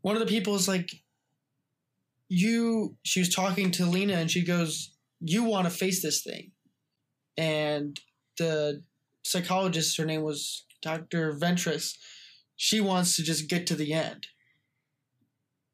one 0.01 0.15
of 0.15 0.19
the 0.19 0.27
people 0.27 0.55
is 0.55 0.67
like 0.67 0.89
you 2.29 2.97
she 3.03 3.19
was 3.19 3.33
talking 3.33 3.71
to 3.71 3.85
lena 3.85 4.13
and 4.13 4.31
she 4.31 4.43
goes 4.43 4.95
you 5.19 5.43
want 5.43 5.65
to 5.65 5.71
face 5.71 6.01
this 6.01 6.23
thing. 6.23 6.51
And 7.37 7.99
the 8.37 8.83
psychologist 9.23 9.97
her 9.97 10.05
name 10.05 10.21
was 10.21 10.65
dr 10.81 11.33
ventress 11.33 11.93
she 12.55 12.79
wants 12.79 13.15
to 13.15 13.23
just 13.23 13.49
get 13.49 13.67
to 13.67 13.75
the 13.75 13.93
end. 13.93 14.27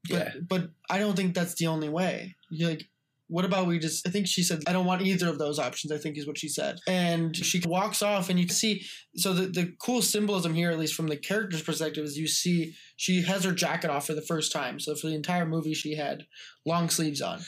But 0.10 0.18
Yeah, 0.18 0.34
but 0.48 0.70
i 0.90 1.00
don't 1.00 1.16
think 1.16 1.34
that's 1.34 1.56
the 1.56 1.68
only 1.68 1.90
way. 1.90 2.36
You're 2.50 2.72
like 2.72 2.90
what 3.32 3.46
about 3.46 3.66
we 3.66 3.80
just 3.80 4.06
i 4.06 4.12
think 4.12 4.28
she 4.28 4.44
said 4.44 4.62
i 4.68 4.74
don't 4.74 4.86
want 4.86 5.02
either 5.02 5.30
of 5.30 5.40
those 5.40 5.58
options 5.58 5.92
i 5.92 5.98
think 5.98 6.18
is 6.18 6.28
what 6.28 6.38
she 6.38 6.50
said. 6.50 6.78
And 6.86 7.36
she 7.36 7.62
walks 7.66 8.02
off 8.02 8.30
and 8.30 8.38
you 8.38 8.48
see 8.50 8.84
so 9.16 9.34
the, 9.34 9.48
the 9.48 9.74
cool 9.82 10.02
symbolism 10.02 10.54
here 10.54 10.70
at 10.70 10.78
least 10.78 10.96
from 10.96 11.08
the 11.08 11.16
character's 11.16 11.62
perspective 11.62 12.04
is 12.04 12.18
you 12.18 12.28
see 12.28 12.76
she 12.98 13.22
has 13.24 13.46
her 13.46 13.54
jacket 13.54 13.90
off 13.90 14.06
for 14.06 14.14
the 14.14 14.22
first 14.22 14.52
time. 14.52 14.80
So 14.80 14.96
for 14.96 15.08
the 15.08 15.16
entire 15.16 15.46
movie 15.46 15.74
she 15.74 15.96
had 15.96 16.26
long 16.66 16.90
sleeves 16.90 17.22
on. 17.22 17.40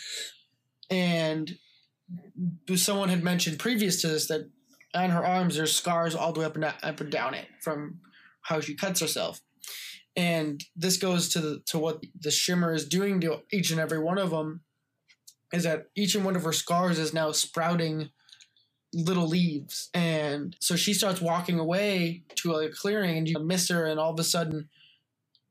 And 0.89 1.51
someone 2.75 3.09
had 3.09 3.23
mentioned 3.23 3.59
previous 3.59 4.01
to 4.01 4.07
this 4.07 4.27
that 4.27 4.49
on 4.95 5.09
her 5.09 5.25
arms 5.25 5.55
there's 5.55 5.75
scars 5.75 6.15
all 6.15 6.31
the 6.31 6.39
way 6.39 6.45
up 6.45 6.55
and, 6.55 6.65
up 6.65 7.01
and 7.01 7.11
down 7.11 7.33
it 7.33 7.47
from 7.61 7.99
how 8.43 8.61
she 8.61 8.75
cuts 8.75 9.01
herself. 9.01 9.41
And 10.15 10.63
this 10.75 10.97
goes 10.97 11.29
to 11.29 11.41
the, 11.41 11.61
to 11.67 11.79
what 11.79 12.03
the 12.19 12.29
shimmer 12.31 12.73
is 12.73 12.87
doing 12.87 13.19
to 13.21 13.39
each 13.51 13.71
and 13.71 13.79
every 13.79 13.99
one 13.99 14.17
of 14.17 14.29
them 14.29 14.61
is 15.53 15.63
that 15.63 15.87
each 15.95 16.15
and 16.15 16.25
one 16.25 16.35
of 16.35 16.43
her 16.43 16.51
scars 16.51 16.99
is 16.99 17.13
now 17.13 17.31
sprouting 17.31 18.09
little 18.93 19.27
leaves 19.27 19.89
and 19.93 20.55
so 20.59 20.75
she 20.75 20.93
starts 20.93 21.21
walking 21.21 21.57
away 21.57 22.21
to 22.35 22.53
a 22.53 22.69
clearing 22.69 23.17
and 23.17 23.27
you 23.27 23.39
miss 23.39 23.69
her 23.69 23.85
and 23.85 23.99
all 23.99 24.11
of 24.11 24.19
a 24.19 24.23
sudden 24.23 24.69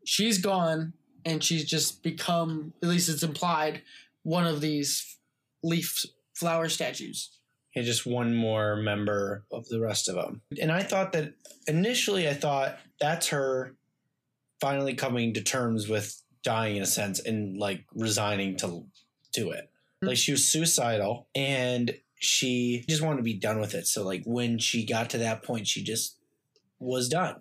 she's 0.05 0.38
gone 0.38 0.93
and 1.25 1.43
she's 1.43 1.65
just 1.65 2.03
become 2.03 2.73
at 2.83 2.88
least 2.88 3.09
it's 3.09 3.25
implied 3.25 3.83
one 4.23 4.47
of 4.47 4.61
these 4.61 5.17
leaf 5.65 6.05
flower 6.35 6.69
statues 6.69 7.31
and 7.75 7.85
just 7.85 8.07
one 8.07 8.35
more 8.35 8.77
member 8.77 9.45
of 9.51 9.69
the 9.69 9.81
rest 9.81 10.09
of 10.09 10.15
them. 10.15 10.43
And 10.61 10.71
I 10.71 10.83
thought 10.83 11.12
that 11.12 11.35
initially, 11.67 12.29
I 12.29 12.35
thought 12.35 12.79
that's 13.01 13.29
her 13.29 13.75
finally 14.61 14.95
coming 14.95 15.35
to 15.35 15.43
terms 15.43 15.88
with 15.88 16.21
dying 16.43 16.77
in 16.77 16.83
a 16.83 16.87
sense 16.87 17.19
and 17.21 17.59
like 17.59 17.85
resigning 17.95 18.57
to 18.59 18.85
do 19.33 19.51
it. 19.51 19.71
Like 20.03 20.17
she 20.17 20.33
was 20.33 20.47
suicidal 20.51 21.29
and 21.35 21.95
she 22.19 22.85
just 22.88 23.03
wanted 23.03 23.19
to 23.19 23.23
be 23.23 23.38
done 23.38 23.61
with 23.61 23.75
it. 23.75 23.87
So 23.87 24.03
like 24.05 24.23
when 24.27 24.59
she 24.59 24.85
got 24.85 25.11
to 25.11 25.19
that 25.19 25.43
point, 25.43 25.67
she 25.69 25.83
just 25.85 26.19
was 26.81 27.09
done 27.09 27.37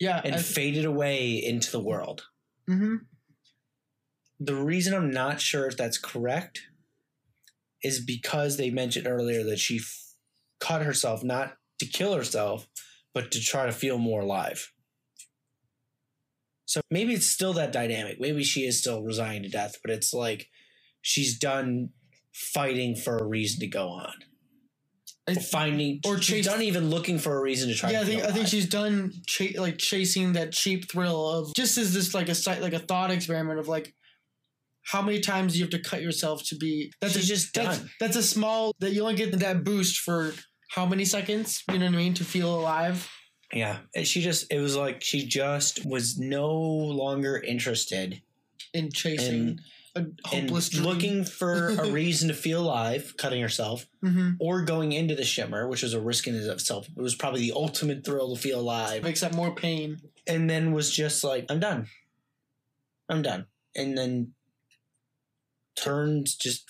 yeah 0.00 0.20
and 0.24 0.34
I- 0.34 0.38
faded 0.38 0.84
away 0.86 1.34
into 1.44 1.70
the 1.70 1.80
world. 1.80 2.24
mhm. 2.68 3.00
The 4.40 4.54
reason 4.54 4.92
I'm 4.94 5.10
not 5.10 5.40
sure 5.40 5.66
if 5.66 5.76
that's 5.76 5.96
correct 5.98 6.62
is 7.82 8.00
because 8.04 8.56
they 8.56 8.70
mentioned 8.70 9.06
earlier 9.06 9.42
that 9.44 9.58
she 9.58 9.76
f- 9.78 10.12
cut 10.60 10.82
herself 10.82 11.22
not 11.24 11.56
to 11.78 11.86
kill 11.86 12.14
herself, 12.14 12.66
but 13.14 13.30
to 13.32 13.40
try 13.40 13.64
to 13.66 13.72
feel 13.72 13.96
more 13.98 14.20
alive. 14.22 14.72
So 16.66 16.80
maybe 16.90 17.14
it's 17.14 17.26
still 17.26 17.52
that 17.54 17.72
dynamic. 17.72 18.20
Maybe 18.20 18.42
she 18.44 18.66
is 18.66 18.78
still 18.78 19.02
resigning 19.02 19.42
to 19.44 19.48
death, 19.48 19.76
but 19.82 19.90
it's 19.90 20.12
like 20.12 20.48
she's 21.00 21.38
done 21.38 21.90
fighting 22.54 22.94
for 22.96 23.16
a 23.16 23.24
reason 23.24 23.60
to 23.60 23.66
go 23.66 23.88
on. 23.88 24.12
I- 25.28 25.34
Finding 25.34 26.00
or 26.04 26.14
or 26.14 26.22
she's 26.22 26.36
chase- 26.36 26.46
done 26.46 26.62
even 26.62 26.88
looking 26.88 27.18
for 27.18 27.36
a 27.36 27.42
reason 27.42 27.68
to 27.68 27.74
try. 27.74 27.90
yeah, 27.90 28.00
to 28.00 28.04
I 28.04 28.08
think 28.08 28.22
I 28.22 28.30
think 28.32 28.46
she's 28.46 28.68
done 28.68 29.12
cha- 29.26 29.60
like 29.60 29.76
chasing 29.78 30.34
that 30.34 30.52
cheap 30.52 30.88
thrill 30.90 31.28
of 31.28 31.52
just 31.56 31.76
as 31.78 31.92
this 31.92 32.14
like 32.14 32.28
a 32.28 32.34
site 32.34 32.60
like 32.62 32.74
a 32.74 32.78
thought 32.78 33.10
experiment 33.10 33.58
of 33.58 33.66
like 33.66 33.92
how 34.84 35.02
many 35.02 35.18
times 35.18 35.52
do 35.54 35.58
you 35.58 35.64
have 35.64 35.70
to 35.72 35.80
cut 35.80 36.00
yourself 36.00 36.44
to 36.46 36.54
be 36.56 36.92
that's 37.00 37.14
She's 37.14 37.24
a, 37.24 37.26
just 37.26 37.54
that's, 37.54 37.78
done. 37.78 37.90
That's 37.98 38.14
a 38.16 38.22
small 38.22 38.72
that 38.78 38.92
you 38.92 39.02
only 39.02 39.16
get 39.16 39.36
that 39.40 39.64
boost 39.64 39.98
for 39.98 40.32
how 40.70 40.86
many 40.86 41.04
seconds? 41.04 41.64
You 41.72 41.80
know 41.80 41.86
what 41.86 41.94
I 41.94 41.96
mean? 41.96 42.14
To 42.14 42.24
feel 42.24 42.54
alive. 42.54 43.10
Yeah, 43.52 43.78
and 43.96 44.06
she 44.06 44.22
just 44.22 44.46
it 44.52 44.60
was 44.60 44.76
like 44.76 45.02
she 45.02 45.26
just 45.26 45.84
was 45.84 46.18
no 46.18 46.52
longer 46.54 47.36
interested 47.36 48.22
in 48.74 48.92
chasing 48.92 49.58
a 49.96 50.06
hopeless 50.24 50.68
dream. 50.68 50.84
looking 50.84 51.24
for 51.24 51.68
a 51.68 51.90
reason 51.90 52.28
to 52.28 52.34
feel 52.34 52.60
alive, 52.62 53.14
cutting 53.18 53.40
herself, 53.42 53.86
hmm 54.02 54.32
or 54.38 54.62
going 54.62 54.92
into 54.92 55.14
the 55.14 55.24
shimmer, 55.24 55.66
which 55.68 55.82
was 55.82 55.94
a 55.94 56.00
risk 56.00 56.26
in 56.26 56.34
itself. 56.36 56.86
It 56.96 57.00
was 57.00 57.14
probably 57.14 57.40
the 57.40 57.52
ultimate 57.56 58.04
thrill 58.04 58.34
to 58.34 58.40
feel 58.40 58.60
alive, 58.60 59.02
Makes 59.02 59.20
that 59.22 59.34
more 59.34 59.54
pain. 59.54 59.98
and 60.26 60.48
then 60.50 60.72
was 60.72 60.90
just 60.94 61.24
like, 61.24 61.46
I'm 61.50 61.58
done. 61.60 61.86
I'm 63.08 63.22
done. 63.22 63.46
and 63.74 63.96
then 63.96 64.32
turns 65.76 66.34
just 66.34 66.64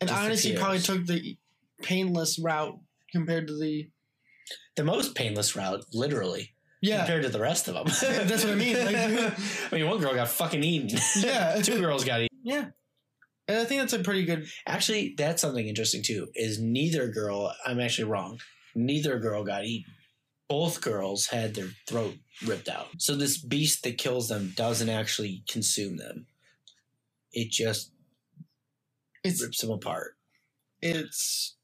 And 0.00 0.10
honestly, 0.10 0.56
probably 0.56 0.78
took 0.80 1.06
the 1.06 1.36
painless 1.82 2.38
route 2.38 2.78
compared 3.12 3.46
to 3.48 3.58
the 3.58 3.90
the 4.76 4.84
most 4.84 5.14
painless 5.14 5.56
route, 5.56 5.84
literally, 5.92 6.54
yeah 6.82 6.98
compared 6.98 7.22
to 7.22 7.28
the 7.30 7.40
rest 7.40 7.68
of 7.68 7.74
them. 7.74 7.86
That's 8.28 8.44
what 8.44 8.52
I 8.52 8.56
mean, 8.56 8.76
like- 8.84 8.94
I 9.72 9.74
mean, 9.74 9.88
one 9.88 9.98
girl 9.98 10.14
got 10.14 10.28
fucking 10.28 10.62
eaten. 10.62 10.98
yeah 11.16 11.60
Two 11.62 11.80
girls 11.80 12.04
got 12.04 12.20
eaten. 12.22 12.35
Yeah. 12.46 12.66
And 13.48 13.58
I 13.58 13.64
think 13.64 13.80
that's 13.80 13.92
a 13.92 14.00
pretty 14.00 14.24
good. 14.24 14.46
Actually, 14.66 15.14
that's 15.18 15.42
something 15.42 15.66
interesting 15.68 16.02
too. 16.02 16.28
Is 16.34 16.60
neither 16.60 17.08
girl? 17.08 17.52
I'm 17.66 17.80
actually 17.80 18.10
wrong. 18.10 18.40
Neither 18.74 19.18
girl 19.18 19.44
got 19.44 19.64
eaten. 19.64 19.92
Both 20.48 20.80
girls 20.80 21.26
had 21.26 21.54
their 21.54 21.70
throat 21.88 22.16
ripped 22.46 22.68
out. 22.68 22.88
So 22.98 23.16
this 23.16 23.38
beast 23.38 23.82
that 23.84 23.98
kills 23.98 24.28
them 24.28 24.52
doesn't 24.56 24.88
actually 24.90 25.44
consume 25.48 25.96
them. 25.96 26.26
It 27.32 27.50
just 27.50 27.92
It's 29.24 29.42
rips 29.42 29.60
them 29.60 29.70
apart. 29.70 30.16
it's 30.82 31.56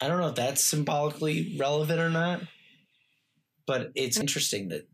I 0.00 0.08
don't 0.08 0.20
know 0.20 0.28
if 0.28 0.34
that's 0.36 0.62
symbolically 0.64 1.56
relevant 1.58 2.00
or 2.00 2.10
not, 2.10 2.42
but 3.66 3.92
it's 3.94 4.18
interesting 4.18 4.68
that 4.68 4.88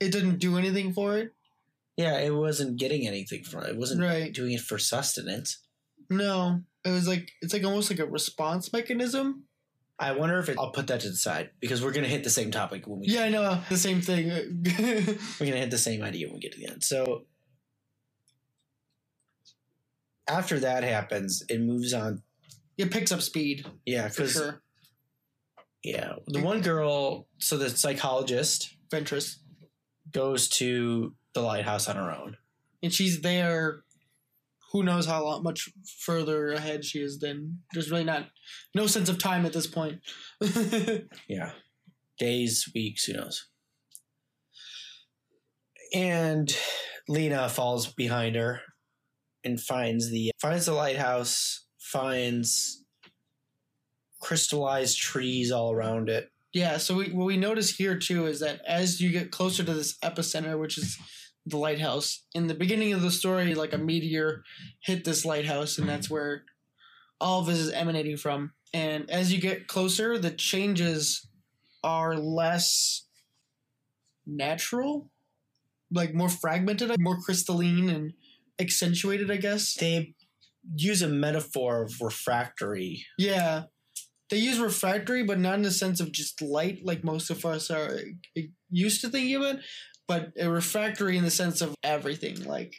it 0.00 0.10
didn't 0.12 0.38
do 0.38 0.58
anything 0.58 0.92
for 0.92 1.16
it. 1.18 1.32
Yeah, 1.96 2.18
it 2.18 2.34
wasn't 2.34 2.76
getting 2.78 3.06
anything 3.06 3.44
from 3.44 3.64
it. 3.64 3.70
It 3.70 3.76
wasn't 3.76 4.00
Right. 4.02 4.32
doing 4.32 4.52
it 4.52 4.60
for 4.60 4.78
sustenance. 4.78 5.58
No, 6.10 6.60
it 6.84 6.90
was 6.90 7.08
like 7.08 7.30
it's 7.40 7.52
like 7.52 7.64
almost 7.64 7.90
like 7.90 8.00
a 8.00 8.06
response 8.06 8.72
mechanism. 8.72 9.44
I 9.98 10.10
wonder 10.12 10.38
if 10.40 10.48
it, 10.48 10.56
I'll 10.58 10.72
put 10.72 10.88
that 10.88 11.00
to 11.00 11.08
the 11.10 11.14
side 11.16 11.50
because 11.60 11.82
we're 11.82 11.92
gonna 11.92 12.08
hit 12.08 12.24
the 12.24 12.30
same 12.30 12.50
topic 12.50 12.86
when 12.86 12.98
we 13.00 13.06
Yeah, 13.06 13.22
I 13.24 13.28
know 13.28 13.60
the 13.68 13.76
same 13.78 14.00
thing. 14.00 14.28
we're 15.38 15.46
gonna 15.46 15.56
hit 15.60 15.70
the 15.70 15.78
same 15.78 16.02
idea 16.02 16.26
when 16.26 16.34
we 16.34 16.40
get 16.40 16.52
to 16.52 16.58
the 16.58 16.66
end. 16.68 16.82
So 16.84 17.26
after 20.28 20.58
that 20.60 20.82
happens, 20.84 21.42
it 21.48 21.60
moves 21.60 21.92
on. 21.94 22.22
it 22.76 22.90
picks 22.90 23.12
up 23.12 23.20
speed 23.22 23.66
Yeah, 23.86 24.08
for 24.08 24.14
because 24.22 24.32
sure. 24.32 24.62
yeah, 25.82 26.14
the 26.26 26.40
one 26.42 26.60
girl. 26.60 27.28
So 27.38 27.56
the 27.56 27.70
psychologist 27.70 28.76
Ventress, 28.90 29.36
goes 30.12 30.48
to 30.48 31.14
the 31.34 31.42
lighthouse 31.42 31.88
on 31.88 31.96
her 31.96 32.10
own. 32.10 32.36
and 32.82 32.92
she's 32.92 33.20
there. 33.22 33.82
Who 34.72 34.82
knows 34.82 35.06
how 35.06 35.22
long, 35.24 35.42
much 35.44 35.68
further 36.00 36.50
ahead 36.52 36.84
she 36.84 36.98
is? 37.00 37.20
Then 37.20 37.60
there's 37.72 37.90
really 37.90 38.04
not 38.04 38.26
no 38.74 38.86
sense 38.88 39.08
of 39.08 39.18
time 39.18 39.46
at 39.46 39.52
this 39.52 39.66
point. 39.66 40.00
Yeah, 41.28 41.52
days, 42.18 42.68
weeks, 42.74 43.04
who 43.04 43.12
knows? 43.12 43.46
And 45.94 46.54
Lena 47.08 47.48
falls 47.48 47.86
behind 47.86 48.34
her 48.36 48.60
and 49.44 49.60
finds 49.60 50.10
the 50.10 50.32
finds 50.40 50.66
the 50.66 50.72
lighthouse, 50.72 51.66
finds 51.78 52.82
crystallized 54.20 54.98
trees 54.98 55.52
all 55.52 55.70
around 55.72 56.08
it. 56.08 56.30
Yeah, 56.52 56.78
so 56.78 56.96
we, 56.96 57.10
what 57.10 57.26
we 57.26 57.36
notice 57.36 57.76
here 57.76 57.98
too 57.98 58.26
is 58.26 58.40
that 58.40 58.60
as 58.66 59.00
you 59.00 59.10
get 59.10 59.30
closer 59.30 59.62
to 59.64 59.74
this 59.74 59.98
epicenter, 59.98 60.58
which 60.58 60.78
is 60.78 60.98
the 61.46 61.58
lighthouse, 61.58 62.24
in 62.34 62.46
the 62.46 62.54
beginning 62.54 62.92
of 62.92 63.02
the 63.02 63.10
story, 63.10 63.54
like 63.54 63.72
a 63.72 63.78
meteor 63.78 64.42
hit 64.80 65.04
this 65.04 65.24
lighthouse, 65.24 65.78
and 65.78 65.88
that's 65.88 66.08
where 66.08 66.44
all 67.20 67.40
of 67.40 67.46
this 67.46 67.58
is 67.58 67.72
emanating 67.72 68.16
from. 68.16 68.52
And 68.72 69.08
as 69.10 69.32
you 69.32 69.40
get 69.40 69.68
closer, 69.68 70.18
the 70.18 70.30
changes 70.30 71.28
are 71.82 72.16
less 72.16 73.06
natural, 74.26 75.10
like 75.92 76.14
more 76.14 76.28
fragmented, 76.28 76.90
more 76.98 77.18
crystalline 77.20 77.88
and 77.88 78.14
accentuated, 78.58 79.30
I 79.30 79.36
guess. 79.36 79.74
They 79.74 80.14
use 80.74 81.02
a 81.02 81.08
metaphor 81.08 81.82
of 81.82 82.00
refractory. 82.00 83.04
Yeah. 83.18 83.64
They 84.30 84.38
use 84.38 84.58
refractory, 84.58 85.22
but 85.22 85.38
not 85.38 85.56
in 85.56 85.62
the 85.62 85.70
sense 85.70 86.00
of 86.00 86.10
just 86.10 86.40
light, 86.40 86.80
like 86.82 87.04
most 87.04 87.30
of 87.30 87.44
us 87.44 87.70
are 87.70 88.00
uh, 88.36 88.40
used 88.70 89.02
to 89.02 89.10
thinking 89.10 89.36
of 89.36 89.42
it, 89.42 89.58
but 90.06 90.32
a 90.38 90.48
refractory 90.48 91.16
in 91.16 91.24
the 91.24 91.30
sense 91.30 91.60
of 91.60 91.74
everything, 91.82 92.44
like 92.44 92.74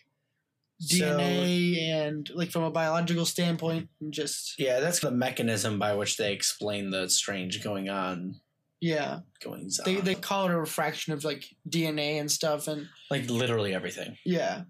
DNA 0.83 1.79
and 1.81 2.29
like 2.33 2.51
from 2.51 2.63
a 2.63 2.71
biological 2.71 3.25
standpoint, 3.25 3.89
and 4.01 4.13
just 4.13 4.55
yeah, 4.59 4.79
that's 4.79 4.99
the 4.99 5.11
mechanism 5.11 5.79
by 5.79 5.93
which 5.95 6.17
they 6.17 6.33
explain 6.33 6.91
the 6.91 7.09
strange 7.09 7.63
going 7.63 7.89
on 7.89 8.39
yeah. 8.81 9.19
going 9.43 9.63
on. 9.63 9.69
They 9.85 9.95
they 9.95 10.15
call 10.15 10.45
it 10.45 10.51
a 10.51 10.59
refraction 10.59 11.13
of 11.13 11.23
like 11.23 11.45
DNA 11.67 12.19
and 12.19 12.29
stuff, 12.29 12.67
and 12.67 12.87
like 13.09 13.29
literally 13.29 13.73
everything. 13.73 14.17
yeah, 14.25 14.63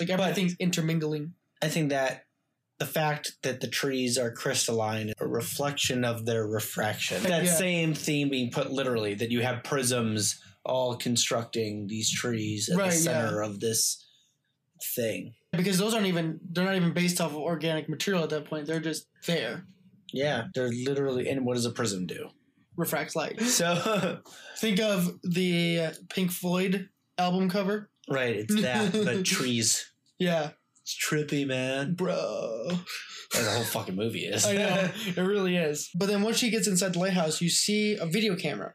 like 0.00 0.10
everything's 0.10 0.54
intermingling. 0.58 1.34
I 1.62 1.68
think 1.68 1.90
that 1.90 2.24
the 2.78 2.86
fact 2.86 3.36
that 3.42 3.60
the 3.60 3.68
trees 3.68 4.18
are 4.18 4.30
crystalline, 4.30 5.12
a 5.20 5.26
reflection 5.26 6.04
of 6.04 6.26
their 6.26 6.46
refraction. 6.46 7.22
That 7.22 7.44
Yeah. 7.44 7.54
same 7.54 7.94
theme 7.94 8.28
being 8.28 8.50
put 8.50 8.72
literally, 8.72 9.14
that 9.14 9.30
you 9.30 9.42
have 9.42 9.62
prisms 9.62 10.40
all 10.64 10.96
constructing 10.96 11.86
these 11.86 12.10
trees 12.10 12.68
at 12.68 12.78
Right, 12.78 12.90
the 12.90 12.96
yeah. 12.96 13.02
center 13.02 13.42
of 13.42 13.60
this 13.60 14.04
thing. 14.94 15.34
Because 15.52 15.78
those 15.78 15.94
aren't 15.94 16.06
even 16.06 16.40
they're 16.50 16.64
not 16.64 16.74
even 16.76 16.92
based 16.92 17.20
off 17.20 17.30
of 17.30 17.36
organic 17.38 17.88
material 17.88 18.22
at 18.24 18.30
that 18.30 18.44
point. 18.46 18.66
They're 18.66 18.80
just 18.80 19.06
there. 19.26 19.66
Yeah, 20.12 20.44
they're 20.54 20.70
literally. 20.70 21.28
And 21.28 21.44
what 21.44 21.54
does 21.54 21.64
a 21.66 21.70
prism 21.70 22.06
do? 22.06 22.28
Refracts 22.76 23.14
light. 23.14 23.40
So, 23.42 24.20
Think 24.58 24.80
of 24.80 25.20
the 25.22 25.92
Pink 26.10 26.30
Floyd 26.32 26.88
album 27.18 27.48
cover. 27.48 27.90
right, 28.08 28.34
it's 28.36 28.60
that, 28.62 28.92
but 28.92 29.24
trees. 29.24 29.92
Yeah, 30.18 30.50
It's 30.82 30.96
trippy, 30.96 31.46
man. 31.46 31.94
bro. 31.94 32.68
And 33.36 33.46
the 33.46 33.50
whole 33.50 33.64
fucking 33.64 33.96
movie 33.96 34.24
is. 34.26 34.44
I 34.46 34.54
know 34.54 34.90
it 35.16 35.16
really 35.20 35.56
is. 35.56 35.90
But 35.94 36.06
then 36.06 36.22
once 36.22 36.36
she 36.38 36.50
gets 36.50 36.66
inside 36.68 36.92
the 36.94 36.98
lighthouse, 37.00 37.40
you 37.40 37.48
see 37.48 37.96
a 37.96 38.06
video 38.06 38.36
camera, 38.36 38.74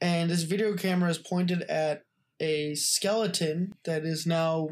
and 0.00 0.30
this 0.30 0.42
video 0.42 0.74
camera 0.74 1.10
is 1.10 1.18
pointed 1.18 1.62
at 1.62 2.02
a 2.40 2.74
skeleton 2.74 3.74
that 3.84 4.04
is 4.04 4.26
now 4.26 4.68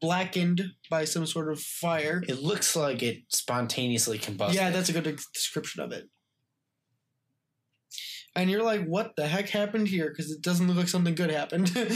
blackened 0.00 0.62
by 0.90 1.04
some 1.04 1.24
sort 1.24 1.50
of 1.50 1.60
fire. 1.60 2.22
it 2.28 2.42
looks 2.42 2.76
like 2.76 3.02
it 3.02 3.22
spontaneously 3.28 4.18
combusted. 4.18 4.54
Yeah, 4.54 4.70
that's 4.70 4.88
a 4.88 4.92
good 4.92 5.04
description 5.32 5.82
of 5.82 5.92
it. 5.92 6.08
And 8.36 8.50
you're 8.50 8.64
like, 8.64 8.84
what 8.84 9.14
the 9.16 9.28
heck 9.28 9.48
happened 9.48 9.88
here? 9.88 10.08
Because 10.08 10.30
it 10.32 10.42
doesn't 10.42 10.66
look 10.66 10.76
like 10.76 10.88
something 10.88 11.14
good 11.14 11.30
happened. 11.30 11.72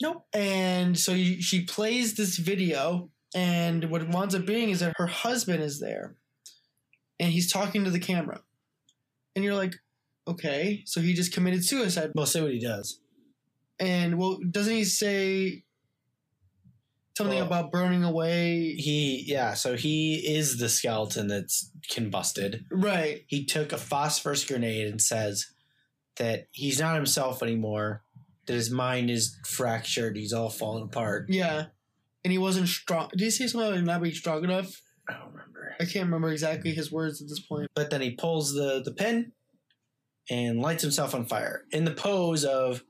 Nope. 0.00 0.26
And 0.32 0.98
so 0.98 1.12
you, 1.12 1.40
she 1.40 1.64
plays 1.64 2.14
this 2.14 2.36
video, 2.36 3.10
and 3.34 3.90
what 3.90 4.02
it 4.02 4.08
winds 4.08 4.34
up 4.34 4.46
being 4.46 4.70
is 4.70 4.80
that 4.80 4.94
her 4.96 5.06
husband 5.06 5.62
is 5.62 5.80
there, 5.80 6.16
and 7.18 7.32
he's 7.32 7.50
talking 7.50 7.84
to 7.84 7.90
the 7.90 7.98
camera. 7.98 8.40
And 9.34 9.44
you're 9.44 9.54
like, 9.54 9.74
okay, 10.26 10.82
so 10.86 11.00
he 11.00 11.14
just 11.14 11.32
committed 11.32 11.64
suicide. 11.64 12.10
We'll 12.14 12.26
what 12.26 12.52
he 12.52 12.58
does. 12.60 13.00
And 13.78 14.18
well, 14.18 14.38
doesn't 14.50 14.72
he 14.72 14.84
say 14.84 15.64
something 17.16 17.38
Well- 17.38 17.46
about 17.46 17.72
burning 17.72 18.04
away? 18.04 18.72
He, 18.74 19.24
yeah, 19.26 19.54
so 19.54 19.76
he 19.76 20.16
is 20.16 20.58
the 20.58 20.68
skeleton 20.68 21.28
that's 21.28 21.70
combusted. 21.90 22.64
Right. 22.70 23.24
he 23.26 23.44
took 23.44 23.72
a 23.72 23.78
phosphorus 23.78 24.44
grenade 24.44 24.88
and 24.88 25.00
says 25.00 25.46
that 26.16 26.48
he's 26.52 26.80
not 26.80 26.96
himself 26.96 27.42
anymore, 27.42 28.02
that 28.46 28.54
his 28.54 28.70
mind 28.70 29.10
is 29.10 29.36
fractured, 29.46 30.16
he's 30.16 30.32
all 30.32 30.48
falling 30.50 30.84
apart. 30.84 31.26
Yeah. 31.28 31.66
And 32.24 32.32
he 32.32 32.38
wasn't 32.38 32.68
strong. 32.68 33.08
Did 33.10 33.20
he 33.20 33.30
say 33.30 33.46
something 33.46 33.70
about 33.72 33.84
not 33.84 34.02
being 34.02 34.14
strong 34.14 34.42
enough? 34.42 34.80
I 35.08 35.12
don't 35.12 35.28
remember. 35.28 35.76
I 35.78 35.84
can't 35.84 36.06
remember 36.06 36.32
exactly 36.32 36.72
his 36.72 36.90
words 36.90 37.22
at 37.22 37.28
this 37.28 37.38
point. 37.38 37.68
But 37.76 37.90
then 37.90 38.00
he 38.00 38.12
pulls 38.12 38.52
the, 38.52 38.82
the 38.84 38.92
pin 38.92 39.32
and 40.30 40.60
lights 40.60 40.82
himself 40.82 41.14
on 41.14 41.24
fire 41.24 41.64
in 41.70 41.84
the 41.84 41.90
pose 41.92 42.44
of 42.44 42.82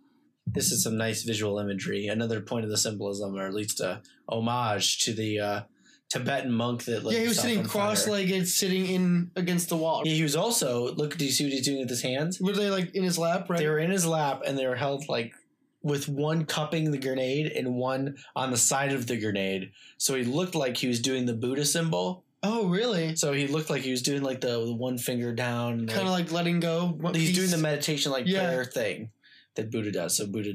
this 0.46 0.70
is 0.70 0.82
some 0.82 0.96
nice 0.96 1.22
visual 1.22 1.58
imagery, 1.58 2.06
another 2.06 2.40
point 2.40 2.64
of 2.64 2.70
the 2.70 2.78
symbolism, 2.78 3.34
or 3.34 3.46
at 3.46 3.54
least 3.54 3.80
a 3.80 4.00
homage 4.28 4.98
to 5.00 5.12
the 5.12 5.40
uh, 5.40 5.60
Tibetan 6.08 6.52
monk 6.52 6.84
that 6.84 7.02
yeah, 7.02 7.20
he 7.20 7.28
was 7.28 7.40
sitting 7.40 7.64
cross-legged, 7.64 8.46
sitting 8.46 8.86
in 8.86 9.30
against 9.34 9.68
the 9.68 9.76
wall. 9.76 10.02
Yeah, 10.04 10.14
He 10.14 10.22
was 10.22 10.36
also 10.36 10.94
look. 10.94 11.16
Do 11.16 11.24
you 11.24 11.32
see 11.32 11.44
what 11.44 11.52
he's 11.52 11.64
doing 11.64 11.80
with 11.80 11.90
his 11.90 12.02
hands? 12.02 12.40
Were 12.40 12.52
they 12.52 12.70
like 12.70 12.94
in 12.94 13.02
his 13.02 13.18
lap? 13.18 13.50
Right. 13.50 13.58
They 13.58 13.68
were 13.68 13.80
in 13.80 13.90
his 13.90 14.06
lap 14.06 14.42
and 14.46 14.56
they 14.56 14.66
were 14.66 14.76
held 14.76 15.08
like 15.08 15.34
with 15.82 16.08
one 16.08 16.44
cupping 16.44 16.90
the 16.90 16.98
grenade 16.98 17.46
and 17.52 17.74
one 17.74 18.16
on 18.34 18.50
the 18.50 18.56
side 18.56 18.92
of 18.92 19.06
the 19.06 19.18
grenade. 19.18 19.72
So 19.98 20.14
he 20.14 20.24
looked 20.24 20.54
like 20.54 20.76
he 20.76 20.88
was 20.88 21.00
doing 21.00 21.26
the 21.26 21.34
Buddha 21.34 21.64
symbol. 21.64 22.24
Oh, 22.46 22.66
really? 22.68 23.16
So 23.16 23.32
he 23.32 23.46
looked 23.46 23.70
like 23.70 23.82
he 23.82 23.90
was 23.90 24.02
doing 24.02 24.22
like 24.22 24.40
the, 24.40 24.72
one 24.74 24.98
finger 24.98 25.32
down. 25.34 25.86
Kind 25.86 26.02
of 26.06 26.12
like 26.12 26.32
letting 26.32 26.60
go. 26.60 26.98
he's 27.14 27.28
piece. 27.28 27.36
doing 27.36 27.50
the 27.50 27.58
meditation 27.58 28.12
like 28.12 28.26
Yeah. 28.26 28.46
prayer 28.46 28.64
thing 28.64 29.10
that 29.56 29.70
Buddha 29.70 29.90
does. 29.92 30.16
So 30.16 30.26
Buddha, 30.26 30.54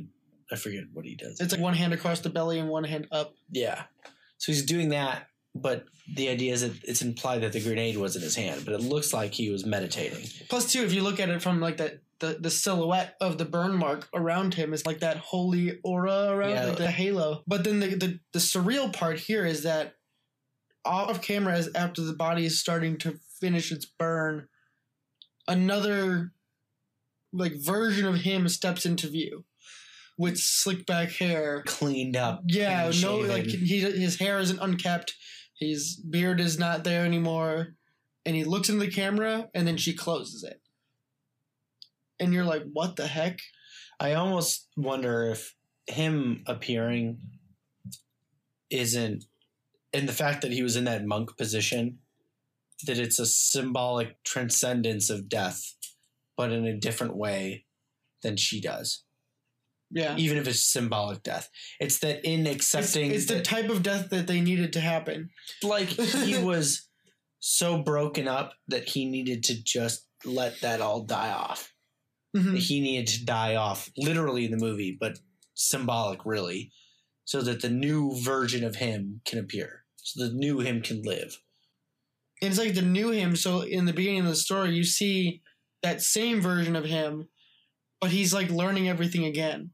I 0.51 0.55
forget 0.55 0.83
what 0.93 1.05
he 1.05 1.15
does. 1.15 1.39
It's 1.39 1.51
like 1.53 1.61
one 1.61 1.73
hand 1.73 1.93
across 1.93 2.19
the 2.21 2.29
belly 2.29 2.59
and 2.59 2.69
one 2.69 2.83
hand 2.83 3.07
up. 3.11 3.33
yeah. 3.51 3.83
So 4.37 4.51
he's 4.51 4.65
doing 4.65 4.89
that, 4.89 5.27
but 5.53 5.85
the 6.15 6.29
idea 6.29 6.51
is 6.53 6.61
that 6.61 6.71
it's 6.83 7.03
implied 7.03 7.41
that 7.41 7.53
the 7.53 7.61
grenade 7.61 7.95
was 7.95 8.15
in 8.15 8.23
his 8.23 8.35
hand, 8.35 8.63
but 8.65 8.73
it 8.73 8.81
looks 8.81 9.13
like 9.13 9.33
he 9.33 9.51
was 9.51 9.65
meditating. 9.67 10.27
Plus, 10.49 10.71
two, 10.71 10.81
if 10.83 10.93
you 10.93 11.03
look 11.03 11.19
at 11.19 11.29
it 11.29 11.41
from 11.43 11.59
like 11.61 11.77
that 11.77 11.99
the 12.19 12.37
the 12.39 12.49
silhouette 12.49 13.15
of 13.21 13.37
the 13.37 13.45
burn 13.45 13.75
mark 13.75 14.07
around 14.15 14.53
him 14.55 14.73
is 14.73 14.85
like 14.85 14.99
that 15.01 15.17
holy 15.17 15.79
aura 15.83 16.29
around 16.31 16.49
Yeah. 16.51 16.65
like 16.65 16.77
the 16.77 16.89
halo. 16.91 17.43
But 17.47 17.63
then 17.63 17.79
the, 17.79 17.87
the 17.95 18.19
the 18.33 18.39
surreal 18.39 18.91
part 18.91 19.19
here 19.19 19.45
is 19.45 19.61
that 19.63 19.93
off 20.85 21.21
camera, 21.21 21.53
as 21.53 21.69
after 21.75 22.01
the 22.01 22.13
body 22.13 22.45
is 22.45 22.59
starting 22.59 22.97
to 22.99 23.19
finish 23.39 23.71
its 23.71 23.85
burn, 23.85 24.47
another 25.47 26.31
like 27.33 27.53
version 27.55 28.05
of 28.05 28.21
him 28.21 28.47
steps 28.49 28.85
into 28.85 29.07
view 29.07 29.45
with 30.17 30.37
slick 30.37 30.85
back 30.85 31.11
hair. 31.11 31.63
Cleaned 31.65 32.15
up. 32.15 32.43
Yeah, 32.47 32.91
no, 33.01 33.17
like 33.17 33.45
he 33.45 33.79
his 33.79 34.19
hair 34.19 34.39
isn't 34.39 34.59
unkept, 34.59 35.15
his 35.57 35.95
beard 36.09 36.39
is 36.39 36.59
not 36.59 36.83
there 36.83 37.05
anymore, 37.05 37.75
and 38.25 38.35
he 38.35 38.43
looks 38.43 38.69
into 38.69 38.85
the 38.85 38.91
camera 38.91 39.49
and 39.53 39.67
then 39.67 39.77
she 39.77 39.93
closes 39.93 40.43
it, 40.43 40.61
and 42.19 42.33
you're 42.33 42.45
like, 42.45 42.63
what 42.71 42.95
the 42.95 43.07
heck? 43.07 43.39
I 43.99 44.13
almost 44.13 44.67
wonder 44.75 45.25
if 45.25 45.55
him 45.87 46.43
appearing 46.47 47.19
isn't, 48.69 49.25
and 49.93 50.07
the 50.07 50.13
fact 50.13 50.41
that 50.41 50.51
he 50.51 50.63
was 50.63 50.75
in 50.75 50.85
that 50.85 51.05
monk 51.05 51.37
position, 51.37 51.99
that 52.85 52.97
it's 52.97 53.19
a 53.19 53.25
symbolic 53.25 54.23
transcendence 54.23 55.09
of 55.09 55.29
death, 55.29 55.75
but 56.37 56.51
in 56.51 56.65
a 56.65 56.77
different 56.77 57.15
way 57.15 57.65
than 58.23 58.37
she 58.37 58.61
does. 58.61 59.03
Yeah, 59.93 60.15
Even 60.15 60.37
if 60.37 60.47
it's 60.47 60.63
symbolic 60.63 61.21
death, 61.21 61.49
it's 61.81 61.99
that 61.99 62.23
in 62.23 62.47
accepting, 62.47 63.11
it's 63.11 63.25
the 63.25 63.35
that, 63.35 63.43
type 63.43 63.69
of 63.69 63.83
death 63.83 64.09
that 64.11 64.25
they 64.25 64.39
needed 64.39 64.71
to 64.73 64.79
happen. 64.79 65.29
like 65.61 65.89
he 65.89 66.37
was 66.43 66.87
so 67.39 67.81
broken 67.83 68.27
up 68.27 68.53
that 68.69 68.87
he 68.87 69.03
needed 69.05 69.43
to 69.45 69.61
just 69.61 70.07
let 70.23 70.61
that 70.61 70.79
all 70.79 71.01
die 71.01 71.31
off. 71.31 71.73
Mhm. 72.37 72.57
he 72.57 72.79
needed 72.79 73.07
to 73.07 73.25
die 73.25 73.55
off 73.55 73.89
literally 73.97 74.45
in 74.45 74.51
the 74.51 74.57
movie 74.65 74.95
but 74.97 75.19
symbolic 75.53 76.25
really 76.25 76.71
so 77.25 77.41
that 77.41 77.61
the 77.61 77.69
new 77.69 78.15
version 78.21 78.63
of 78.63 78.77
him 78.77 79.19
can 79.25 79.37
appear 79.37 79.80
so 80.03 80.25
the 80.27 80.33
new 80.33 80.59
him 80.59 80.81
can 80.81 81.01
live 81.03 81.37
And 82.41 82.49
it's 82.49 82.59
like 82.59 82.73
the 82.73 82.81
new 82.81 83.11
him. 83.11 83.35
So 83.35 83.61
in 83.61 83.85
the 83.85 83.93
beginning 83.93 84.21
of 84.21 84.25
the 84.27 84.35
story, 84.35 84.71
you 84.73 84.83
see 84.83 85.41
that 85.83 86.01
same 86.01 86.41
version 86.41 86.75
of 86.75 86.85
him, 86.85 87.27
but 87.99 88.09
he's 88.11 88.33
like 88.33 88.49
learning 88.49 88.89
everything 88.89 89.25
again. 89.25 89.71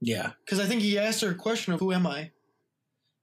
yeah 0.00 0.32
Because 0.44 0.58
I 0.60 0.66
think 0.66 0.82
he 0.82 0.98
asked 0.98 1.20
her 1.22 1.30
a 1.30 1.34
question 1.34 1.72
of, 1.72 1.80
"Who 1.80 1.92
am 1.92 2.06
I?" 2.06 2.30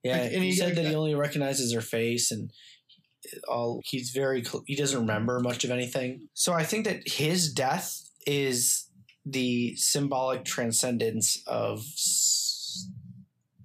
yeah 0.03 0.21
Like, 0.21 0.31
and 0.33 0.43
he 0.43 0.51
he- 0.51 0.55
said 0.55 0.75
that 0.75 0.85
he 0.85 0.95
only 0.95 1.15
recognizes 1.15 1.73
her 1.73 1.81
face 1.81 2.31
and 2.31 2.51
all 3.47 3.81
he's 3.83 4.11
very 4.11 4.43
he 4.67 4.75
doesn't 4.75 4.99
remember 5.01 5.39
much 5.41 5.65
of 5.65 5.71
anything 5.71 6.29
so 6.33 6.53
i 6.53 6.63
think 6.63 6.85
that 6.85 6.99
his 7.09 7.51
death 7.51 8.09
is 8.25 8.87
the 9.25 9.75
symbolic 9.75 10.45
transcendence 10.45 11.41
of 11.45 11.79
s- 11.79 12.87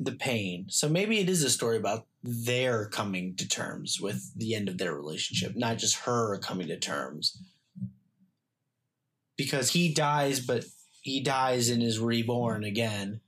the 0.04 0.12
pain. 0.12 0.66
So 0.68 0.88
maybe 0.88 1.18
it 1.18 1.28
is 1.28 1.42
a 1.42 1.50
story 1.50 1.76
about 1.76 2.06
their 2.22 2.86
coming 2.88 3.36
to 3.36 3.48
terms 3.48 3.98
with 4.00 4.32
the 4.36 4.54
end 4.54 4.68
of 4.68 4.78
their 4.78 4.94
relationship 4.94 5.52
not 5.56 5.78
just 5.78 5.96
her 6.00 6.38
coming 6.38 6.68
to 6.68 6.78
terms. 6.78 7.42
Because 9.36 9.70
he 9.70 9.92
dies 9.92 10.40
but 10.40 10.64
he 11.02 11.22
dies 11.22 11.68
and 11.68 11.82
is 11.82 11.98
reborn 11.98 12.64
again 12.64 13.20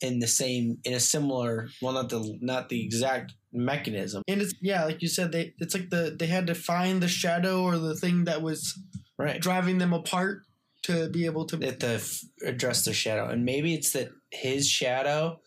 in 0.00 0.18
the 0.18 0.26
same 0.26 0.78
in 0.84 0.94
a 0.94 1.00
similar 1.00 1.68
well 1.82 1.92
not 1.92 2.08
the 2.08 2.38
not 2.40 2.68
the 2.68 2.84
exact 2.84 3.34
mechanism. 3.52 4.22
And 4.28 4.40
it's 4.40 4.54
yeah, 4.60 4.84
like 4.84 5.02
you 5.02 5.08
said, 5.08 5.32
they 5.32 5.54
it's 5.58 5.74
like 5.74 5.90
the 5.90 6.16
they 6.18 6.26
had 6.26 6.46
to 6.46 6.54
find 6.54 7.02
the 7.02 7.08
shadow 7.08 7.62
or 7.62 7.78
the 7.78 7.96
thing 7.96 8.24
that 8.24 8.42
was 8.42 8.78
right. 9.18 9.40
driving 9.40 9.78
them 9.78 9.92
apart 9.92 10.42
to 10.84 11.08
be 11.08 11.26
able 11.26 11.44
to. 11.46 11.56
the 11.56 12.24
address 12.44 12.84
the 12.84 12.92
shadow. 12.92 13.28
And 13.28 13.44
maybe 13.44 13.74
it's 13.74 13.92
that 13.92 14.10
his 14.30 14.68
shadow 14.68 15.40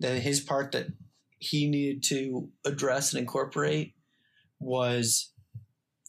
that 0.00 0.20
his 0.20 0.40
part 0.40 0.72
that 0.72 0.86
he 1.38 1.68
needed 1.68 2.02
to 2.04 2.48
address 2.64 3.12
and 3.12 3.20
incorporate 3.20 3.94
was 4.58 5.32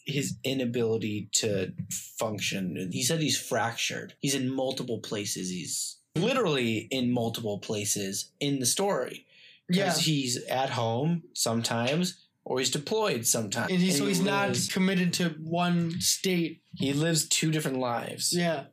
his 0.06 0.36
inability 0.44 1.30
to 1.32 1.74
function. 2.18 2.90
He 2.92 3.04
said 3.04 3.22
he's 3.22 3.40
fractured. 3.40 4.14
He's 4.20 4.36
in 4.36 4.54
multiple 4.54 5.00
places. 5.00 5.50
He's 5.50 5.98
literally 6.16 6.88
in 6.92 7.12
multiple 7.12 7.60
places 7.60 8.32
in 8.40 8.60
the 8.60 8.66
story. 8.66 9.26
Yeah, 9.70 9.86
because 9.86 10.02
he's 10.02 10.44
at 10.46 10.72
home 10.72 11.24
sometimes 11.34 12.26
or 12.44 12.60
he's 12.60 12.72
deployed 12.72 13.26
sometimes. 13.26 13.72
And 13.72 13.80
he, 13.80 13.92
so 13.92 14.04
he 14.04 14.10
he's 14.10 14.20
not 14.20 14.50
lives- 14.50 14.68
committed 14.68 15.14
to 15.14 15.30
one 15.42 16.02
state. 16.02 16.62
he 16.76 16.92
lives 16.94 17.28
two 17.28 17.52
different 17.52 17.78
lives. 17.78 18.34
Yeah, 18.36 18.66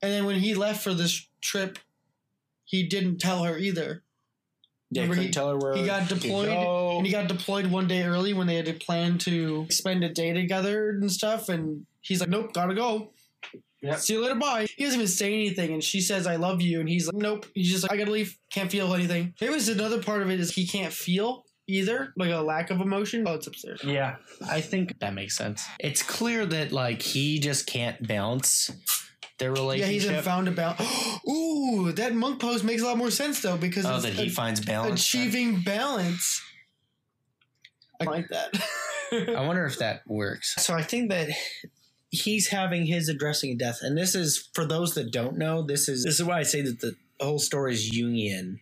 and 0.00 0.12
then 0.12 0.24
when 0.24 0.40
he 0.40 0.54
left 0.54 0.82
for 0.82 0.94
this 0.94 1.28
trip, 1.40 1.78
he 2.72 2.82
didn't 2.88 3.18
tell 3.18 3.44
her 3.44 3.56
either. 3.58 4.02
yeah 4.90 5.02
Remember 5.02 5.22
he- 5.22 5.30
tell 5.30 5.50
her 5.50 5.58
where 5.58 5.74
he 5.76 5.84
got 5.86 6.08
deployed, 6.08 6.48
go. 6.48 6.96
And 6.96 7.06
he 7.06 7.12
got 7.12 7.28
deployed 7.28 7.66
one 7.66 7.86
day 7.86 8.02
early 8.02 8.32
when 8.32 8.46
they 8.46 8.56
had 8.56 8.66
to 8.66 8.72
plan 8.74 9.18
to 9.18 9.66
spend 9.70 10.02
a 10.02 10.08
day 10.08 10.32
together 10.32 10.90
and 10.90 11.10
stuff. 11.12 11.48
And 11.48 11.86
he's 12.00 12.20
like, 12.20 12.30
"Nope, 12.30 12.52
gotta 12.52 12.74
go." 12.74 13.12
Yep. 13.82 13.98
See 13.98 14.14
you 14.14 14.22
later. 14.22 14.36
Bye. 14.36 14.66
He 14.76 14.84
doesn't 14.84 15.00
even 15.00 15.08
say 15.08 15.34
anything, 15.34 15.72
and 15.72 15.82
she 15.84 16.00
says, 16.00 16.26
"I 16.26 16.36
love 16.36 16.60
you," 16.62 16.80
and 16.80 16.88
he's 16.88 17.06
like, 17.08 17.16
"Nope." 17.16 17.46
He's 17.54 17.70
just 17.70 17.82
like, 17.82 17.92
"I 17.92 17.96
gotta 17.96 18.12
leave. 18.12 18.38
Can't 18.50 18.70
feel 18.70 18.94
anything." 18.94 19.34
Maybe 19.40 19.52
was 19.52 19.68
another 19.68 20.02
part 20.02 20.22
of 20.22 20.30
it 20.30 20.40
is 20.40 20.54
he 20.54 20.66
can't 20.66 20.92
feel 20.92 21.44
either, 21.66 22.12
like 22.16 22.30
a 22.30 22.40
lack 22.40 22.70
of 22.70 22.80
emotion. 22.80 23.24
Oh, 23.26 23.34
it's 23.34 23.46
upstairs. 23.48 23.80
Yeah, 23.84 24.16
I 24.48 24.60
think 24.60 24.98
that 25.00 25.14
makes 25.14 25.36
sense. 25.36 25.64
It's 25.80 26.02
clear 26.02 26.46
that 26.46 26.70
like 26.72 27.02
he 27.02 27.38
just 27.38 27.66
can't 27.66 28.06
balance 28.06 28.70
their 29.42 29.76
Yeah, 29.76 29.86
he's 29.86 30.04
in 30.06 30.22
found 30.22 30.48
about. 30.48 30.80
Ooh, 31.28 31.92
that 31.92 32.14
monk 32.14 32.40
pose 32.40 32.62
makes 32.62 32.82
a 32.82 32.86
lot 32.86 32.98
more 32.98 33.10
sense 33.10 33.40
though 33.40 33.56
because 33.56 33.84
oh, 33.86 34.00
that 34.00 34.12
he 34.12 34.26
a- 34.26 34.30
finds 34.30 34.60
balance. 34.60 35.00
achieving 35.00 35.60
balance. 35.60 36.42
I 38.00 38.04
like 38.04 38.28
that. 38.28 38.54
I 39.12 39.40
wonder 39.46 39.64
if 39.66 39.78
that 39.78 40.02
works. 40.06 40.54
So 40.58 40.74
I 40.74 40.82
think 40.82 41.10
that 41.10 41.28
he's 42.10 42.48
having 42.48 42.86
his 42.86 43.08
addressing 43.08 43.52
of 43.52 43.58
death, 43.58 43.78
and 43.82 43.96
this 43.96 44.14
is 44.14 44.48
for 44.54 44.64
those 44.64 44.94
that 44.94 45.12
don't 45.12 45.38
know. 45.38 45.62
This 45.62 45.88
is 45.88 46.04
this 46.04 46.18
is 46.18 46.24
why 46.24 46.38
I 46.38 46.42
say 46.42 46.62
that 46.62 46.80
the 46.80 46.94
whole 47.20 47.38
story 47.38 47.74
is 47.74 47.90
Jungian. 47.90 48.60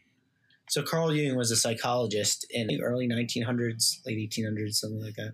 So 0.68 0.82
Carl 0.82 1.12
Jung 1.12 1.36
was 1.36 1.50
a 1.50 1.56
psychologist 1.56 2.46
in 2.48 2.68
the 2.68 2.80
early 2.80 3.08
1900s, 3.08 4.06
late 4.06 4.30
1800s, 4.30 4.74
something 4.74 5.02
like 5.02 5.16
that. 5.16 5.32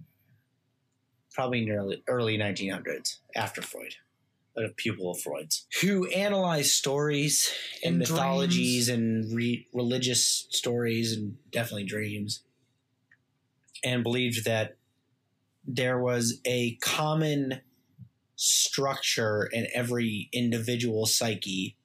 Probably 1.34 1.62
in 1.62 1.68
the 1.68 1.74
early, 1.74 2.03
early 2.09 2.38
1900s, 2.38 3.18
after 3.34 3.61
Freud, 3.61 3.97
a 4.64 4.68
pupil 4.70 5.11
of 5.11 5.20
Freud's, 5.20 5.66
who 5.82 6.07
analyzed 6.09 6.70
stories 6.70 7.52
and, 7.84 7.94
And 7.94 7.98
mythologies 7.98 8.88
and 8.88 9.34
re- 9.34 9.66
religious 9.72 10.46
stories 10.50 11.12
and 11.12 11.36
definitely 11.50 11.84
dreams, 11.84 12.42
and 13.84 14.02
believed 14.02 14.44
that 14.46 14.76
there 15.66 16.00
was 16.00 16.40
a 16.46 16.76
common 16.76 17.61
structure 18.36 19.48
in 19.52 19.66
every 19.74 20.28
individual 20.32 21.07
psyche 21.07 21.76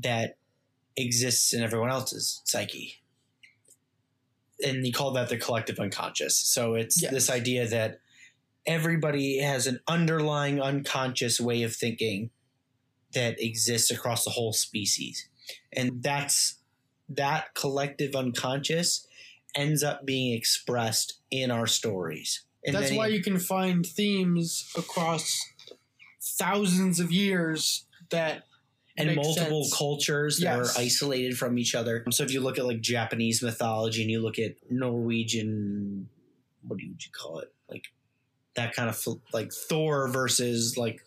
that 0.00 0.36
exists 0.96 1.52
in 1.52 1.62
everyone 1.62 1.90
else's 1.90 2.42
psyche. 2.44 3.02
And 4.64 4.84
he 4.84 4.92
called 4.92 5.16
that 5.16 5.28
the 5.28 5.38
collective 5.38 5.78
unconscious. 5.80 6.36
So 6.36 6.74
it's 6.74 7.00
Yes. 7.00 7.10
this 7.12 7.30
idea 7.30 7.66
that 7.68 8.01
everybody 8.66 9.38
has 9.38 9.66
an 9.66 9.80
underlying 9.88 10.60
unconscious 10.60 11.40
way 11.40 11.62
of 11.62 11.74
thinking 11.74 12.30
that 13.14 13.40
exists 13.42 13.90
across 13.90 14.24
the 14.24 14.30
whole 14.30 14.52
species. 14.52 15.28
And 15.72 16.02
that's 16.02 16.56
that 17.08 17.54
collective 17.54 18.14
unconscious 18.14 19.06
ends 19.54 19.82
up 19.82 20.06
being 20.06 20.32
expressed 20.36 21.20
in 21.30 21.50
our 21.50 21.66
stories. 21.66 22.44
And 22.64 22.74
That's 22.76 22.92
why 22.92 23.08
you 23.08 23.22
can 23.22 23.38
find 23.38 23.84
themes 23.84 24.70
across 24.76 25.40
thousands 26.20 27.00
of 27.00 27.10
years 27.10 27.86
that 28.10 28.44
and 28.96 29.14
multiple 29.16 29.64
sense. 29.64 29.76
cultures 29.76 30.38
that 30.38 30.58
Yes. 30.58 30.76
are 30.76 30.80
isolated 30.80 31.36
from 31.36 31.58
each 31.58 31.74
other. 31.74 32.04
So 32.10 32.22
if 32.24 32.32
you 32.32 32.40
look 32.40 32.58
at 32.58 32.66
like 32.66 32.80
Japanese 32.80 33.42
mythology 33.42 34.02
and 34.02 34.10
you 34.10 34.20
look 34.20 34.38
at 34.38 34.54
Norwegian, 34.70 36.08
what 36.66 36.78
do 36.78 36.88
would 36.88 37.04
you 37.04 37.10
call 37.10 37.40
it? 37.40 37.52
Like 37.68 37.86
that 38.54 38.74
kind 38.74 38.88
of 38.88 39.06
like 39.32 39.52
Thor 39.52 40.08
versus 40.08 40.76
like 40.76 41.00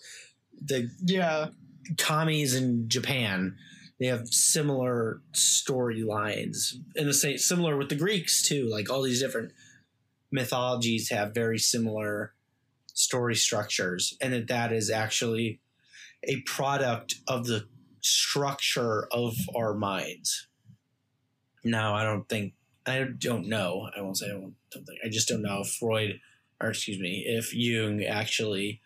the 0.59 0.89
yeah 1.03 1.47
kamis 1.93 2.55
in 2.55 2.89
Japan. 2.89 3.57
They 3.99 4.07
have 4.07 4.27
similar 4.27 5.21
storylines, 5.33 6.75
and 6.95 7.07
the 7.07 7.13
same 7.13 7.37
similar 7.37 7.77
with 7.77 7.89
the 7.89 7.95
Greeks 7.95 8.41
too. 8.41 8.67
Like 8.69 8.89
all 8.89 9.01
these 9.01 9.21
different 9.21 9.53
mythologies 10.31 11.09
have 11.09 11.33
very 11.33 11.59
similar 11.59 12.33
story 12.93 13.35
structures, 13.35 14.17
and 14.19 14.33
that 14.33 14.47
that 14.47 14.73
is 14.73 14.89
actually 14.89 15.61
a 16.23 16.41
product 16.41 17.15
of 17.27 17.45
the 17.45 17.67
structure 18.01 19.07
of 19.11 19.35
our 19.55 19.73
minds. 19.73 20.47
Now, 21.63 21.95
I 21.95 22.03
don't 22.03 22.27
think 22.27 22.53
I 22.85 23.03
don't 23.03 23.47
know. 23.47 23.89
I 23.95 24.01
won't 24.01 24.17
say 24.17 24.27
I 24.27 24.33
don't, 24.33 24.55
don't 24.71 24.85
think. 24.85 24.99
I 25.03 25.09
just 25.09 25.27
don't 25.27 25.41
know 25.41 25.61
if 25.61 25.69
Freud, 25.69 26.19
or 26.61 26.69
excuse 26.69 26.99
me, 26.99 27.23
if 27.27 27.53
Jung 27.53 28.03
actually 28.03 28.81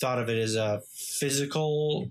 thought 0.00 0.18
of 0.18 0.28
it 0.28 0.38
as 0.38 0.56
a 0.56 0.82
physical 0.94 2.10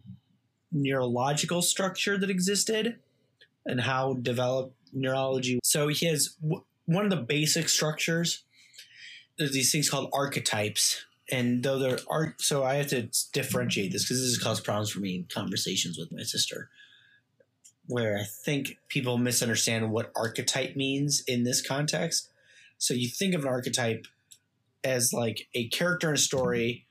neurological 0.72 1.62
structure 1.62 2.18
that 2.18 2.30
existed 2.30 2.98
and 3.66 3.82
how 3.82 4.14
developed 4.14 4.76
neurology. 4.94 5.60
So 5.64 5.88
he 5.88 6.06
has 6.08 6.36
w- 6.42 6.64
one 6.86 7.06
of 7.06 7.10
the 7.10 7.18
basic 7.18 7.70
structures. 7.70 8.44
There's 9.38 9.54
these 9.54 9.72
things 9.72 9.90
called 9.90 10.10
archetypes, 10.14 11.06
and 11.32 11.64
though 11.64 11.80
there 11.80 12.00
are, 12.10 12.36
so 12.38 12.64
I 12.64 12.76
have 12.76 12.88
to 12.88 13.10
differentiate 13.32 13.92
this 13.92 14.04
because 14.04 14.20
this 14.20 14.36
has 14.36 14.44
caused 14.44 14.64
problems 14.64 14.92
for 14.92 15.00
me 15.00 15.16
in 15.16 15.26
conversations 15.26 15.98
with 15.98 16.12
my 16.12 16.24
sister, 16.24 16.70
where 17.88 18.18
I 18.18 18.24
think 18.24 18.78
people 18.90 19.18
misunderstand 19.18 19.92
what 19.92 20.12
archetype 20.16 20.76
means 20.76 21.24
in 21.28 21.44
this 21.44 21.66
context. 21.66 22.30
So 22.78 22.94
you 22.94 23.08
think 23.08 23.34
of 23.34 23.44
an 23.44 23.50
archetype 23.50 24.08
as 24.84 25.12
like 25.14 25.48
a 25.54 25.68
character 25.70 26.10
in 26.10 26.16
a 26.16 26.18
story, 26.18 26.86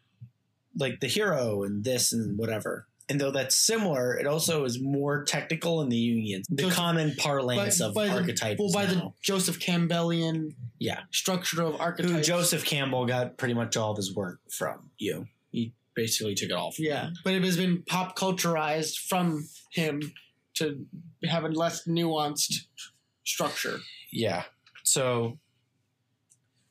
like 0.77 1.01
the 1.01 1.07
hero 1.07 1.63
and 1.63 1.85
this 1.85 2.13
and 2.13 2.39
whatever. 2.39 2.87
And 3.11 3.19
though 3.19 3.31
that's 3.31 3.55
similar, 3.55 4.15
it 4.19 4.27
also 4.27 4.65
is 4.67 4.79
more 4.83 5.25
technical 5.25 5.81
in 5.81 5.89
the 5.89 5.97
Jungian, 5.97 6.43
the 6.51 6.65
Joseph- 6.65 6.77
common 6.77 7.15
parlance 7.17 7.79
by- 7.81 7.87
of 7.87 7.95
by 7.95 8.09
the- 8.09 8.57
Well, 8.59 8.71
by 8.71 8.85
the. 8.85 9.11
Joseph 9.23 9.59
Campbellian 9.59 10.55
Yeah. 10.79 11.05
structure 11.11 11.63
of 11.63 11.77
who. 11.99 12.21
Joseph 12.23 12.67
Campbell 12.67 13.07
got 13.07 13.39
pretty 13.39 13.55
much 13.55 13.79
all 13.79 13.93
of 13.93 13.97
his 13.97 14.15
work 14.15 14.41
from 14.51 14.91
you. 14.99 15.27
He 15.51 15.73
basically 15.95 16.35
took 16.35 16.51
it 16.51 16.53
all 16.53 16.71
from 16.71 16.85
Yeah, 16.85 17.11
but 17.25 17.33
it 17.33 17.43
has 17.45 17.57
been 17.57 17.83
pop 17.83 18.15
culturized 18.17 18.99
from 18.99 19.49
him 19.73 20.13
to 20.55 20.87
have 21.25 21.45
a 21.45 21.49
less 21.49 21.87
nuanced 21.87 22.67
structure. 23.25 23.81
Yeah. 24.13 24.45
So 24.85 25.39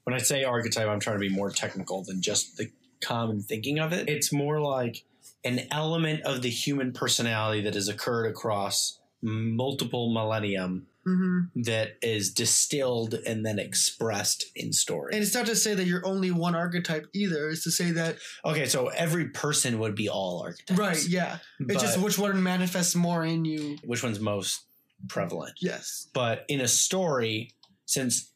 when 0.07 0.15
I 0.15 0.19
say 0.19 0.45
archetype, 0.45 0.87
I'm 0.87 1.01
trying 1.01 1.17
to 1.17 1.19
be 1.19 1.27
more 1.27 1.49
technical 1.51 2.01
than 2.01 2.21
just 2.21 2.55
the 2.55 2.71
common 3.01 3.41
thinking 3.41 3.77
of 3.77 3.91
it. 3.91 4.07
It's 4.07 4.31
more 4.31 4.61
like 4.61 5.03
an 5.43 5.67
element 5.69 6.21
of 6.23 6.41
the 6.43 6.49
human 6.49 6.93
personality 6.93 7.59
that 7.63 7.73
has 7.73 7.89
occurred 7.89 8.25
across 8.25 8.99
multiple 9.21 10.13
millennium 10.13 10.87
Mm-hmm. 11.05 11.61
that 11.61 11.95
is 12.01 12.33
distilled 12.33 13.13
and 13.13 13.45
then 13.45 13.59
expressed 13.59 14.47
in 14.57 14.73
story. 14.73 15.13
And 15.13 15.23
it's 15.23 15.33
not 15.33 15.45
to 15.45 15.55
say 15.55 15.73
that 15.73 15.85
you're 15.85 16.05
only 16.05 16.31
one 16.31 16.53
archetype 16.53 17.05
either. 17.13 17.49
It's 17.49 17.63
to 17.63 17.71
say 17.71 17.91
that 17.91 18.17
okay, 18.43 18.65
so 18.65 18.87
every 18.89 19.29
person 19.29 19.79
would 19.79 19.95
be 19.95 20.09
all 20.09 20.41
archetypes. 20.41 20.77
right, 20.77 21.07
yeah. 21.07 21.37
It's 21.61 21.81
just 21.81 21.97
which 22.01 22.17
one 22.19 22.43
manifests 22.43 22.93
more 22.93 23.23
in 23.23 23.45
you. 23.45 23.77
which 23.85 24.03
one's 24.03 24.19
most 24.19 24.63
prevalent. 25.07 25.53
Yes. 25.61 26.09
But 26.13 26.43
in 26.49 26.59
a 26.59 26.67
story, 26.67 27.53
since 27.85 28.29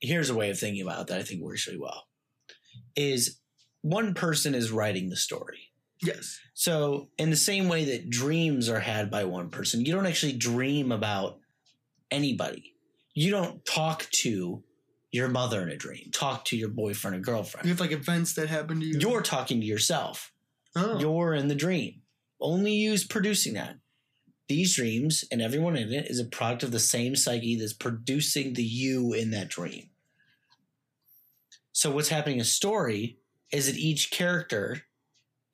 here's 0.00 0.30
a 0.30 0.34
way 0.34 0.50
of 0.50 0.58
thinking 0.58 0.82
about 0.82 1.02
it 1.02 1.06
that 1.08 1.20
I 1.20 1.22
think 1.22 1.42
works 1.42 1.66
really 1.66 1.78
well, 1.78 2.08
is 2.96 3.40
one 3.82 4.14
person 4.14 4.54
is 4.54 4.70
writing 4.70 5.08
the 5.08 5.16
story. 5.16 5.70
Yes. 6.02 6.38
So 6.54 7.10
in 7.18 7.30
the 7.30 7.36
same 7.36 7.68
way 7.68 7.84
that 7.84 8.10
dreams 8.10 8.68
are 8.68 8.80
had 8.80 9.10
by 9.10 9.24
one 9.24 9.50
person, 9.50 9.84
you 9.84 9.92
don't 9.92 10.06
actually 10.06 10.32
dream 10.32 10.92
about 10.92 11.38
anybody. 12.10 12.74
You 13.14 13.30
don't 13.30 13.64
talk 13.64 14.06
to 14.10 14.62
your 15.12 15.28
mother 15.28 15.60
in 15.62 15.68
a 15.68 15.76
dream, 15.76 16.10
talk 16.12 16.44
to 16.46 16.56
your 16.56 16.68
boyfriend 16.68 17.16
or 17.16 17.20
girlfriend. 17.20 17.66
You 17.66 17.72
have 17.72 17.80
like 17.80 17.92
events 17.92 18.34
that 18.34 18.48
happen 18.48 18.80
to 18.80 18.86
you. 18.86 18.98
You're 18.98 19.22
talking 19.22 19.60
to 19.60 19.66
yourself. 19.66 20.32
oh. 20.76 20.98
You're 20.98 21.34
in 21.34 21.48
the 21.48 21.54
dream. 21.54 22.02
Only 22.40 22.72
you's 22.72 23.04
producing 23.04 23.54
that. 23.54 23.76
These 24.48 24.74
dreams 24.74 25.24
and 25.30 25.42
everyone 25.42 25.76
in 25.76 25.92
it 25.92 26.10
is 26.10 26.18
a 26.18 26.24
product 26.24 26.62
of 26.62 26.72
the 26.72 26.80
same 26.80 27.14
psyche 27.14 27.56
that's 27.56 27.72
producing 27.72 28.54
the 28.54 28.64
you 28.64 29.12
in 29.12 29.30
that 29.32 29.48
dream. 29.48 29.89
So 31.80 31.90
what's 31.90 32.10
happening 32.10 32.36
in 32.36 32.42
a 32.42 32.44
story 32.44 33.16
is 33.50 33.64
that 33.64 33.78
each 33.78 34.10
character 34.10 34.82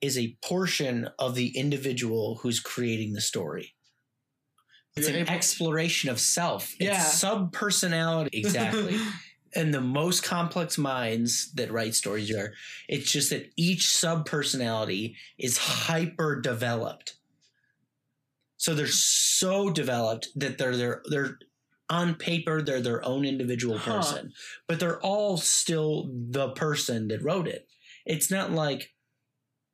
is 0.01 0.17
a 0.17 0.37
portion 0.43 1.07
of 1.17 1.35
the 1.35 1.57
individual 1.57 2.39
who's 2.41 2.59
creating 2.59 3.13
the 3.13 3.21
story. 3.21 3.75
It's 4.97 5.07
You're 5.07 5.15
an 5.15 5.21
able- 5.21 5.33
exploration 5.33 6.09
of 6.09 6.19
self. 6.19 6.75
Yeah. 6.81 6.95
It's 6.95 7.13
sub-personality. 7.13 8.37
Exactly 8.39 8.99
and 9.55 9.73
the 9.73 9.79
most 9.79 10.25
complex 10.25 10.77
minds 10.77 11.49
that 11.53 11.71
write 11.71 11.95
stories 11.95 12.29
are 12.35 12.53
it's 12.89 13.09
just 13.09 13.29
that 13.29 13.49
each 13.55 13.87
sub 13.87 14.25
personality 14.25 15.15
is 15.37 15.57
hyper 15.57 16.41
developed 16.41 17.15
so 18.57 18.73
they're 18.73 18.87
so 18.87 19.69
developed 19.69 20.27
that 20.35 20.57
they're 20.57 20.75
they're 20.75 21.01
they're 21.09 21.39
on 21.89 22.15
paper 22.15 22.61
they're 22.61 22.81
their 22.81 23.03
own 23.05 23.23
individual 23.25 23.77
Huh. 23.77 23.97
person 23.97 24.33
but 24.67 24.79
they're 24.79 24.99
all 25.01 25.37
still 25.37 26.09
the 26.29 26.49
person 26.49 27.07
that 27.09 27.23
wrote 27.23 27.47
it 27.47 27.67
it's 28.05 28.29
not 28.31 28.51
like 28.51 28.93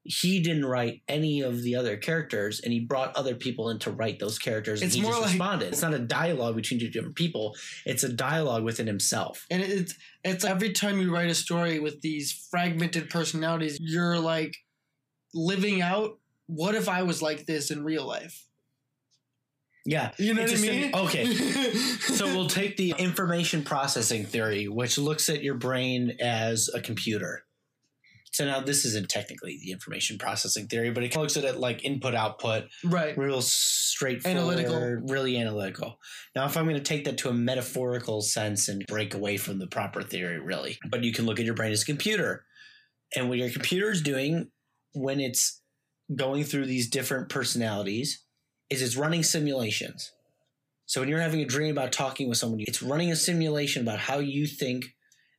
he 0.05 0.41
didn't 0.41 0.65
write 0.65 1.01
any 1.07 1.39
of 1.41 1.61
the 1.61 1.75
other 1.75 1.95
characters 1.95 2.59
and 2.59 2.73
he 2.73 2.79
brought 2.81 3.15
other 3.15 3.35
people 3.35 3.69
in 3.69 3.79
to 3.79 3.89
write 3.89 4.19
those 4.19 4.37
characters 4.37 4.81
and 4.81 4.87
It's 4.87 4.95
he 4.95 5.01
more 5.01 5.11
just 5.11 5.21
like- 5.21 5.29
responded 5.31 5.67
it's 5.69 5.81
not 5.81 5.93
a 5.93 5.99
dialogue 5.99 6.55
between 6.57 6.79
two 6.79 6.89
different 6.89 7.15
people 7.15 7.55
it's 7.85 8.03
a 8.03 8.11
dialogue 8.11 8.63
within 8.63 8.85
himself 8.85 9.45
and 9.49 9.61
it's 9.61 9.95
it's 10.25 10.43
every 10.43 10.73
time 10.73 10.99
you 10.99 11.13
write 11.13 11.29
a 11.29 11.35
story 11.35 11.79
with 11.79 12.01
these 12.01 12.31
fragmented 12.51 13.09
personalities, 13.09 13.77
you're 13.81 14.19
like 14.19 14.55
living 15.33 15.81
out. 15.81 16.17
What 16.47 16.75
if 16.75 16.87
I 16.87 17.03
was 17.03 17.21
like 17.21 17.45
this 17.45 17.71
in 17.71 17.83
real 17.83 18.05
life? 18.05 18.45
Yeah. 19.85 20.11
You 20.17 20.33
know 20.33 20.43
It's 20.43 20.53
what 20.53 20.61
I 20.61 20.71
mean? 20.71 20.95
okay. 20.95 21.25
So 22.13 22.27
we'll 22.27 22.47
take 22.47 22.77
the 22.77 22.93
information 22.97 23.63
processing 23.63 24.25
theory, 24.25 24.67
which 24.67 24.97
looks 24.97 25.29
at 25.29 25.43
your 25.43 25.55
brain 25.55 26.15
as 26.21 26.69
a 26.73 26.79
computer. 26.81 27.43
So 28.31 28.45
now 28.45 28.61
this 28.61 28.83
isn't 28.85 29.09
technically 29.09 29.59
the 29.63 29.71
information 29.71 30.17
processing 30.17 30.67
theory, 30.67 30.89
but 30.91 31.03
it 31.03 31.15
looks 31.15 31.37
at 31.37 31.43
it 31.43 31.57
like 31.59 31.85
input 31.85 32.15
output, 32.15 32.65
right. 32.83 33.15
real 33.17 33.41
straightforward, 33.41 34.37
Analytical. 34.57 35.13
really 35.13 35.37
analytical. 35.37 35.99
Now, 36.35 36.45
if 36.45 36.57
I'm 36.57 36.63
going 36.65 36.75
to 36.75 36.81
take 36.81 37.05
that 37.05 37.19
to 37.19 37.29
a 37.29 37.33
metaphorical 37.33 38.21
sense 38.21 38.69
and 38.69 38.83
break 38.87 39.13
away 39.13 39.37
from 39.37 39.59
the 39.59 39.67
proper 39.67 40.01
theory, 40.01 40.39
really, 40.39 40.79
but 40.89 41.03
you 41.03 41.13
can 41.13 41.25
look 41.25 41.39
at 41.39 41.45
your 41.45 41.53
brain 41.53 41.71
as 41.71 41.83
a 41.83 41.85
computer, 41.85 42.43
and 43.15 43.29
what 43.29 43.37
your 43.37 43.51
computer 43.51 43.91
is 43.91 44.01
doing 44.01 44.49
when 44.93 45.19
it's 45.19 45.61
going 46.15 46.43
through 46.43 46.65
these 46.65 46.89
different 46.89 47.29
personalities 47.29 48.22
is 48.73 48.81
it's 48.81 48.97
running 48.97 49.23
simulations. 49.23 50.11
So 50.85 50.99
when 50.99 51.09
you're 51.09 51.21
having 51.21 51.41
a 51.41 51.45
dream 51.45 51.71
about 51.71 51.91
talking 51.91 52.27
with 52.27 52.37
someone, 52.37 52.59
it's 52.61 52.83
running 52.83 53.11
a 53.11 53.15
simulation 53.15 53.81
about 53.81 53.99
how 53.99 54.19
you 54.19 54.45
think 54.45 54.85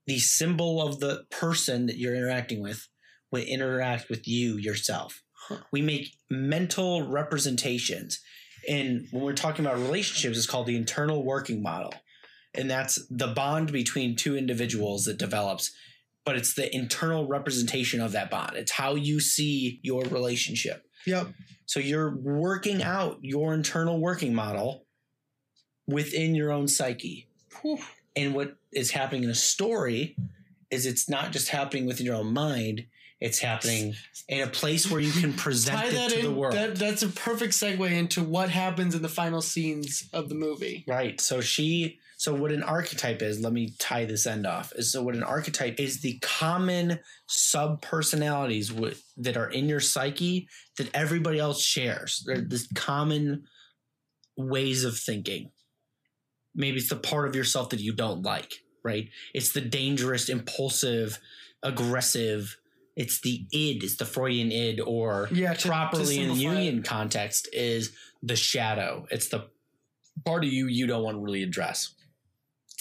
the 0.07 0.18
symbol 0.18 0.80
of 0.80 1.01
the 1.01 1.24
person 1.30 1.87
that 1.87 1.99
you're 1.99 2.14
interacting 2.14 2.62
with 2.62 2.89
would 3.30 3.45
interact 3.45 4.09
with 4.09 4.26
you 4.26 4.57
yourself. 4.57 5.22
Huh. 5.49 5.59
We 5.72 5.82
make 5.82 6.14
mental 6.30 7.07
representations. 7.07 8.20
And 8.68 9.07
when 9.11 9.22
we're 9.22 9.35
talking 9.35 9.64
about 9.64 9.78
relationships, 9.78 10.39
it's 10.39 10.47
called 10.47 10.66
the 10.66 10.76
internal 10.76 11.22
working 11.24 11.62
model. 11.62 11.95
And 12.55 12.70
that's 12.70 13.05
the 13.11 13.28
bond 13.28 13.72
between 13.72 14.16
two 14.16 14.37
individuals 14.37 15.05
that 15.05 15.18
develops, 15.18 15.72
but 16.24 16.37
it's 16.37 16.55
the 16.55 16.74
internal 16.74 17.26
representation 17.26 18.01
of 18.01 18.12
that 18.12 18.30
bond. 18.30 18.57
It's 18.57 18.72
how 18.72 18.95
you 18.95 19.20
see 19.20 19.80
your 19.82 20.05
relationship. 20.05 20.84
Yep. 21.07 21.28
So 21.66 21.80
you're 21.80 22.14
working 22.14 22.82
out 22.82 23.18
your 23.22 23.55
internal 23.55 23.98
working 23.98 24.34
model 24.34 24.84
within 25.86 26.34
your 26.34 26.52
own 26.52 26.68
psyche. 26.68 27.26
Whew. 27.62 27.78
And 28.16 28.34
what 28.34 28.57
is 28.72 28.90
happening 28.90 29.24
in 29.24 29.30
a 29.30 29.34
story 29.34 30.16
is 30.70 30.86
it's 30.86 31.09
not 31.09 31.32
just 31.32 31.48
happening 31.48 31.86
within 31.86 32.07
your 32.07 32.16
own 32.16 32.32
mind, 32.32 32.86
it's 33.20 33.38
happening 33.38 33.94
in 34.28 34.42
a 34.42 34.46
place 34.46 34.90
where 34.90 35.00
you 35.00 35.12
can 35.12 35.32
present 35.36 35.92
it 35.92 36.11
to 36.11 36.18
in. 36.18 36.24
the 36.24 36.32
world. 36.32 36.55
That, 36.55 36.76
that's 36.76 37.02
a 37.02 37.09
perfect 37.09 37.55
segue 37.55 37.90
into 37.90 38.22
what 38.22 38.50
happens 38.50 38.94
in 38.94 39.02
the 39.02 39.09
final 39.09 39.40
scenes 39.40 40.09
of 40.12 40.28
the 40.28 40.34
movie. 40.34 40.84
Right. 40.86 41.20
So 41.20 41.40
she 41.40 41.98
so 42.25 42.33
what 42.33 42.53
an 42.53 42.62
archetype 42.62 43.20
is, 43.20 43.43
let 43.43 43.53
me 43.53 43.75
tie 43.79 44.07
this 44.07 44.27
end 44.27 44.47
off. 44.47 44.72
Is 44.77 44.91
so 44.91 45.03
what 45.03 45.14
an 45.14 45.22
archetype 45.22 45.79
is 45.79 46.01
the 46.01 46.18
common 46.22 46.99
sub 47.27 47.83
personalities 47.83 48.70
w- 48.70 48.95
that 49.18 49.37
are 49.37 49.51
in 49.51 49.68
your 49.68 49.81
psyche 49.81 50.49
that 50.79 50.89
everybody 50.95 51.39
else 51.39 51.62
shares. 51.62 52.25
They're 52.25 52.41
this 52.41 52.66
common 52.75 53.45
ways 54.39 54.85
of 54.85 54.97
thinking. 54.97 55.51
Maybe 56.55 56.79
it's 56.79 56.89
the 56.89 56.97
part 56.97 57.29
of 57.29 57.37
yourself 57.37 57.68
that 57.70 57.81
you 57.81 57.93
don't 57.93 58.22
like, 58.22 58.55
right? 58.83 59.11
It's 59.35 59.53
the 59.53 59.61
dangerous, 59.61 60.31
impulsive, 60.31 61.18
aggressive. 61.62 62.57
It's 62.97 63.20
the 63.20 63.45
id, 63.53 63.85
it's 63.85 63.97
the 63.97 64.07
Freudian 64.07 64.51
id, 64.51 64.81
or 64.81 65.29
Yeah, 65.31 65.53
to, 65.53 65.68
properly 65.68 66.16
to 66.16 66.22
in 66.22 66.29
the 66.29 66.47
it. 66.47 66.47
Jungian 66.47 66.85
context 66.87 67.51
is 67.53 67.93
the 68.22 68.37
shadow. 68.37 69.07
It's 69.11 69.29
the 69.29 69.51
part 70.25 70.43
of 70.43 70.51
you 70.51 70.68
you 70.68 70.87
don't 70.87 71.03
want 71.03 71.18
to 71.18 71.20
really 71.20 71.43
address. 71.43 71.95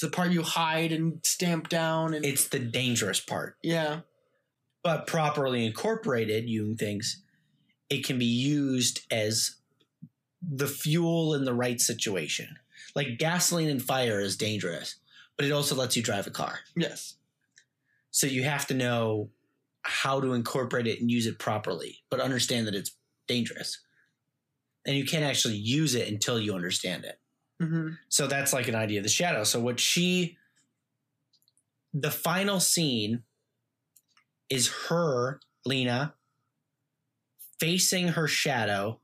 The 0.04 0.10
part 0.10 0.32
you 0.34 0.43
hide 0.43 0.91
and 0.91 1.22
stamp 1.24 1.70
down, 1.70 2.14
and 2.14 2.26
It's 2.26 2.49
the 2.49 2.60
dangerous 2.60 3.22
part. 3.22 3.56
yeah, 3.64 4.01
But 4.84 5.08
properly 5.08 5.66
incorporated, 5.66 6.49
Jung 6.49 6.76
thinks, 6.76 7.22
it 7.89 8.06
can 8.06 8.20
be 8.20 8.26
used 8.26 8.99
as 9.10 9.56
the 10.41 10.68
fuel 10.68 11.36
in 11.36 11.45
the 11.45 11.54
right 11.54 11.80
situation. 11.80 12.58
Like 12.95 13.18
gasoline 13.18 13.70
and 13.70 13.82
fire 13.82 14.20
is 14.20 14.36
dangerous, 14.36 14.95
but 15.38 15.45
it 15.45 15.54
also 15.54 15.74
lets 15.74 15.95
you 15.95 16.04
drive 16.04 16.28
a 16.28 16.32
car. 16.32 16.60
yes, 16.76 17.16
So 18.12 18.28
you 18.28 18.43
have 18.43 18.68
to 18.68 18.74
know 18.74 19.30
how 19.84 20.20
to 20.20 20.34
incorporate 20.34 20.86
it 20.86 20.99
and 20.99 21.10
use 21.10 21.28
it 21.28 21.39
properly, 21.39 21.99
but 22.10 22.20
understand 22.20 22.68
that 22.68 22.76
it's 22.76 22.91
dangerous. 23.30 23.80
And 24.86 24.97
you 24.97 25.06
can't 25.06 25.24
actually 25.24 25.56
use 25.56 25.95
it 25.95 26.10
until 26.10 26.41
you 26.41 26.54
understand 26.56 27.06
it. 27.06 27.20
Hmm 27.60 27.89
So 28.10 28.28
that's 28.28 28.54
like 28.54 28.68
an 28.68 28.76
idea 28.76 28.99
of 28.99 29.04
the 29.04 29.10
shadow. 29.10 29.43
So 29.43 29.60
what 29.60 29.80
she 29.80 30.38
the 31.93 32.12
final 32.12 32.60
scene 32.60 33.24
is 34.49 34.72
her, 34.89 35.39
Lena, 35.66 36.16
facing 37.60 38.10
her 38.10 38.28
shadow 38.28 38.99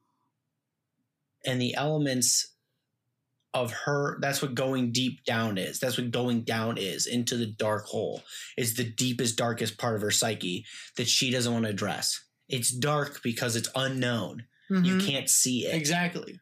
and 1.46 1.62
the 1.62 1.76
elements 1.76 2.56
of 3.54 3.72
her 3.72 4.20
that's 4.22 4.42
what 4.44 4.54
going 4.54 4.92
deep 4.92 5.24
down 5.24 5.58
is. 5.58 5.80
That's 5.80 5.98
what 5.98 6.12
going 6.12 6.42
down 6.44 6.78
is 6.78 7.08
into 7.08 7.36
the 7.36 7.48
dark 7.48 7.86
hole. 7.86 8.22
Is 8.58 8.76
the 8.76 8.84
deepest 8.84 9.38
darkest 9.38 9.78
part 9.78 9.96
of 9.96 10.02
her 10.02 10.12
psyche 10.12 10.66
that 10.98 11.08
she 11.08 11.32
doesn't 11.32 11.52
want 11.52 11.66
to 11.66 11.72
address. 11.72 12.24
It's 12.48 12.72
dark 12.72 13.22
because 13.24 13.56
it's 13.56 13.70
unknown. 13.76 14.46
You 14.70 14.96
Mhm. 14.96 15.06
can't 15.06 15.30
see 15.30 15.66
it. 15.66 15.74
Exactly, 15.74 16.40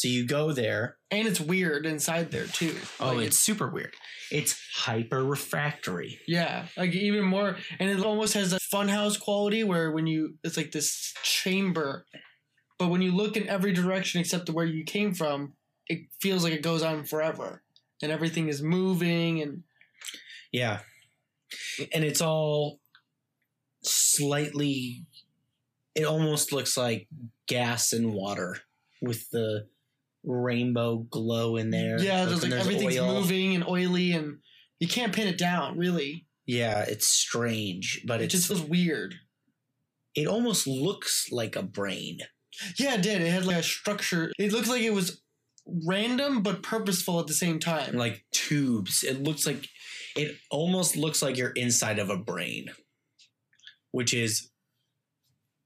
so 0.00 0.08
you 0.08 0.24
go 0.24 0.50
there 0.50 0.96
and 1.10 1.28
it's 1.28 1.38
weird 1.38 1.84
inside 1.84 2.30
there 2.30 2.46
too. 2.46 2.74
Oh, 2.98 3.08
Like, 3.12 3.26
it's 3.26 3.36
super 3.36 3.68
weird. 3.68 3.92
It's 4.32 4.58
hyper 4.74 5.22
refractory. 5.22 6.18
Yeah, 6.26 6.68
like 6.74 6.94
even 6.94 7.26
more, 7.26 7.58
and 7.78 7.90
it 7.90 8.02
almost 8.02 8.32
has 8.32 8.54
a 8.54 8.58
funhouse 8.72 9.20
quality 9.20 9.62
where 9.62 9.90
when 9.90 10.06
you, 10.06 10.36
it's 10.42 10.56
like 10.56 10.72
this 10.72 11.12
chamber, 11.22 12.06
but 12.78 12.88
when 12.88 13.02
you 13.02 13.12
look 13.12 13.36
in 13.36 13.46
every 13.46 13.74
direction 13.74 14.22
except 14.22 14.48
where 14.48 14.64
you 14.64 14.84
came 14.84 15.12
from, 15.12 15.52
it 15.86 16.06
feels 16.22 16.44
like 16.44 16.54
it 16.54 16.62
goes 16.62 16.82
on 16.82 17.04
forever, 17.04 17.62
and 18.02 18.10
everything 18.10 18.48
is 18.48 18.62
moving, 18.62 19.42
and 19.42 19.64
Yeah. 20.50 20.78
And 21.92 22.04
it's 22.04 22.22
all 22.22 22.80
slightly 23.82 25.04
it 25.94 26.04
almost 26.04 26.52
looks 26.52 26.78
like 26.78 27.06
gas 27.46 27.92
and 27.92 28.14
water 28.14 28.56
with 29.02 29.28
the 29.30 29.66
rainbow 30.24 30.98
glow 31.10 31.56
in 31.56 31.70
there. 31.70 31.98
yeah, 32.00 32.20
Like 32.20 32.28
there's 32.28 32.42
like 32.42 32.52
everything's 32.52 32.98
oil. 32.98 33.14
moving 33.20 33.54
and 33.54 33.66
oily, 33.66 34.12
and 34.12 34.38
you 34.78 34.88
can't 34.88 35.12
pin 35.14 35.28
it 35.28 35.38
down 35.38 35.78
really. 35.78 36.26
Yeah, 36.46 36.82
it's 36.82 37.06
strange, 37.06 38.02
but 38.06 38.20
It 38.20 38.28
just 38.28 38.48
feels 38.48 38.62
weird. 38.62 39.14
it 40.16 40.26
almost 40.26 40.66
looks 40.66 41.28
like 41.30 41.54
a 41.56 41.62
brain. 41.62 42.18
Yeah, 42.78 42.94
it 42.94 43.02
did. 43.02 43.22
It 43.22 43.30
had 43.30 43.46
like 43.46 43.56
a 43.58 43.62
structure. 43.62 44.32
It 44.38 44.52
looked 44.52 44.68
like 44.68 44.82
it 44.82 44.92
was 44.92 45.22
random 45.86 46.42
but 46.42 46.62
purposeful 46.62 47.20
at 47.20 47.26
the 47.28 47.34
same 47.34 47.58
time. 47.60 47.94
Like 47.96 48.24
tubes. 48.32 49.04
It 49.04 49.22
looks 49.22 49.46
like 49.46 49.68
it 50.16 50.36
almost 50.50 50.96
looks 50.96 51.22
like 51.22 51.36
you're 51.36 51.50
inside 51.52 51.98
of 52.00 52.10
a 52.10 52.16
brain. 52.18 52.66
Which 53.92 54.12
is 54.12 54.49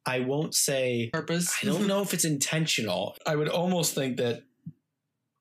I 0.06 0.20
won't 0.20 0.54
say 0.54 1.10
Purpose. 1.12 1.54
I 1.62 1.66
don't 1.66 1.86
know 1.86 2.02
if 2.02 2.12
it's 2.14 2.24
intentional. 2.24 3.16
I 3.26 3.36
would 3.36 3.48
almost 3.48 3.94
think 3.94 4.18
that 4.18 4.42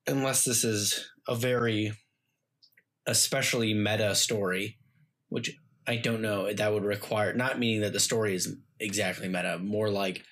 unless 0.07 0.43
this 0.43 0.63
is 0.63 1.09
a 1.27 1.35
very 1.35 1.93
especially 3.05 3.73
meta 3.73 4.15
story, 4.15 4.77
which 5.29 5.57
I 5.85 5.97
don't 5.97 6.21
know, 6.21 6.51
that 6.51 6.73
would 6.73 6.85
require 6.85 7.33
not 7.33 7.59
meaning 7.59 7.81
that 7.81 7.93
the 7.93 7.99
story 7.99 8.35
is 8.35 8.55
exactly 8.79 9.27
meta, 9.27 9.59
more 9.59 9.89
like 9.89 10.23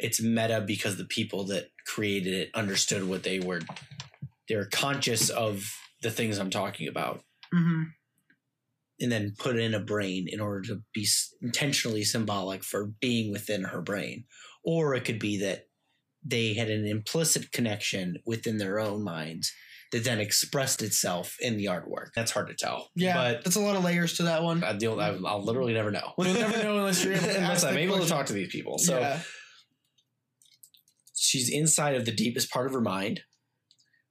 it's 0.00 0.20
meta 0.20 0.62
because 0.66 0.96
the 0.96 1.04
people 1.04 1.44
that 1.44 1.70
created 1.86 2.32
it 2.34 2.50
understood 2.54 3.08
what 3.08 3.22
they 3.22 3.38
were 3.38 3.60
they're 4.48 4.66
conscious 4.66 5.30
of 5.30 5.62
the 6.02 6.10
things 6.10 6.38
I'm 6.38 6.50
talking 6.50 6.88
about 6.88 7.22
hmm 7.52 7.84
and 9.00 9.10
then 9.10 9.34
put 9.38 9.58
in 9.58 9.74
a 9.74 9.80
brain 9.80 10.26
in 10.28 10.40
order 10.40 10.60
to 10.68 10.82
be 10.94 11.06
intentionally 11.40 12.04
symbolic 12.04 12.62
for 12.62 12.92
being 13.00 13.32
within 13.32 13.64
her 13.64 13.80
brain. 13.80 14.24
Or 14.64 14.94
it 14.94 15.04
could 15.04 15.18
be 15.18 15.38
that 15.38 15.68
they 16.24 16.54
had 16.54 16.68
an 16.68 16.86
implicit 16.86 17.50
connection 17.50 18.16
within 18.26 18.58
their 18.58 18.78
own 18.78 19.02
minds 19.02 19.52
that 19.92 20.04
then 20.04 20.20
expressed 20.20 20.82
itself 20.82 21.36
in 21.40 21.56
the 21.56 21.64
artwork. 21.64 22.08
That's 22.14 22.30
hard 22.30 22.48
to 22.48 22.54
tell. 22.54 22.90
Yeah, 22.94 23.14
But 23.14 23.44
that's 23.44 23.56
a 23.56 23.60
lot 23.60 23.76
of 23.76 23.82
layers 23.82 24.18
to 24.18 24.24
that 24.24 24.42
one. 24.42 24.62
I, 24.62 24.74
will 24.74 25.26
I'll 25.26 25.44
literally 25.44 25.72
never 25.72 25.90
know. 25.90 26.12
You'll 26.18 26.34
never 26.34 26.62
know 26.62 26.78
unless 26.78 27.02
you're 27.02 27.14
able 27.14 27.26
to 27.26 27.36
unless 27.38 27.64
I'm 27.64 27.78
able 27.78 27.98
to 27.98 28.06
talk 28.06 28.26
to 28.26 28.32
these 28.32 28.52
people. 28.52 28.78
So 28.78 28.98
yeah. 29.00 29.20
she's 31.16 31.48
inside 31.48 31.96
of 31.96 32.04
the 32.04 32.12
deepest 32.12 32.50
part 32.50 32.66
of 32.66 32.72
her 32.72 32.80
mind 32.80 33.22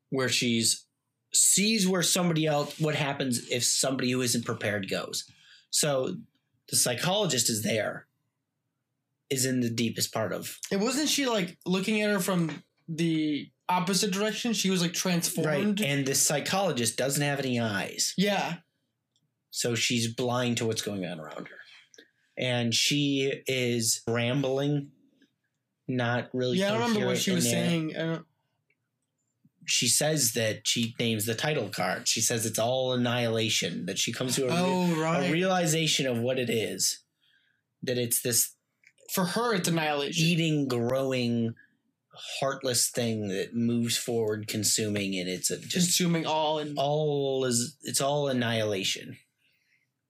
where 0.09 0.29
she's 0.29 0.85
sees 1.33 1.87
where 1.87 2.01
somebody 2.03 2.45
else 2.45 2.79
what 2.79 2.95
happens 2.95 3.47
if 3.49 3.63
somebody 3.63 4.11
who 4.11 4.21
isn't 4.21 4.45
prepared 4.45 4.89
goes 4.89 5.29
so 5.69 6.15
the 6.69 6.75
psychologist 6.75 7.49
is 7.49 7.61
there 7.63 8.07
is 9.29 9.45
in 9.45 9.59
the 9.59 9.69
deepest 9.69 10.11
part 10.13 10.33
of 10.33 10.57
It 10.71 10.79
wasn't 10.79 11.07
she 11.09 11.27
like 11.27 11.57
looking 11.65 12.01
at 12.01 12.09
her 12.09 12.19
from 12.19 12.63
the 12.87 13.49
opposite 13.67 14.09
direction. 14.11 14.51
She 14.53 14.71
was 14.71 14.81
like 14.81 14.93
transformed. 14.93 15.79
and 15.81 16.03
the 16.07 16.15
psychologist 16.15 16.97
doesn't 16.97 17.21
have 17.21 17.37
any 17.39 17.59
eyes 17.59 18.13
Yeah. 18.17 18.55
so 19.51 19.75
she's 19.75 20.11
blind 20.11 20.57
to 20.57 20.65
what's 20.65 20.81
going 20.81 21.05
on 21.05 21.19
around 21.19 21.47
her 21.49 21.55
and 22.37 22.73
she 22.73 23.31
is 23.45 24.01
rambling 24.07 24.89
not 25.87 26.29
really 26.33 26.57
Yeah, 26.57 26.69
I 26.69 26.77
don't 26.79 26.87
remember 26.87 27.07
what 27.07 27.17
she 27.19 27.31
was 27.31 27.43
there. 27.45 27.53
saying. 27.67 28.23
She 29.69 29.87
says 29.87 30.33
that 30.33 30.67
she 30.67 30.95
names 30.99 31.25
the 31.25 31.35
title 31.35 31.69
card. 31.69 32.07
She 32.07 32.21
says 32.21 32.45
it's 32.45 32.59
all 32.59 32.93
annihilation. 32.93 33.85
That 33.85 33.97
she 33.99 34.11
comes 34.11 34.35
to 34.35 34.45
a, 34.45 34.47
re- 34.47 34.53
oh, 34.55 35.13
a 35.27 35.31
realization 35.31 36.07
of 36.07 36.19
what 36.19 36.39
it 36.39 36.49
is. 36.49 36.99
That 37.83 37.97
it's 37.97 38.21
this 38.21 38.53
For 39.13 39.25
her, 39.25 39.53
it's 39.53 39.69
annihilation. 39.69 40.25
eating, 40.25 40.67
growing, 40.67 41.53
heartless 42.39 42.89
thing 42.89 43.29
that 43.29 43.55
moves 43.55 43.97
forward, 43.97 44.47
consuming, 44.47 45.17
and 45.17 45.29
it's 45.29 45.49
a, 45.51 45.57
just 45.57 45.73
Consuming 45.97 46.25
all 46.25 46.59
and. 46.59 46.77
all 46.77 47.45
is 47.45 47.77
it's 47.83 48.01
all 48.01 48.27
annihilation. 48.27 49.17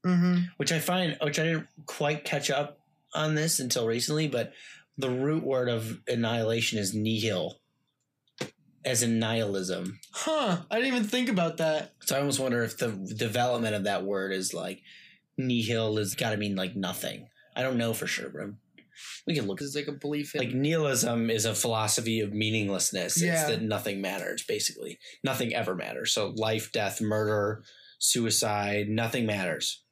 hmm 0.03 0.37
Which 0.57 0.71
I 0.71 0.79
find, 0.79 1.17
which 1.21 1.39
I 1.39 1.43
didn't 1.43 1.67
quite 1.85 2.23
catch 2.23 2.49
up 2.49 2.79
on 3.13 3.35
this 3.35 3.59
until 3.59 3.85
recently, 3.87 4.27
but 4.27 4.53
the 4.97 5.09
root 5.09 5.43
word 5.43 5.69
of 5.69 5.99
annihilation 6.07 6.77
is 6.79 6.93
nihil, 6.93 7.59
as 8.85 9.03
in 9.03 9.19
nihilism. 9.19 9.99
Huh. 10.13 10.57
I 10.69 10.75
didn't 10.75 10.93
even 10.93 11.07
think 11.07 11.29
about 11.29 11.57
that. 11.57 11.93
So 12.01 12.15
I 12.15 12.19
almost 12.19 12.39
wonder 12.39 12.63
if 12.63 12.77
the 12.77 12.91
development 13.17 13.75
of 13.75 13.83
that 13.83 14.03
word 14.03 14.31
is 14.31 14.53
like 14.53 14.81
nihil 15.37 15.97
has 15.97 16.15
got 16.15 16.31
to 16.31 16.37
mean 16.37 16.55
like 16.55 16.75
nothing. 16.75 17.27
I 17.55 17.61
don't 17.61 17.77
know 17.77 17.93
for 17.93 18.07
sure, 18.07 18.29
but 18.29 18.41
I'm, 18.41 18.57
we 19.25 19.35
can 19.35 19.47
look. 19.47 19.61
It's 19.61 19.75
like 19.75 19.87
a 19.87 19.93
belief 19.93 20.35
in. 20.35 20.41
Like 20.41 20.53
nihilism 20.53 21.29
is 21.29 21.45
a 21.45 21.55
philosophy 21.55 22.19
of 22.19 22.33
meaninglessness. 22.33 23.21
Yeah. 23.21 23.33
It's 23.33 23.49
that 23.49 23.61
nothing 23.61 24.01
matters, 24.01 24.43
basically. 24.43 24.99
Nothing 25.23 25.53
ever 25.53 25.75
matters. 25.75 26.13
So 26.13 26.33
life, 26.35 26.71
death, 26.71 27.01
murder, 27.01 27.63
suicide, 27.99 28.87
nothing 28.89 29.25
matters. 29.25 29.83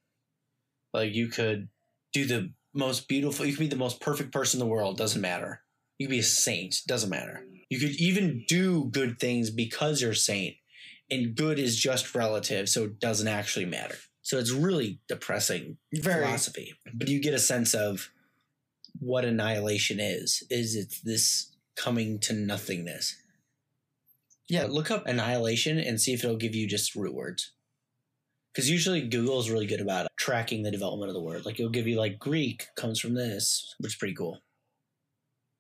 Like 0.94 1.14
you 1.14 1.28
could 1.28 1.70
do 2.14 2.26
the 2.26 2.54
most 2.74 3.08
beautiful, 3.08 3.46
you 3.46 3.54
could 3.54 3.60
be 3.60 3.68
the 3.68 3.76
most 3.76 4.02
perfect 4.02 4.32
person 4.32 4.60
in 4.60 4.66
the 4.66 4.72
world, 4.72 4.98
doesn't 4.98 5.22
matter. 5.22 5.62
You 5.98 6.08
could 6.08 6.12
be 6.12 6.20
a 6.20 6.24
saint, 6.24 6.76
doesn't 6.88 7.10
matter. 7.10 7.44
You 7.70 7.80
could 7.80 8.00
even 8.00 8.46
do 8.48 8.86
good 8.86 9.20
things 9.20 9.50
because 9.50 10.02
you're 10.02 10.12
a 10.12 10.16
saint, 10.16 10.56
and 11.10 11.36
good 11.36 11.60
is 11.60 11.78
just 11.78 12.16
relative, 12.16 12.70
so 12.70 12.86
it 12.86 13.00
doesn't 13.00 13.28
actually 13.28 13.66
matter. 13.66 13.98
So 14.22 14.38
it's 14.38 14.52
really 14.52 15.00
depressing 15.08 15.78
Very. 15.94 16.26
philosophy. 16.26 16.74
But 16.94 17.08
you 17.08 17.22
get 17.22 17.34
a 17.34 17.40
sense 17.40 17.74
of 17.74 18.10
what 19.00 19.24
annihilation 19.24 20.00
is. 20.00 20.44
Is 20.50 20.76
it's 20.76 21.00
this 21.02 21.56
coming 21.78 22.20
to 22.20 22.34
nothingness. 22.34 23.16
Yeah. 24.50 24.64
But 24.64 24.72
look 24.72 24.92
up 24.92 25.08
annihilation 25.08 25.78
and 25.78 26.00
see 26.00 26.14
if 26.14 26.24
it'll 26.24 26.36
give 26.36 26.56
you 26.56 26.68
just 26.68 26.96
root 26.96 27.14
words. 27.14 27.52
Because 28.54 28.70
usually 28.70 29.08
Google 29.08 29.40
is 29.40 29.52
really 29.52 29.68
good 29.68 29.82
about 29.82 30.08
tracking 30.18 30.64
the 30.64 30.72
development 30.72 31.10
of 31.10 31.14
the 31.14 31.22
word. 31.22 31.46
Like 31.46 31.60
it'll 31.60 31.72
give 31.72 31.88
you 31.88 31.98
like 31.98 32.20
Greek 32.20 32.68
comes 32.76 33.00
from 33.00 33.14
this, 33.14 33.76
which 33.78 33.94
is 33.94 33.98
pretty 33.98 34.16
cool. 34.16 34.40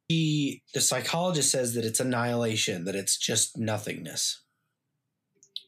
He, 0.07 0.63
the 0.73 0.81
psychologist 0.81 1.51
says 1.51 1.73
that 1.73 1.85
it's 1.85 1.99
annihilation, 1.99 2.85
that 2.85 2.95
it's 2.95 3.17
just 3.17 3.57
nothingness, 3.57 4.41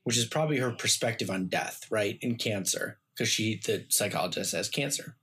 which 0.04 0.18
is 0.18 0.26
probably 0.26 0.58
her 0.58 0.72
perspective 0.72 1.30
on 1.30 1.48
death, 1.48 1.86
right? 1.92 2.18
In 2.22 2.36
cancer, 2.36 3.00
because 3.14 3.30
she, 3.30 3.60
the 3.66 3.86
psychologist, 3.90 4.54
has 4.54 4.70
cancer. 4.70 5.18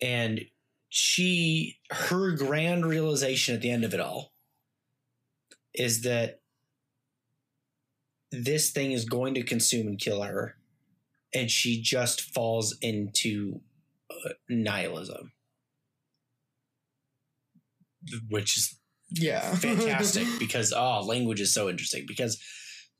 And 0.00 0.46
she, 0.88 1.78
her 1.90 2.32
grand 2.32 2.86
realization 2.86 3.54
at 3.54 3.60
the 3.60 3.70
end 3.70 3.84
of 3.84 3.92
it 3.92 4.00
all 4.00 4.32
is 5.74 6.02
that 6.02 6.40
this 8.32 8.70
thing 8.70 8.92
is 8.92 9.04
going 9.04 9.34
to 9.34 9.42
consume 9.42 9.86
and 9.86 9.98
kill 9.98 10.22
her. 10.22 10.56
And 11.34 11.50
she 11.50 11.82
just 11.82 12.32
falls 12.32 12.76
into 12.80 13.60
uh, 14.10 14.30
nihilism, 14.48 15.32
which 18.28 18.56
is 18.56 18.78
Yeah. 19.10 19.54
fantastic 19.56 20.26
because 20.38 20.72
oh 20.72 21.02
language 21.02 21.40
is 21.40 21.52
so 21.52 21.68
interesting 21.68 22.04
because 22.06 22.40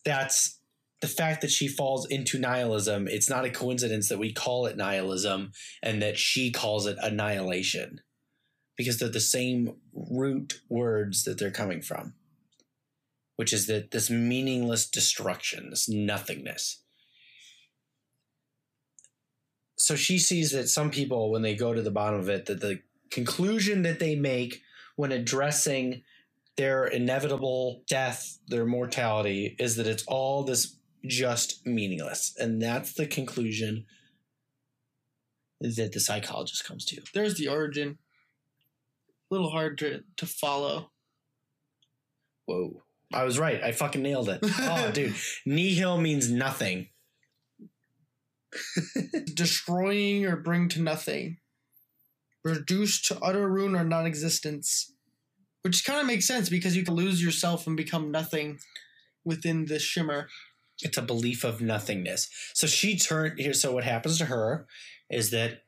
that's 0.05 0.59
the 1.03 1.09
fact 1.09 1.43
that 1.43 1.51
she 1.51 1.69
falls 1.69 2.07
into 2.07 2.39
nihilism, 2.39 3.07
it's 3.07 3.29
not 3.29 3.45
a 3.45 3.51
coincidence 3.51 4.09
that 4.09 4.19
we 4.19 4.33
call 4.33 4.67
it 4.67 4.77
nihilism 4.77 5.53
and 5.83 6.01
that 6.01 6.17
she 6.17 6.51
calls 6.51 6.87
it 6.87 6.97
annihilation 7.03 8.01
because 8.77 8.99
they're 8.99 9.09
the 9.09 9.21
same 9.21 9.77
root 9.93 10.61
words 10.69 11.25
that 11.25 11.39
they're 11.39 11.51
coming 11.51 11.83
from, 11.83 12.15
which 13.37 13.53
is 13.53 13.67
that 13.67 13.91
this 13.91 14.09
meaningless 14.09 14.89
destruction, 14.89 15.71
this 15.71 15.89
nothingness. 15.89 16.83
So 19.79 19.97
she 19.97 20.19
sees 20.19 20.53
that 20.53 20.69
some 20.69 20.91
people, 20.91 21.31
when 21.31 21.43
they 21.43 21.55
go 21.55 21.75
to 21.75 21.83
the 21.83 21.91
bottom 21.91 22.21
of 22.21 22.31
it, 22.31 22.47
that 22.47 22.61
the 22.61 22.81
conclusion 23.11 23.83
that 23.83 23.99
they 23.99 24.17
make 24.17 24.63
when 24.97 25.13
addressing 25.13 26.03
their 26.57 26.87
inevitable 26.87 27.83
death, 27.87 28.39
their 28.49 28.67
mortality, 28.67 29.55
is 29.59 29.77
that 29.77 29.87
it's 29.87 30.05
all 30.07 30.43
this 30.43 30.77
just 31.07 31.65
meaningless. 31.67 32.35
And 32.39 32.61
that's 32.61 32.95
the 32.95 33.07
conclusion 33.07 33.85
that 35.61 35.93
the 35.93 36.01
psychologist 36.01 36.65
comes 36.65 36.85
to. 36.87 37.03
There's 37.15 37.37
the 37.37 37.49
origin. 37.49 37.99
A 39.31 39.35
little 39.35 39.51
hard 39.51 39.79
to, 39.79 40.03
to 40.17 40.27
follow. 40.27 40.91
Whoa. 42.47 42.83
I 43.13 43.25
was 43.25 43.39
right. 43.39 43.63
I 43.63 43.73
fucking 43.73 44.03
nailed 44.03 44.29
it. 44.29 44.41
Oh, 44.61 44.91
dude. 44.91 45.15
Nihil 45.45 45.99
means 45.99 46.31
nothing. 46.31 46.89
Destroying 49.35 50.27
or 50.27 50.37
bring 50.37 50.69
to 50.71 50.81
nothing. 50.81 51.39
Reduced 52.47 53.07
to 53.07 53.19
utter 53.21 53.49
ruin 53.49 53.75
or 53.75 53.85
non 53.85 54.07
existence. 54.07 54.93
Which 55.63 55.85
kind 55.85 56.01
of 56.01 56.07
makes 56.07 56.27
sense 56.27 56.49
because 56.49 56.77
you 56.77 56.85
can 56.85 56.95
lose 56.95 57.23
yourself 57.23 57.67
and 57.67 57.77
become 57.77 58.11
nothing 58.13 58.59
within 59.25 59.67
this 59.67 59.83
shimmer. 59.83 60.29
It's 60.83 60.97
a 60.97 61.03
belief 61.03 61.43
of 61.43 61.61
nothingness. 61.61 62.29
So 62.55 62.67
she 62.67 62.97
turned 62.99 63.39
here. 63.41 63.53
So 63.53 63.73
what 63.73 63.83
happens 63.83 64.19
to 64.19 64.27
her 64.27 64.67
is 65.11 65.31
that 65.31 65.63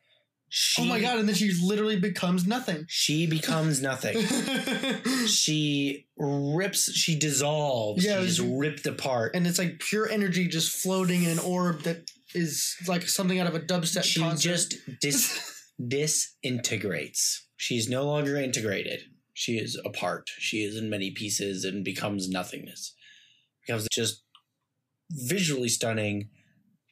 she. 0.51 0.83
oh 0.83 0.85
my 0.87 1.01
god, 1.01 1.19
and 1.19 1.29
then 1.29 1.35
she 1.35 1.53
literally 1.63 1.99
becomes 1.99 2.47
nothing. 2.47 2.85
She 2.89 3.27
becomes 3.27 3.83
nothing. 3.83 4.19
she 5.27 6.07
rips. 6.17 6.93
She 6.93 7.19
dissolves. 7.19 8.05
Yeah, 8.05 8.21
She's 8.23 8.41
ripped 8.41 8.87
apart. 8.87 9.35
and 9.35 9.47
it's 9.47 9.59
like 9.59 9.81
pure 9.81 10.09
energy 10.09 10.47
just 10.47 10.77
floating 10.77 11.25
in 11.25 11.31
an 11.31 11.39
orb 11.41 11.83
that 11.83 12.11
is 12.35 12.77
like 12.87 13.09
something 13.09 13.41
out 13.41 13.47
of 13.47 13.55
a 13.55 13.61
dubstep 13.61 14.05
she 14.05 14.21
concert. 14.21 14.49
just 14.49 14.75
dis 15.01 15.55
disintegrates. 15.87 17.47
She's 17.57 17.89
no 17.89 18.05
longer 18.05 18.37
integrated. 18.37 19.01
She 19.35 19.59
is 19.59 19.81
apart. 19.85 20.31
She 20.39 20.59
is 20.59 20.77
in 20.77 20.91
many 20.91 21.11
pieces 21.11 21.65
and 21.65 21.85
becomes 21.85 22.29
nothingness. 22.29 22.95
Becomes 23.67 23.87
just 23.93 24.25
visually 25.11 25.69
stunning, 25.69 26.31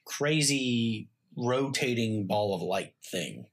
crazy 0.07 1.11
rotating 1.37 2.27
ball 2.27 2.55
of 2.55 2.63
light 2.63 2.95
thing. 3.11 3.47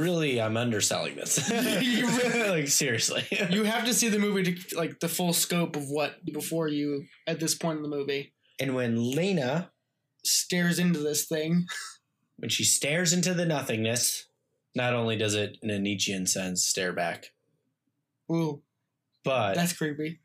Really, 0.00 0.40
I'm 0.40 0.56
underselling 0.56 1.16
this. 1.16 1.50
Like 2.48 2.68
seriously. 2.68 3.26
you 3.50 3.64
have 3.64 3.84
to 3.84 3.94
see 3.94 4.08
the 4.08 4.18
movie 4.18 4.54
to 4.54 4.76
like 4.76 5.00
the 5.00 5.08
full 5.08 5.32
scope 5.32 5.76
of 5.76 5.88
what 5.88 6.24
before 6.24 6.66
you 6.68 7.04
at 7.26 7.40
this 7.40 7.54
point 7.54 7.76
in 7.76 7.82
the 7.82 7.88
movie 7.88 8.32
and 8.58 8.74
when 8.74 9.12
Lena, 9.12 9.70
stares 10.24 10.78
into 10.78 10.98
this 10.98 11.26
thing. 11.26 11.66
when 12.36 12.50
she 12.50 12.64
stares 12.64 13.12
into 13.12 13.34
the 13.34 13.46
nothingness, 13.46 14.27
not 14.74 14.94
only 14.94 15.16
does 15.16 15.34
it 15.34 15.58
in 15.62 15.70
a 15.70 15.78
Nietzschean 15.78 16.26
sense 16.26 16.64
stare 16.64 16.92
back, 16.92 17.32
Ooh, 18.30 18.62
but 19.24 19.54
that's 19.54 19.72
creepy. 19.72 20.20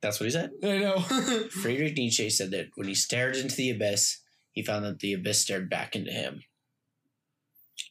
that's 0.00 0.20
what 0.20 0.24
he 0.24 0.30
said. 0.30 0.50
I 0.62 0.78
know. 0.78 0.98
Friedrich 1.50 1.96
Nietzsche 1.96 2.30
said 2.30 2.50
that 2.52 2.68
when 2.76 2.88
he 2.88 2.94
stared 2.94 3.36
into 3.36 3.56
the 3.56 3.70
abyss, 3.70 4.18
he 4.52 4.62
found 4.62 4.84
that 4.84 5.00
the 5.00 5.12
abyss 5.12 5.40
stared 5.40 5.68
back 5.68 5.94
into 5.94 6.10
him, 6.10 6.42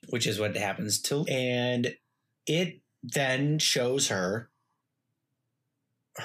which 0.10 0.28
is 0.28 0.40
what 0.40 0.56
happens 0.58 1.02
to. 1.04 1.26
And 1.26 1.96
it 2.46 2.82
then 3.04 3.60
shows 3.60 4.08
her 4.08 4.50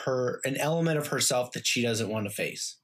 her 0.04 0.40
an 0.44 0.56
element 0.56 0.98
of 0.98 1.08
herself 1.08 1.52
that 1.52 1.66
she 1.66 1.82
doesn't 1.82 2.08
want 2.08 2.24
to 2.26 2.30
face. 2.30 2.78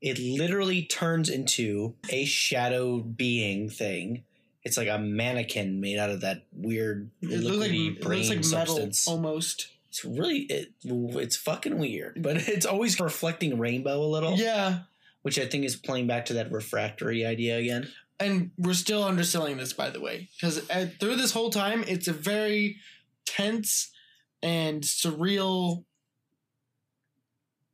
It 0.00 0.18
literally 0.18 0.82
turns 0.84 1.28
into 1.28 1.94
a 2.10 2.24
shadow 2.24 2.98
being 2.98 3.68
thing. 3.70 4.24
It's 4.64 4.76
like 4.76 4.88
a 4.88 4.98
mannequin 4.98 5.80
made 5.80 5.98
out 5.98 6.10
of 6.10 6.20
that 6.20 6.44
weird 6.52 7.10
it 7.20 7.42
looks 7.42 7.56
like, 7.58 7.70
it 7.72 8.04
looks 8.04 8.28
like 8.30 8.68
metal 8.68 8.90
almost. 9.08 9.68
It's 9.88 10.04
really 10.04 10.40
it, 10.48 10.72
it's 10.84 11.36
fucking 11.36 11.78
weird, 11.78 12.22
but 12.22 12.36
it's 12.48 12.64
always 12.66 12.98
reflecting 13.00 13.58
rainbow 13.58 14.00
a 14.02 14.06
little, 14.06 14.36
Yeah, 14.36 14.80
which 15.22 15.38
I 15.38 15.46
think 15.46 15.64
is 15.64 15.76
playing 15.76 16.06
back 16.06 16.26
to 16.26 16.34
that 16.34 16.50
refractory 16.52 17.26
idea 17.26 17.58
again. 17.58 17.88
and 18.20 18.52
we're 18.56 18.72
still 18.74 19.02
underselling 19.02 19.56
this 19.56 19.72
by 19.72 19.90
the 19.90 20.00
way 20.00 20.28
because 20.40 20.68
uh, 20.70 20.86
through 21.00 21.16
this 21.16 21.32
whole 21.32 21.50
time 21.50 21.82
it's 21.88 22.06
a 22.08 22.12
very 22.12 22.76
tense 23.26 23.90
and 24.42 24.82
surreal 24.82 25.84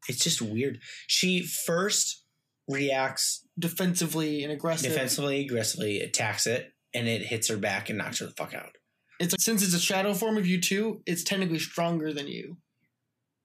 It's 0.08 0.24
just 0.24 0.40
weird. 0.40 0.80
She 1.06 1.42
first 1.42 2.22
reacts 2.66 3.44
defensively 3.58 4.42
and 4.42 4.52
aggressive. 4.52 4.90
defensively, 4.90 5.40
aggressively, 5.44 6.00
attacks 6.00 6.46
it, 6.46 6.72
and 6.94 7.06
it 7.08 7.22
hits 7.22 7.48
her 7.48 7.56
back 7.56 7.88
and 7.88 7.98
knocks 7.98 8.18
her 8.20 8.26
the 8.26 8.32
fuck 8.32 8.54
out. 8.54 8.76
It's 9.20 9.32
like 9.32 9.40
since 9.40 9.62
it's 9.62 9.74
a 9.74 9.80
shadow 9.80 10.14
form 10.14 10.36
of 10.36 10.46
you 10.46 10.60
too, 10.60 11.02
it's 11.06 11.24
technically 11.24 11.58
stronger 11.58 12.12
than 12.12 12.28
you. 12.28 12.58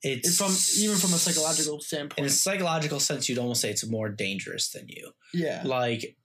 It's, 0.02 0.28
It's 0.28 0.38
from 0.38 0.84
even 0.84 0.98
from 0.98 1.14
a 1.14 1.18
psychological 1.18 1.80
standpoint. 1.80 2.20
In 2.20 2.26
a 2.26 2.30
psychological 2.30 3.00
sense, 3.00 3.30
you'd 3.30 3.38
almost 3.38 3.62
say 3.62 3.70
it's 3.70 3.88
more 3.88 4.10
dangerous 4.10 4.70
than 4.70 4.88
you. 4.88 5.12
yeah. 5.34 5.62
like 5.66 6.18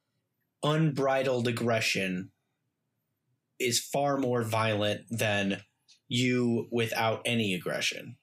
unbridled 0.64 1.46
aggression 1.46 2.30
is 3.60 3.78
far 3.80 4.16
more 4.18 4.42
violent 4.42 5.02
than 5.10 5.62
you 6.08 6.66
without 6.72 7.22
any 7.24 7.54
aggression 7.54 8.16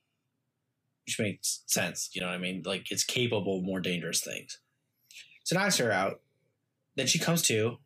which 1.06 1.20
makes 1.20 1.64
sense 1.68 2.10
you 2.14 2.20
know 2.20 2.28
what 2.28 2.34
i 2.34 2.38
mean 2.38 2.62
like 2.66 2.92
it's 2.92 3.04
capable 3.04 3.60
of 3.60 3.64
more 3.64 3.80
dangerous 3.80 4.22
things 4.22 4.60
so 5.44 5.56
knocks 5.56 5.78
her 5.78 5.92
out 5.92 6.20
then 6.96 7.06
she 7.08 7.20
comes 7.20 7.42
to 7.44 7.78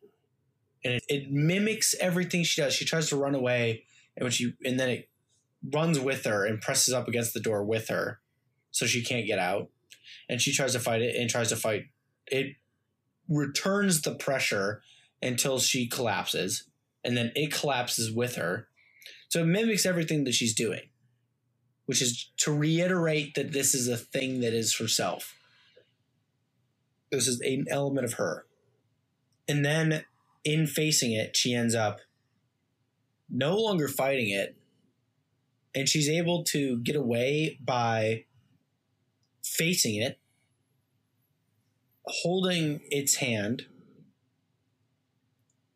and 0.84 0.94
it, 0.94 1.04
it 1.08 1.30
mimics 1.30 1.94
everything 2.00 2.42
she 2.44 2.60
does. 2.62 2.74
She 2.74 2.84
tries 2.84 3.08
to 3.10 3.16
run 3.16 3.34
away 3.34 3.84
and 4.16 4.24
when 4.24 4.32
she 4.32 4.54
and 4.64 4.78
then 4.78 4.90
it 4.90 5.08
runs 5.72 6.00
with 6.00 6.24
her 6.24 6.46
and 6.46 6.60
presses 6.60 6.94
up 6.94 7.08
against 7.08 7.34
the 7.34 7.40
door 7.40 7.64
with 7.64 7.88
her 7.88 8.20
so 8.70 8.86
she 8.86 9.02
can't 9.02 9.26
get 9.26 9.38
out. 9.38 9.68
And 10.28 10.40
she 10.40 10.52
tries 10.52 10.72
to 10.72 10.80
fight 10.80 11.02
it 11.02 11.16
and 11.16 11.28
tries 11.28 11.50
to 11.50 11.56
fight. 11.56 11.86
It 12.26 12.56
returns 13.28 14.02
the 14.02 14.14
pressure 14.14 14.82
until 15.22 15.58
she 15.58 15.88
collapses 15.88 16.64
and 17.04 17.16
then 17.16 17.32
it 17.34 17.52
collapses 17.52 18.12
with 18.12 18.36
her. 18.36 18.68
So 19.28 19.42
it 19.42 19.46
mimics 19.46 19.86
everything 19.86 20.24
that 20.24 20.34
she's 20.34 20.54
doing 20.54 20.80
which 21.90 22.00
is 22.00 22.30
to 22.36 22.52
reiterate 22.56 23.34
that 23.34 23.52
this 23.52 23.74
is 23.74 23.88
a 23.88 23.96
thing 23.96 24.42
that 24.42 24.54
is 24.54 24.76
herself. 24.76 25.34
This 27.10 27.26
is 27.26 27.40
an 27.40 27.64
element 27.68 28.04
of 28.04 28.12
her. 28.12 28.46
And 29.48 29.64
then 29.64 30.04
in 30.44 30.66
facing 30.66 31.12
it 31.12 31.36
she 31.36 31.54
ends 31.54 31.74
up 31.74 32.00
no 33.28 33.56
longer 33.56 33.88
fighting 33.88 34.30
it 34.30 34.56
and 35.74 35.88
she's 35.88 36.08
able 36.08 36.42
to 36.42 36.78
get 36.78 36.96
away 36.96 37.58
by 37.62 38.24
facing 39.42 39.96
it 39.96 40.18
holding 42.10 42.80
its 42.90 43.16
hand, 43.16 43.66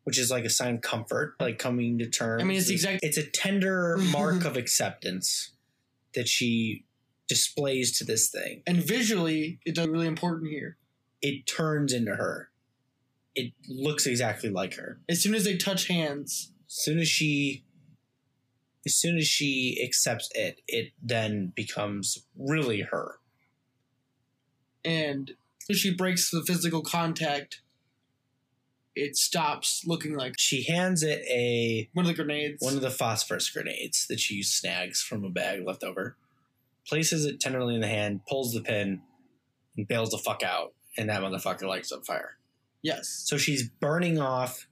which 0.04 0.18
is 0.18 0.30
like 0.30 0.44
a 0.44 0.50
sign 0.50 0.76
of 0.76 0.80
comfort, 0.80 1.34
like 1.40 1.58
coming 1.58 1.98
to 1.98 2.08
terms. 2.08 2.42
I 2.42 2.46
mean, 2.46 2.58
it's 2.58 2.70
exact- 2.70 3.04
It's 3.04 3.16
a 3.16 3.26
tender 3.26 3.96
mark 4.12 4.44
of 4.44 4.56
acceptance 4.56 5.52
that 6.14 6.28
she 6.28 6.84
displays 7.28 7.96
to 7.98 8.04
this 8.04 8.28
thing. 8.28 8.62
And 8.66 8.78
visually, 8.78 9.60
it's 9.64 9.78
really 9.78 10.06
important 10.06 10.50
here. 10.50 10.76
It 11.22 11.46
turns 11.46 11.92
into 11.92 12.16
her. 12.16 12.50
It 13.34 13.52
looks 13.68 14.06
exactly 14.06 14.50
like 14.50 14.74
her. 14.74 15.00
As 15.08 15.22
soon 15.22 15.34
as 15.34 15.44
they 15.44 15.56
touch 15.56 15.88
hands, 15.88 16.52
As 16.68 16.74
soon 16.84 16.98
as 16.98 17.08
she, 17.08 17.64
as 18.86 18.94
soon 18.94 19.16
as 19.16 19.26
she 19.26 19.80
accepts 19.84 20.28
it, 20.34 20.60
it 20.68 20.92
then 21.02 21.52
becomes 21.54 22.26
really 22.38 22.82
her. 22.82 23.18
and 24.84 25.32
if 25.68 25.78
she 25.78 25.94
breaks 25.94 26.30
the 26.30 26.42
physical 26.42 26.82
contact, 26.82 27.62
it 28.94 29.16
stops 29.16 29.82
looking 29.86 30.14
like 30.14 30.34
She 30.38 30.62
hands 30.64 31.02
it 31.02 31.24
a 31.28 31.88
one 31.94 32.04
of 32.04 32.08
the 32.08 32.14
grenades. 32.14 32.62
one 32.62 32.74
of 32.74 32.82
the 32.82 32.90
phosphorus 32.90 33.48
grenades 33.50 34.06
that 34.08 34.20
she 34.20 34.42
snags 34.42 35.00
from 35.02 35.24
a 35.24 35.30
bag 35.30 35.66
left 35.66 35.82
over, 35.82 36.16
places 36.86 37.24
it 37.24 37.40
tenderly 37.40 37.74
in 37.74 37.80
the 37.80 37.88
hand, 37.88 38.20
pulls 38.28 38.52
the 38.52 38.60
pin, 38.60 39.00
and 39.76 39.88
bails 39.88 40.10
the 40.10 40.18
fuck 40.18 40.42
out, 40.42 40.74
and 40.98 41.08
that 41.08 41.22
motherfucker 41.22 41.62
lights 41.66 41.90
on 41.90 42.02
fire. 42.02 42.36
Yes. 42.84 43.24
So 43.26 43.36
she's 43.36 43.68
burning 43.68 44.20
off 44.20 44.68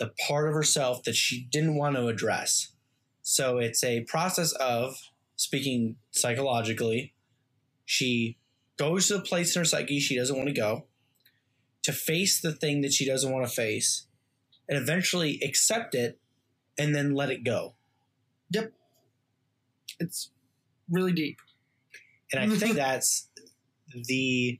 the 0.00 0.10
part 0.26 0.48
of 0.48 0.54
herself 0.54 1.04
that 1.04 1.14
she 1.14 1.46
didn't 1.52 1.76
want 1.76 1.94
to 1.94 2.08
address. 2.08 2.72
So 3.22 3.58
it's 3.58 3.84
a 3.84 4.00
process 4.02 4.52
of 4.52 4.96
speaking 5.36 5.96
psychologically, 6.10 7.14
she 7.84 8.38
goes 8.76 9.08
to 9.08 9.14
the 9.14 9.20
place 9.20 9.54
in 9.54 9.60
her 9.60 9.64
psyche 9.64 10.00
she 10.00 10.16
doesn't 10.16 10.36
want 10.36 10.48
to 10.48 10.54
go, 10.54 10.86
to 11.82 11.92
face 11.92 12.40
the 12.40 12.52
thing 12.52 12.80
that 12.80 12.92
she 12.92 13.06
doesn't 13.06 13.32
want 13.32 13.46
to 13.46 13.52
face, 13.52 14.06
and 14.68 14.76
eventually 14.76 15.40
accept 15.44 15.94
it 15.94 16.18
and 16.78 16.94
then 16.94 17.14
let 17.14 17.30
it 17.30 17.44
go. 17.44 17.74
Yep. 18.50 18.72
It's 20.00 20.30
really 20.90 21.12
deep. 21.12 21.38
And 22.32 22.40
I 22.40 22.46
mm-hmm. 22.46 22.56
think 22.56 22.74
that's 22.74 23.28
the 23.94 24.58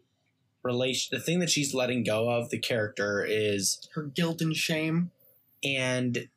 relation 0.64 1.16
the 1.16 1.22
thing 1.22 1.38
that 1.40 1.50
she's 1.50 1.74
letting 1.74 2.02
go 2.02 2.28
of 2.30 2.50
the 2.50 2.58
character 2.58 3.24
is 3.24 3.86
Her 3.94 4.02
guilt 4.04 4.40
and 4.40 4.56
shame. 4.56 5.10
and 5.62 6.28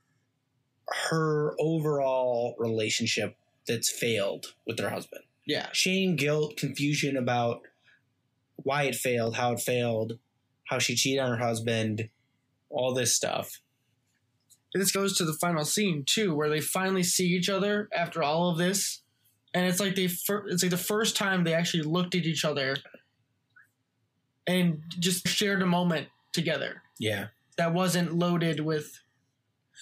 her 1.10 1.56
overall 1.60 2.56
relationship 2.60 3.36
that's 3.68 3.90
failed 3.90 4.54
with 4.66 4.80
her 4.80 4.90
husband. 4.90 5.24
Yeah. 5.46 5.68
Shame, 5.74 6.16
guilt, 6.16 6.56
confusion 6.58 7.18
about 7.18 7.62
why 8.58 8.84
it 8.84 8.96
failed, 8.96 9.36
how 9.36 9.54
it 9.54 9.60
failed, 9.60 10.18
how 10.66 10.80
she 10.80 10.96
cheated 10.96 11.20
on 11.20 11.30
her 11.38 11.46
husband, 11.46 12.10
all 12.70 12.94
this 12.94 13.16
stuff. 13.16 13.60
This 14.74 14.92
goes 14.92 15.18
to 15.18 15.26
the 15.26 15.34
final 15.34 15.66
scene 15.66 16.04
too, 16.06 16.36
where 16.36 16.50
they 16.50 16.62
finally 16.62 17.04
see 17.04 17.26
each 17.28 17.50
other 17.50 17.90
after 17.94 18.22
all 18.24 18.52
of 18.52 18.58
this, 18.58 19.02
and 19.54 19.66
it's 19.66 19.80
like 19.80 19.96
they 19.96 20.08
fir- 20.08 20.46
it's 20.48 20.62
like 20.62 20.70
the 20.72 20.78
first 20.78 21.16
time 21.18 21.44
they 21.44 21.54
actually 21.54 21.84
looked 21.84 22.14
at 22.16 22.24
each 22.26 22.46
other 22.46 22.76
and 24.48 24.82
just 25.00 25.28
shared 25.28 25.62
a 25.62 25.66
moment 25.66 26.08
together 26.34 26.82
Yeah. 27.00 27.28
that 27.58 27.74
wasn't 27.74 28.14
loaded 28.18 28.62
with 28.62 29.02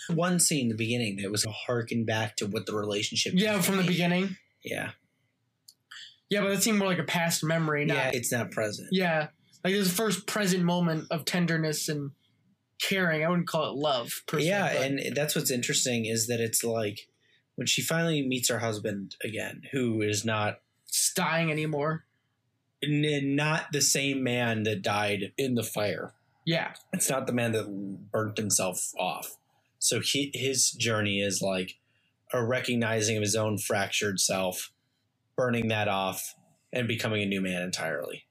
One 0.10 0.40
scene 0.40 0.64
in 0.64 0.70
the 0.70 0.76
beginning 0.76 1.18
that 1.22 1.32
was 1.32 1.46
harken 1.68 2.04
back 2.06 2.36
to 2.38 2.46
what 2.48 2.66
the 2.66 2.76
relationship 2.76 3.34
yeah 3.36 3.62
from 3.62 3.78
the 3.78 3.84
be. 3.84 3.90
beginning. 3.90 4.38
Yeah. 4.64 4.92
Yeah, 6.30 6.42
but 6.42 6.50
that 6.50 6.64
seemed 6.64 6.80
more 6.80 6.88
like 6.88 7.00
a 7.00 7.04
past 7.04 7.44
memory, 7.44 7.86
not 7.86 7.96
yeah, 7.96 8.12
it's 8.14 8.32
not 8.32 8.52
present. 8.52 8.90
yeah, 8.92 9.28
like 9.64 9.74
this 9.74 9.92
first 9.92 10.26
present 10.26 10.64
moment 10.64 11.08
of 11.12 11.24
tenderness 11.24 11.88
and 11.88 12.12
caring. 12.82 13.24
I 13.24 13.30
wouldn't 13.30 13.48
call 13.48 13.70
it 13.72 13.76
love. 13.78 14.24
Per 14.28 14.40
se, 14.40 14.48
yeah, 14.48 14.74
but- 14.74 14.82
and 14.86 15.16
that's 15.16 15.36
what's 15.36 15.52
interesting 15.52 16.06
is 16.06 16.28
that 16.28 16.40
it's 16.40 16.64
like 16.64 17.08
when 17.56 17.68
she 17.68 17.82
finally 17.84 18.26
meets 18.28 18.50
her 18.50 18.60
husband 18.60 19.16
again, 19.24 19.62
who 19.72 20.02
is 20.02 20.26
not 20.26 20.62
dying 21.16 21.52
anymore. 21.52 22.05
N- 22.84 23.36
not 23.36 23.72
the 23.72 23.82
same 23.82 24.24
man 24.24 24.64
that 24.64 24.82
died 24.82 25.34
in 25.38 25.56
the 25.56 25.64
fire. 25.64 26.14
Yeah, 26.46 26.74
It's 26.94 27.10
not 27.10 27.26
the 27.26 27.34
man 27.34 27.54
that 27.54 28.12
burnt 28.12 28.38
himself 28.38 28.92
off. 29.00 29.36
So 29.80 30.00
he, 30.00 30.30
his 30.34 30.70
journey 30.70 31.20
is 31.20 31.42
like 31.42 31.76
a 32.32 32.46
recognizing 32.46 33.18
of 33.18 33.22
his 33.22 33.36
own 33.36 33.58
fractured 33.58 34.20
self, 34.20 34.72
burning 35.36 35.70
that 35.70 35.88
off, 35.88 36.36
and 36.72 36.88
becoming 36.88 37.24
a 37.24 37.26
new 37.26 37.42
man 37.42 37.64
entirely. 37.64 38.26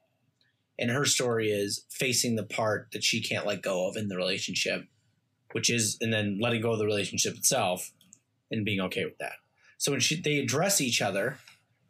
And 0.79 0.91
her 0.91 1.05
story 1.05 1.49
is 1.49 1.85
facing 1.89 2.35
the 2.35 2.43
part 2.43 2.89
that 2.93 3.03
she 3.03 3.21
can't 3.21 3.45
let 3.45 3.61
go 3.61 3.87
of 3.87 3.97
in 3.97 4.07
the 4.07 4.17
relationship, 4.17 4.85
which 5.51 5.69
is, 5.69 5.97
and 5.99 6.13
then 6.13 6.39
letting 6.41 6.61
go 6.61 6.71
of 6.71 6.79
the 6.79 6.85
relationship 6.85 7.35
itself 7.35 7.91
and 8.51 8.65
being 8.65 8.79
okay 8.81 9.05
with 9.05 9.17
that. 9.17 9.33
So 9.77 9.91
when 9.91 10.01
she, 10.01 10.21
they 10.21 10.39
address 10.39 10.79
each 10.79 11.01
other 11.01 11.37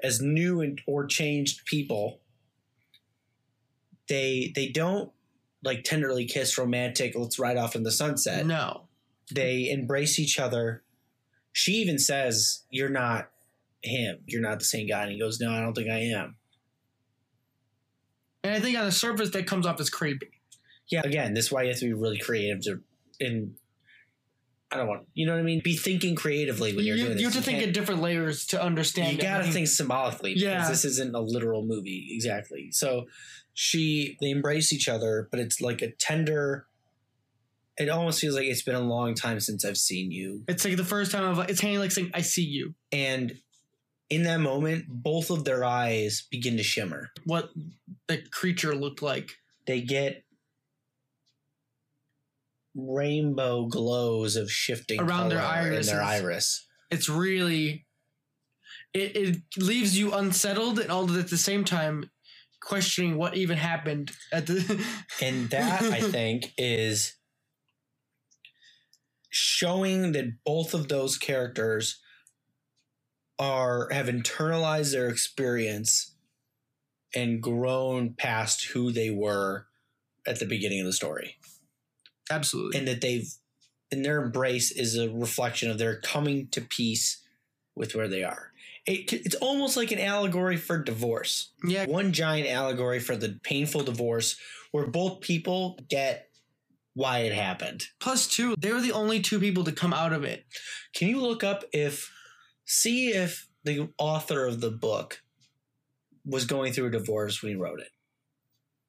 as 0.02 0.22
new 0.22 0.62
and, 0.62 0.82
or 0.88 1.06
changed 1.06 1.66
people, 1.66 2.20
they 4.08 4.52
they 4.56 4.68
don't 4.70 5.12
like 5.64 5.84
tenderly 5.84 6.26
kiss 6.26 6.58
romantic 6.58 7.14
let's 7.16 7.40
ride 7.40 7.58
off 7.58 7.76
in 7.76 7.84
the 7.84 7.92
sunset. 7.92 8.46
No, 8.46 8.84
they 9.34 9.70
embrace 9.70 10.20
each 10.20 10.40
other. 10.40 10.84
She 11.54 11.74
even 11.74 11.98
says 11.98 12.64
you're 12.70 12.90
not 12.90 13.30
him. 13.84 14.18
You're 14.26 14.42
not 14.42 14.60
the 14.60 14.66
same 14.66 14.88
guy. 14.88 15.04
And 15.04 15.12
he 15.12 15.20
goes 15.20 15.40
no 15.40 15.52
i 15.52 15.60
don't 15.62 15.74
think 15.74 15.90
i 15.90 16.00
am. 16.00 16.36
And 18.44 18.54
I 18.54 18.60
think 18.60 18.78
on 18.78 18.86
the 18.86 18.92
surface 18.92 19.32
that 19.32 19.48
comes 19.48 19.66
off 19.66 19.80
as 19.80 19.90
creepy. 19.90 20.30
yeah 20.90 21.02
again 21.04 21.34
this 21.34 21.46
is 21.46 21.52
why 21.52 21.64
you 21.64 21.70
have 21.70 21.80
to 21.80 21.86
be 21.86 21.94
really 21.94 22.18
creative 22.20 22.62
to 22.64 22.82
in 23.20 23.56
i 24.72 24.78
don't 24.78 24.88
want 24.88 25.08
you 25.14 25.26
know 25.26 25.34
what 25.34 25.40
i 25.40 25.44
mean? 25.44 25.62
Be 25.64 25.76
thinking 25.78 26.16
creatively 26.16 26.76
when 26.76 26.86
You, 26.86 26.94
you're 26.94 26.98
doing 27.06 27.12
this. 27.14 27.22
you 27.22 27.28
have 27.28 27.36
to 27.36 27.42
think 27.42 27.58
can't- 27.60 27.68
in 27.70 27.74
different 27.74 28.02
layers 28.02 28.46
to 28.48 28.62
understand. 28.62 29.16
you 29.18 29.22
gotta 29.22 29.46
think 29.52 29.68
symbolically 29.68 30.32
because 30.34 30.44
Yeah. 30.44 30.68
this 30.70 30.86
isn't 30.86 31.16
a 31.16 31.20
literal 31.22 31.66
movie. 31.66 32.10
Exactly. 32.12 32.70
So 32.72 33.06
she 33.58 34.18
they 34.22 34.30
embrace 34.30 34.72
each 34.72 34.88
other 34.90 35.28
but 35.32 35.40
it's 35.40 35.60
like 35.62 35.82
a 35.82 35.90
tender 35.92 36.68
it 37.78 37.90
almost 37.90 38.20
feels 38.22 38.36
like 38.36 38.46
it's 38.46 38.62
been 38.62 38.76
a 38.76 38.80
long 38.80 39.16
time 39.16 39.40
since 39.40 39.64
i've 39.66 39.78
seen 39.78 40.12
you 40.12 40.44
It's 40.48 40.64
like 40.66 40.76
the 40.78 40.84
first 40.84 41.12
time 41.12 41.24
I've. 41.40 41.50
it's 41.50 41.62
kind 41.62 41.74
of 41.76 41.82
like 41.82 41.92
saying, 41.92 42.12
"I 42.14 42.22
see 42.22 42.44
you." 42.44 42.76
and 42.92 43.34
in 44.10 44.24
that 44.24 44.40
moment 44.42 44.86
both 44.90 45.32
of 45.32 45.46
their 45.46 45.64
eyes 45.64 46.28
begin 46.30 46.58
to 46.58 46.64
shimmer 46.64 47.10
What 47.24 47.50
the 48.08 48.22
creature 48.30 48.76
looked 48.76 49.02
like. 49.02 49.32
they 49.66 49.82
get 49.82 50.24
rainbow 52.76 53.68
glows 53.68 54.36
of 54.36 54.52
shifting 54.52 55.00
Around 55.00 55.30
their 55.30 55.40
in 55.72 55.86
their 55.86 56.02
iris 56.04 56.68
It's 56.92 57.08
really, 57.10 57.86
it, 58.94 59.16
it 59.16 59.38
leaves 59.58 59.98
you 59.98 60.14
unsettled, 60.14 60.80
and 60.80 60.92
all 60.92 61.10
at 61.18 61.30
the 61.30 61.38
same 61.38 61.64
time, 61.64 62.10
questioning 62.66 63.16
what 63.16 63.38
even 63.38 63.58
happened 63.58 64.12
at 64.34 64.48
the. 64.48 64.84
and 65.22 65.50
that 65.52 65.84
i 65.84 66.02
think 66.02 66.52
is 66.58 67.16
showing 69.30 70.12
that 70.14 70.44
both 70.44 70.74
of 70.74 70.90
those 70.90 71.18
characters 71.18 72.02
are 73.38 73.88
have 73.92 74.08
internalized 74.08 74.92
their 74.92 75.08
experience 75.08 76.16
and 77.14 77.42
grown 77.42 78.14
past 78.14 78.66
who 78.66 78.92
they 78.92 79.10
were 79.10 79.68
at 80.28 80.40
the 80.40 80.46
beginning 80.46 80.80
of 80.80 80.86
the 80.86 80.94
story 80.94 81.36
absolutely. 82.32 82.80
and 82.80 82.88
that 82.88 83.02
they've 83.02 83.32
and 83.92 84.04
their 84.04 84.24
embrace 84.24 84.72
is 84.72 84.98
a 84.98 85.10
reflection 85.12 85.70
of 85.70 85.78
their 85.78 86.00
coming 86.02 86.48
to 86.48 86.62
peace 86.62 87.22
with 87.76 87.94
where 87.94 88.08
they 88.08 88.24
are 88.24 88.52
it, 88.86 89.12
it's 89.14 89.36
almost 89.36 89.78
like 89.78 89.92
an 89.92 90.00
allegory 90.00 90.58
for 90.58 90.82
divorce. 90.82 91.52
Yeah, 91.64 91.86
one 91.86 92.14
giant 92.14 92.48
allegory 92.50 93.00
for 93.00 93.16
the 93.16 93.40
painful 93.44 93.84
divorce 93.84 94.38
where 94.72 94.88
both 94.88 95.22
people 95.22 95.80
get 95.90 96.30
why 96.94 97.20
it 97.20 97.34
happened. 97.34 97.84
Plus 98.00 98.28
two, 98.28 98.56
they 98.58 98.72
were 98.72 98.82
the 98.82 98.92
only 98.92 99.20
two 99.20 99.40
people 99.40 99.64
to 99.64 99.72
come 99.72 99.94
out 99.94 100.14
of 100.14 100.24
it. 100.24 100.46
can 100.94 101.10
you 101.10 101.22
look 101.22 101.44
up 101.44 101.64
if 101.74 102.12
see 102.66 103.10
if 103.10 103.48
the 103.64 103.90
author 103.98 104.46
of 104.46 104.62
the 104.62 104.72
book 104.72 105.22
was 106.26 106.46
going 106.46 106.72
through 106.72 106.88
a 106.88 106.92
divorce 106.92 107.42
when 107.42 107.52
he 107.52 107.56
wrote 107.56 107.80
it? 107.80 107.90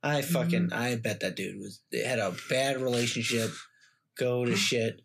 I 0.03 0.21
mm-hmm. 0.21 0.33
fucking 0.33 0.73
i 0.73 0.95
bet 0.97 1.21
that 1.21 1.37
dude 1.37 1.59
was 1.59 1.81
had 1.93 2.19
a 2.19 2.35
bad 2.49 2.81
relationship 2.81 3.51
go 4.17 4.45
to 4.45 4.57
shit 4.69 5.03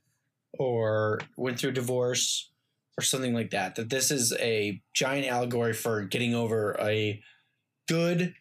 or 0.60 1.22
went 1.38 1.60
through 1.60 1.72
divorce 1.72 2.51
or 2.98 3.04
something 3.04 3.34
like 3.34 3.52
that 3.52 3.76
that 3.76 3.90
this 3.90 4.12
is 4.12 4.34
a 4.40 4.82
giant 4.94 5.28
allegory 5.28 5.74
for 5.74 6.04
getting 6.04 6.36
over 6.36 6.76
a 6.80 7.22
good 7.88 8.34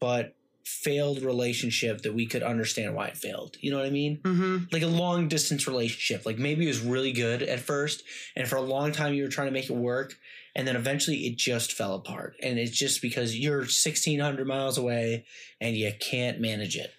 but 0.00 0.34
failed 0.64 1.22
relationship 1.22 2.02
that 2.02 2.14
we 2.14 2.24
could 2.24 2.42
understand 2.42 2.94
why 2.94 3.08
it 3.08 3.16
failed 3.16 3.56
you 3.60 3.70
know 3.70 3.76
what 3.78 3.86
i 3.86 3.90
mean 3.90 4.20
Mm-hmm. 4.22 4.64
like 4.70 4.82
a 4.82 4.86
long 4.86 5.26
distance 5.28 5.66
relationship. 5.66 6.24
Like 6.24 6.38
maybe 6.38 6.64
it 6.64 6.68
was 6.68 6.80
really 6.80 7.12
good 7.12 7.42
at 7.42 7.60
first, 7.60 8.04
and 8.36 8.46
for 8.46 8.56
a 8.56 8.60
long 8.62 8.92
time 8.92 9.14
you 9.14 9.24
were 9.24 9.28
trying 9.28 9.48
to 9.48 9.52
make 9.52 9.68
it 9.68 9.76
work, 9.76 10.14
and 10.54 10.66
then 10.66 10.76
eventually 10.76 11.18
it 11.26 11.36
just 11.36 11.72
fell 11.72 11.94
apart. 11.94 12.36
And 12.42 12.58
it's 12.58 12.76
just 12.76 13.02
because 13.02 13.36
you're 13.36 13.66
sixteen 13.66 14.20
hundred 14.20 14.46
miles 14.46 14.78
away 14.78 15.24
and 15.60 15.76
you 15.76 15.90
can't 16.00 16.40
manage 16.40 16.76
it. 16.76 16.92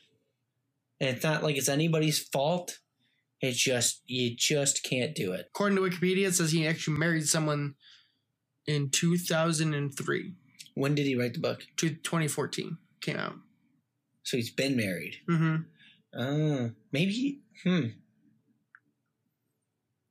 And 0.99 1.09
it's 1.15 1.23
not 1.23 1.43
like 1.43 1.55
it's 1.55 1.69
anybody's 1.69 2.19
fault. 2.19 2.79
It's 3.43 3.61
just 3.61 4.01
you 4.05 4.33
just 4.37 4.83
can't 4.83 5.13
do 5.13 5.33
it. 5.33 5.47
According 5.49 5.75
to 5.75 5.81
Wikipedia, 5.81 6.27
it 6.27 6.33
says 6.33 6.53
he 6.53 6.65
actually 6.65 6.97
married 6.97 7.27
someone 7.27 7.75
in 8.65 8.89
2003 8.89 10.33
When 10.75 10.95
did 10.95 11.05
he 11.05 11.15
write 11.17 11.33
the 11.33 11.41
book? 11.41 11.63
to 11.75 11.89
2014 11.89 12.77
came 13.01 13.17
out. 13.17 13.35
So 14.23 14.37
he's 14.37 14.49
been 14.49 14.77
married. 14.77 15.17
Mm-hmm. 15.29 15.55
Oh, 16.17 16.71
maybe. 16.93 17.41
Hmm. 17.65 17.87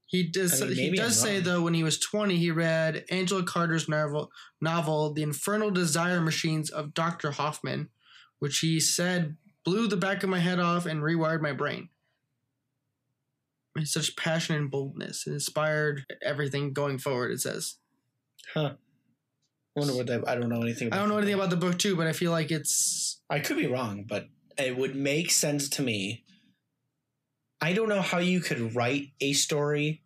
He 0.09 0.25
does. 0.25 0.61
I 0.61 0.67
mean, 0.67 0.77
he 0.77 0.91
does 0.91 1.19
say 1.19 1.41
though, 1.41 1.63
when 1.63 1.73
he 1.73 1.83
was 1.83 1.99
20, 1.99 2.37
he 2.37 2.51
read 2.51 3.07
Angela 3.09 3.45
Carter's 3.45 3.89
novel, 3.89 4.31
novel 4.61 5.15
"The 5.15 5.23
Infernal 5.23 5.71
Desire 5.71 6.21
Machines" 6.21 6.69
of 6.69 6.93
Dr. 6.93 7.31
Hoffman, 7.31 7.89
which 8.41 8.59
he 8.59 8.79
said 8.79 9.39
blew 9.65 9.89
the 9.89 9.97
back 9.97 10.23
of 10.23 10.29
my 10.29 10.41
head 10.41 10.61
off 10.61 10.85
and 10.85 11.01
rewired 11.01 11.41
my 11.41 11.53
brain. 11.53 11.89
With 13.75 13.89
such 13.89 14.17
passion 14.17 14.55
and 14.55 14.71
boldness, 14.71 15.27
it 15.27 15.33
inspired 15.33 16.05
everything 16.23 16.73
going 16.73 16.99
forward. 16.99 17.31
It 17.33 17.41
says. 17.41 17.77
Huh. 18.53 18.75
I 19.75 19.81
wonder 19.81 19.95
what 19.97 20.07
that. 20.09 20.29
I 20.29 20.35
don't 20.35 20.51
know 20.51 20.61
anything. 20.61 20.89
about 20.89 20.97
I 20.99 21.01
don't 21.01 21.09
know 21.09 21.17
anything 21.17 21.35
about 21.35 21.49
the 21.51 21.57
book 21.57 21.79
too, 21.79 21.97
but 21.97 22.07
I 22.07 22.13
feel 22.13 22.31
like 22.33 22.51
it's 22.51 23.21
I 23.31 23.41
could 23.41 23.57
be 23.57 23.67
wrong, 23.67 24.05
but 24.07 24.27
it 24.59 24.77
would 24.77 24.95
make 24.95 25.31
sense 25.31 25.69
to 25.71 25.83
me. 25.83 26.25
I 27.63 27.73
don't 27.73 27.89
know 27.89 28.03
how 28.03 28.19
you 28.19 28.41
could 28.41 28.75
write 28.75 29.13
a 29.21 29.33
story 29.33 30.03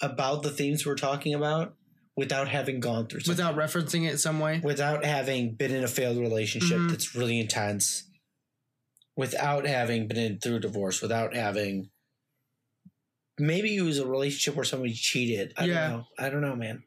about 0.00 0.42
the 0.44 0.50
themes 0.50 0.86
we're 0.86 0.94
talking 0.94 1.34
about 1.34 1.74
without 2.16 2.48
having 2.48 2.78
gone 2.80 3.06
through 3.08 3.20
something. 3.20 3.44
without 3.44 3.56
referencing 3.60 4.04
it 4.06 4.12
in 4.12 4.18
some 4.18 4.38
way. 4.38 4.60
without 4.62 5.04
having 5.04 5.54
been 5.54 5.72
in 5.74 5.82
a 5.82 5.88
failed 5.88 6.18
relationship 6.18 6.78
Mhm. 6.78 6.90
that's 6.90 7.14
really 7.16 7.40
intense, 7.40 8.04
without 9.16 9.66
having 9.66 10.06
been 10.06 10.16
in, 10.18 10.38
through 10.38 10.56
a 10.56 10.60
divorce, 10.60 11.02
without 11.02 11.34
having 11.34 11.90
maybe 13.38 13.76
it 13.76 13.82
was 13.82 13.98
a 13.98 14.06
relationship 14.06 14.54
where 14.56 14.64
somebody 14.64 14.92
cheated. 14.94 15.52
I 15.56 15.64
Yeah. 15.66 15.88
don't 15.88 15.98
know. 15.98 16.06
I 16.18 16.28
don't 16.30 16.40
know, 16.40 16.56
man. 16.56 16.82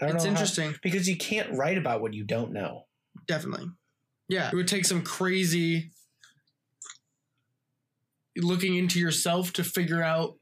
I 0.00 0.06
don't 0.06 0.16
It's 0.16 0.24
know 0.24 0.30
how- 0.30 0.36
interesting. 0.36 0.74
because 0.82 1.08
you 1.08 1.16
can't 1.16 1.50
write 1.52 1.78
about 1.78 2.00
what 2.02 2.12
you 2.14 2.24
don't 2.24 2.52
know. 2.52 2.86
Definitely. 3.26 3.68
Yeah. 4.28 4.48
It 4.52 4.54
would 4.54 4.68
take 4.68 4.84
some 4.84 5.02
crazy 5.02 5.92
looking 8.36 8.76
into 8.76 8.98
yourself 9.00 9.52
to 9.54 9.64
figure 9.64 10.02
out 10.02 10.38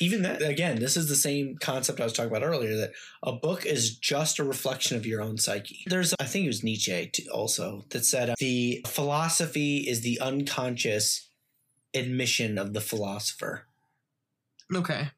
Even 0.00 0.22
that, 0.22 0.42
again, 0.42 0.80
this 0.80 0.96
is 0.96 1.08
the 1.08 1.14
same 1.14 1.56
concept 1.60 2.00
I 2.00 2.04
was 2.04 2.12
talking 2.12 2.30
about 2.30 2.42
earlier 2.42 2.76
that 2.76 2.92
a 3.22 3.32
book 3.32 3.64
is 3.64 3.96
just 3.96 4.38
a 4.40 4.44
reflection 4.44 4.96
of 4.96 5.06
your 5.06 5.20
own 5.22 5.38
psyche. 5.38 5.84
There's, 5.86 6.12
I 6.18 6.24
think 6.24 6.44
it 6.44 6.48
was 6.48 6.64
Nietzsche 6.64 7.10
also 7.32 7.84
that 7.90 8.04
said 8.04 8.30
uh, 8.30 8.34
the 8.38 8.84
philosophy 8.86 9.88
is 9.88 10.00
the 10.00 10.18
unconscious 10.18 11.30
admission 11.94 12.58
of 12.58 12.72
the 12.72 12.80
philosopher. 12.80 13.68
Okay. 14.76 15.10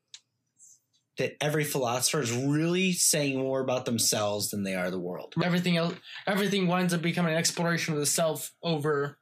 that 1.19 1.37
every 1.41 1.65
philosopher 1.65 2.21
is 2.21 2.33
really 2.33 2.93
saying 2.93 3.39
more 3.39 3.61
about 3.61 3.85
themselves 3.85 4.51
than 4.51 4.65
they 4.65 4.75
are 4.75 4.91
the 4.91 4.99
world. 4.99 5.35
Everything 5.43 5.77
else 5.77 5.95
everything 6.27 6.67
winds 6.67 6.93
up 6.95 7.03
becoming 7.03 7.33
an 7.33 7.39
exploration 7.39 7.95
of 7.95 8.01
the 8.01 8.07
self 8.07 8.53
over 8.63 9.19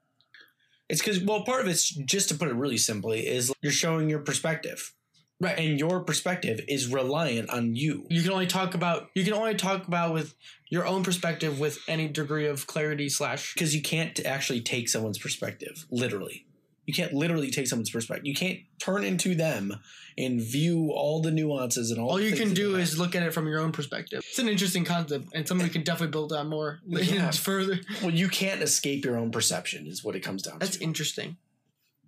It's 0.89 1.01
because, 1.01 1.20
well, 1.22 1.45
part 1.45 1.61
of 1.62 1.68
it's 1.68 1.89
just 1.89 2.28
to 2.30 2.35
put 2.35 2.49
it 2.49 2.55
really 2.55 2.78
simply 2.78 3.26
is 3.26 3.53
you're 3.62 3.72
showing 3.72 4.09
your 4.11 4.20
perspective, 4.20 4.95
Right. 5.41 5.59
and 5.59 5.78
your 5.78 6.01
perspective 6.05 6.61
is 6.68 6.87
reliant 6.87 7.51
on 7.51 7.74
you. 7.74 8.07
you 8.09 8.22
can 8.22 8.30
only 8.33 8.47
talk 8.47 8.74
about 8.74 9.11
you 9.14 9.24
can 9.24 9.33
only 9.35 9.55
talk 9.55 9.87
about 9.89 10.14
with 10.14 10.35
your 10.70 10.87
own 10.87 11.03
perspective 11.03 11.59
with 11.61 11.78
any 11.89 12.09
degree 12.09 12.47
of 12.47 12.66
clarity 12.66 13.09
slash 13.11 13.53
Because 13.55 13.74
you 13.74 13.83
can't 13.83 14.18
actually 14.24 14.61
take 14.62 14.89
someone's 14.89 15.18
perspective, 15.18 15.85
literally. 15.91 16.47
You 16.87 16.93
can't 16.95 17.12
literally 17.12 17.51
take 17.51 17.68
someone's 17.68 17.91
perspective. 17.91 18.26
You 18.26 18.35
can't 18.35 18.59
turn 18.80 19.05
into 19.05 19.35
them 19.37 19.72
and 20.18 20.41
view 20.41 20.91
all 20.93 21.22
the 21.22 21.30
nuances 21.30 21.91
and 21.91 22.01
all. 22.01 22.11
all 22.11 22.20
you 22.20 22.35
can 22.35 22.53
do 22.55 22.76
is 22.76 22.99
look 22.99 23.14
at 23.14 23.22
it 23.22 23.33
from 23.33 23.47
your 23.47 23.61
own 23.61 23.70
perspective. 23.72 24.18
It's 24.28 24.39
an 24.41 24.49
interesting 24.49 24.85
concept 24.85 25.26
and 25.33 25.47
something 25.47 25.66
we 25.66 25.72
can 25.72 25.85
definitely 25.85 26.11
build 26.11 26.33
on 26.33 26.49
more 26.49 26.80
Yeah. 26.87 27.30
further. 27.30 27.78
Well, 28.03 28.11
you 28.11 28.28
can't 28.28 28.61
escape 28.62 29.05
your 29.05 29.16
own 29.16 29.30
perception, 29.30 29.87
is 29.87 30.03
what 30.03 30.16
it 30.16 30.20
comes 30.20 30.43
down 30.43 30.59
That's 30.59 30.72
to. 30.72 30.78
That's 30.78 30.83
interesting. 30.85 31.37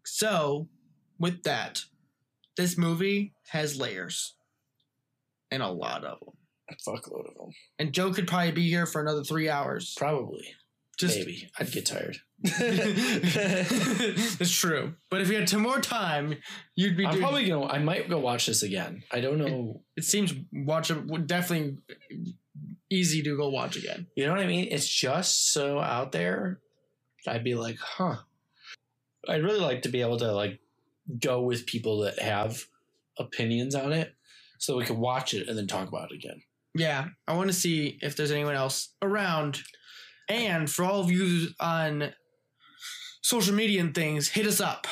So, 0.04 0.68
with 1.18 1.44
that, 1.44 1.82
this 2.56 2.76
movie 2.76 3.32
has 3.50 3.78
layers. 3.78 4.34
And 5.50 5.62
a 5.62 5.68
lot 5.68 6.04
of 6.04 6.18
them. 6.18 6.30
A 6.68 6.74
fuckload 6.90 7.28
of 7.28 7.34
them. 7.36 7.52
And 7.78 7.92
Joe 7.92 8.12
could 8.12 8.26
probably 8.26 8.50
be 8.52 8.68
here 8.68 8.86
for 8.86 9.00
another 9.00 9.22
three 9.22 9.48
hours. 9.48 9.94
Probably. 9.96 10.54
Just 10.98 11.18
Maybe. 11.18 11.50
I'd 11.58 11.72
get 11.72 11.86
tired. 11.86 12.18
That's 14.38 14.50
true. 14.50 14.94
But 15.10 15.22
if 15.22 15.28
you 15.28 15.36
had 15.36 15.48
some 15.48 15.62
more 15.62 15.80
time, 15.80 16.36
you'd 16.76 16.96
be 16.96 17.04
I'm 17.04 17.12
doing 17.12 17.22
probably 17.22 17.48
gonna. 17.48 17.66
I 17.66 17.78
might 17.78 18.08
go 18.08 18.18
watch 18.18 18.46
this 18.46 18.62
again. 18.62 19.02
I 19.10 19.20
don't 19.20 19.38
know. 19.38 19.82
it 19.96 20.04
seems 20.04 20.32
watch 20.52 20.92
definitely 21.26 21.78
easy 22.90 23.22
to 23.22 23.36
go 23.36 23.48
watch 23.48 23.76
again. 23.76 24.06
You 24.16 24.26
know 24.26 24.32
what 24.32 24.40
I 24.40 24.46
mean? 24.46 24.68
It's 24.70 24.86
just 24.88 25.52
so 25.52 25.80
out 25.80 26.12
there. 26.12 26.60
I'd 27.26 27.44
be 27.44 27.54
like, 27.54 27.78
huh. 27.78 28.16
I'd 29.26 29.42
really 29.42 29.60
like 29.60 29.82
to 29.82 29.88
be 29.88 30.02
able 30.02 30.18
to 30.18 30.32
like 30.32 30.60
go 31.18 31.42
with 31.42 31.66
people 31.66 32.00
that 32.00 32.18
have 32.18 32.62
opinions 33.18 33.74
on 33.74 33.92
it, 33.92 34.14
so 34.58 34.76
we 34.76 34.84
can 34.84 34.98
watch 34.98 35.34
it 35.34 35.48
and 35.48 35.56
then 35.56 35.66
talk 35.66 35.88
about 35.88 36.12
it 36.12 36.16
again. 36.16 36.42
Yeah, 36.74 37.06
I 37.26 37.34
want 37.34 37.48
to 37.48 37.56
see 37.56 37.98
if 38.02 38.16
there's 38.16 38.32
anyone 38.32 38.54
else 38.54 38.90
around. 39.00 39.62
And 40.28 40.70
for 40.70 40.84
all 40.84 41.00
of 41.00 41.10
you 41.10 41.48
on 41.60 42.12
social 43.22 43.54
media 43.54 43.80
and 43.80 43.94
things, 43.94 44.28
hit 44.28 44.46
us 44.46 44.60
up. 44.60 44.86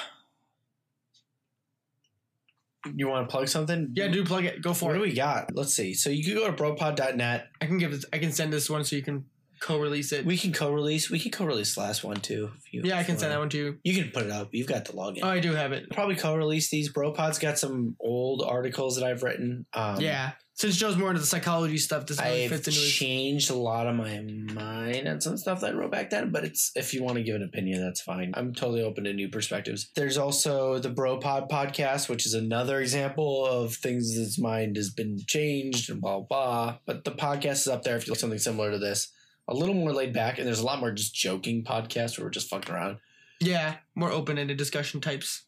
You 2.95 3.09
want 3.09 3.29
to 3.29 3.33
plug 3.33 3.49
something? 3.49 3.91
Yeah, 3.95 4.09
do 4.09 4.25
plug 4.25 4.45
it. 4.45 4.61
Go 4.61 4.75
for 4.75 4.91
it. 4.91 4.99
What 4.99 5.05
do 5.05 5.11
we 5.11 5.15
got? 5.15 5.55
Let's 5.55 5.73
see. 5.75 5.95
So 5.95 6.11
you 6.11 6.25
can 6.25 6.35
go 6.35 6.51
to 6.51 6.53
bropod.net. 6.53 7.49
I 7.61 7.67
can 7.67 7.79
give 7.79 7.93
this. 7.93 8.05
I 8.13 8.19
can 8.19 8.33
send 8.33 8.53
this 8.53 8.69
one 8.69 8.85
so 8.85 8.97
you 8.97 9.03
can 9.03 9.25
co-release 9.63 10.13
it. 10.13 10.27
We 10.27 10.37
can 10.37 10.53
co-release. 10.53 11.11
We 11.11 11.19
can 11.19 11.31
co-release 11.31 11.75
the 11.75 11.81
last 11.81 12.05
one 12.05 12.17
too. 12.17 12.51
yeah, 12.73 12.99
I 12.99 13.05
can 13.05 13.17
send 13.17 13.33
that 13.33 13.39
one 13.39 13.49
to 13.51 13.57
you. 13.57 13.79
You 13.85 14.03
can 14.03 14.11
put 14.13 14.25
it 14.25 14.31
up. 14.31 14.49
You've 14.53 14.67
got 14.67 14.85
the 14.85 14.93
login. 14.93 15.21
Oh, 15.23 15.29
I 15.29 15.41
do 15.41 15.53
have 15.55 15.73
it. 15.73 15.91
Probably 15.91 16.17
co-release 16.17 16.69
these. 16.71 16.93
Bropod's 16.93 17.39
got 17.39 17.59
some 17.59 17.97
old 18.01 18.43
articles 18.47 18.97
that 18.97 19.05
I've 19.05 19.23
written. 19.23 19.65
Um, 19.73 20.01
yeah, 20.01 20.33
since 20.55 20.77
Joe's 20.77 20.97
more 20.97 21.09
into 21.09 21.21
the 21.21 21.27
psychology 21.27 21.79
stuff, 21.79 22.07
this 22.07 22.21
really 22.21 22.45
I've 22.45 22.51
fits 22.51 22.69
into 22.69 22.79
his. 22.79 22.93
changed 22.93 23.51
a 23.51 23.55
lot 23.55 23.87
of 23.87 23.97
my 23.97 24.21
mind 24.21 25.09
on 25.09 25.21
some 25.21 25.37
stuff 25.37 25.61
that 25.61 25.71
I 25.71 25.75
wrote 25.75 25.91
back 25.91 26.11
then, 26.11 26.31
but 26.31 26.45
it's 26.45 26.71
if 26.75 26.93
you 26.93 27.03
want 27.03 27.17
to 27.17 27.23
give 27.23 27.37
an 27.37 27.43
opinion, 27.43 27.83
that's 27.83 28.03
fine. 28.03 28.33
I'm 28.35 28.55
totally 28.55 28.83
open 28.83 29.05
to 29.05 29.13
new 29.13 29.29
perspectives. 29.29 29.91
There's 29.97 30.19
also 30.19 30.79
the 30.79 30.91
Bro 30.91 31.19
Pod 31.19 31.49
podcast, 31.51 32.09
which 32.09 32.27
is 32.27 32.35
another 32.35 32.81
example 32.81 33.47
of 33.47 33.75
things 33.75 34.17
that's 34.17 34.39
mind 34.39 34.77
has 34.77 34.91
been 34.91 35.19
changed 35.27 35.91
and 35.91 36.01
blah 36.01 36.21
blah. 36.21 36.79
But 36.85 37.05
the 37.05 37.13
podcast 37.13 37.63
is 37.63 37.69
up 37.69 37.83
there 37.83 37.97
if 37.97 38.07
you 38.07 38.13
like 38.13 38.21
something 38.21 38.39
similar 38.39 38.71
to 38.73 38.79
this. 38.79 39.11
A 39.49 39.55
little 39.55 39.75
more 39.75 39.93
laid 39.93 40.13
back, 40.13 40.39
and 40.39 40.47
there's 40.47 40.61
a 40.61 40.65
lot 40.65 40.81
more 40.81 40.93
just 40.93 41.15
joking 41.15 41.65
podcasts 41.65 42.17
where 42.17 42.27
we're 42.27 42.31
just 42.31 42.49
fucking 42.49 42.73
around. 42.73 42.99
Yeah, 43.41 43.77
more 43.95 44.11
open-ended 44.11 44.57
discussion 44.57 45.01
types. 45.01 45.45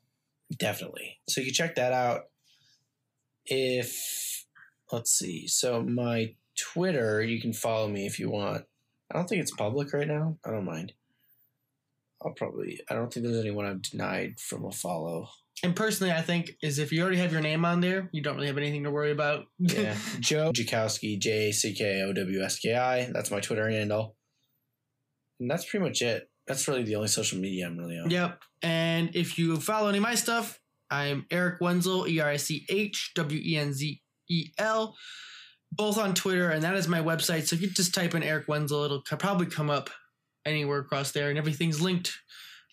Definitely. 0.58 1.18
So 1.28 1.40
you 1.40 1.52
check 1.52 1.76
that 1.76 1.92
out. 1.92 2.22
If 3.46 4.46
let's 4.90 5.10
see. 5.10 5.46
So 5.46 5.82
my 5.82 6.34
Twitter, 6.56 7.22
you 7.22 7.40
can 7.40 7.52
follow 7.52 7.88
me 7.88 8.06
if 8.06 8.18
you 8.18 8.30
want. 8.30 8.64
I 9.10 9.16
don't 9.16 9.28
think 9.28 9.42
it's 9.42 9.54
public 9.54 9.92
right 9.92 10.08
now. 10.08 10.38
I 10.44 10.50
don't 10.50 10.64
mind. 10.64 10.92
I'll 12.22 12.32
probably 12.32 12.80
I 12.88 12.94
don't 12.94 13.12
think 13.12 13.26
there's 13.26 13.38
anyone 13.38 13.66
I've 13.66 13.82
denied 13.82 14.40
from 14.40 14.64
a 14.64 14.70
follow. 14.70 15.28
And 15.62 15.74
personally, 15.74 16.12
I 16.12 16.20
think 16.20 16.56
is 16.62 16.78
if 16.78 16.92
you 16.92 17.02
already 17.02 17.18
have 17.18 17.32
your 17.32 17.40
name 17.40 17.64
on 17.64 17.80
there, 17.80 18.08
you 18.12 18.22
don't 18.22 18.34
really 18.34 18.48
have 18.48 18.58
anything 18.58 18.84
to 18.84 18.90
worry 18.90 19.12
about. 19.12 19.44
Yeah. 19.58 19.96
Joe 20.20 20.52
Jackowski, 20.52 21.18
J 21.18 21.48
A 21.48 21.52
C 21.52 21.74
K 21.74 22.02
O 22.02 22.12
W 22.12 22.42
S 22.42 22.58
K 22.58 22.74
I. 22.74 23.10
That's 23.12 23.30
my 23.30 23.40
Twitter 23.40 23.68
handle. 23.70 24.16
And 25.40 25.50
that's 25.50 25.64
pretty 25.64 25.84
much 25.84 26.02
it. 26.02 26.28
That's 26.46 26.66
really 26.68 26.82
the 26.82 26.96
only 26.96 27.08
social 27.08 27.38
media 27.38 27.66
I'm 27.66 27.78
really 27.78 27.98
on. 27.98 28.10
Yep. 28.10 28.42
And 28.62 29.14
if 29.14 29.38
you 29.38 29.56
follow 29.58 29.88
any 29.88 29.98
of 29.98 30.02
my 30.02 30.14
stuff, 30.14 30.60
I'm 30.90 31.26
Erich 31.30 31.60
Wenzel, 31.60 32.06
E 32.06 32.20
R 32.20 32.28
I 32.28 32.36
C 32.36 32.66
H 32.68 33.12
W 33.14 33.40
E 33.42 33.56
N 33.56 33.72
Z 33.72 34.02
E 34.28 34.50
L, 34.58 34.96
both 35.72 35.98
on 35.98 36.14
Twitter, 36.14 36.50
and 36.50 36.62
that 36.62 36.74
is 36.74 36.88
my 36.88 37.00
website. 37.00 37.46
So 37.46 37.56
if 37.56 37.62
you 37.62 37.70
just 37.70 37.94
type 37.94 38.14
in 38.14 38.22
Erich 38.22 38.48
Wenzel, 38.48 38.84
it'll 38.84 39.02
probably 39.02 39.46
come 39.46 39.70
up 39.70 39.90
anywhere 40.44 40.80
across 40.80 41.12
there, 41.12 41.30
and 41.30 41.38
everything's 41.38 41.80
linked 41.80 42.12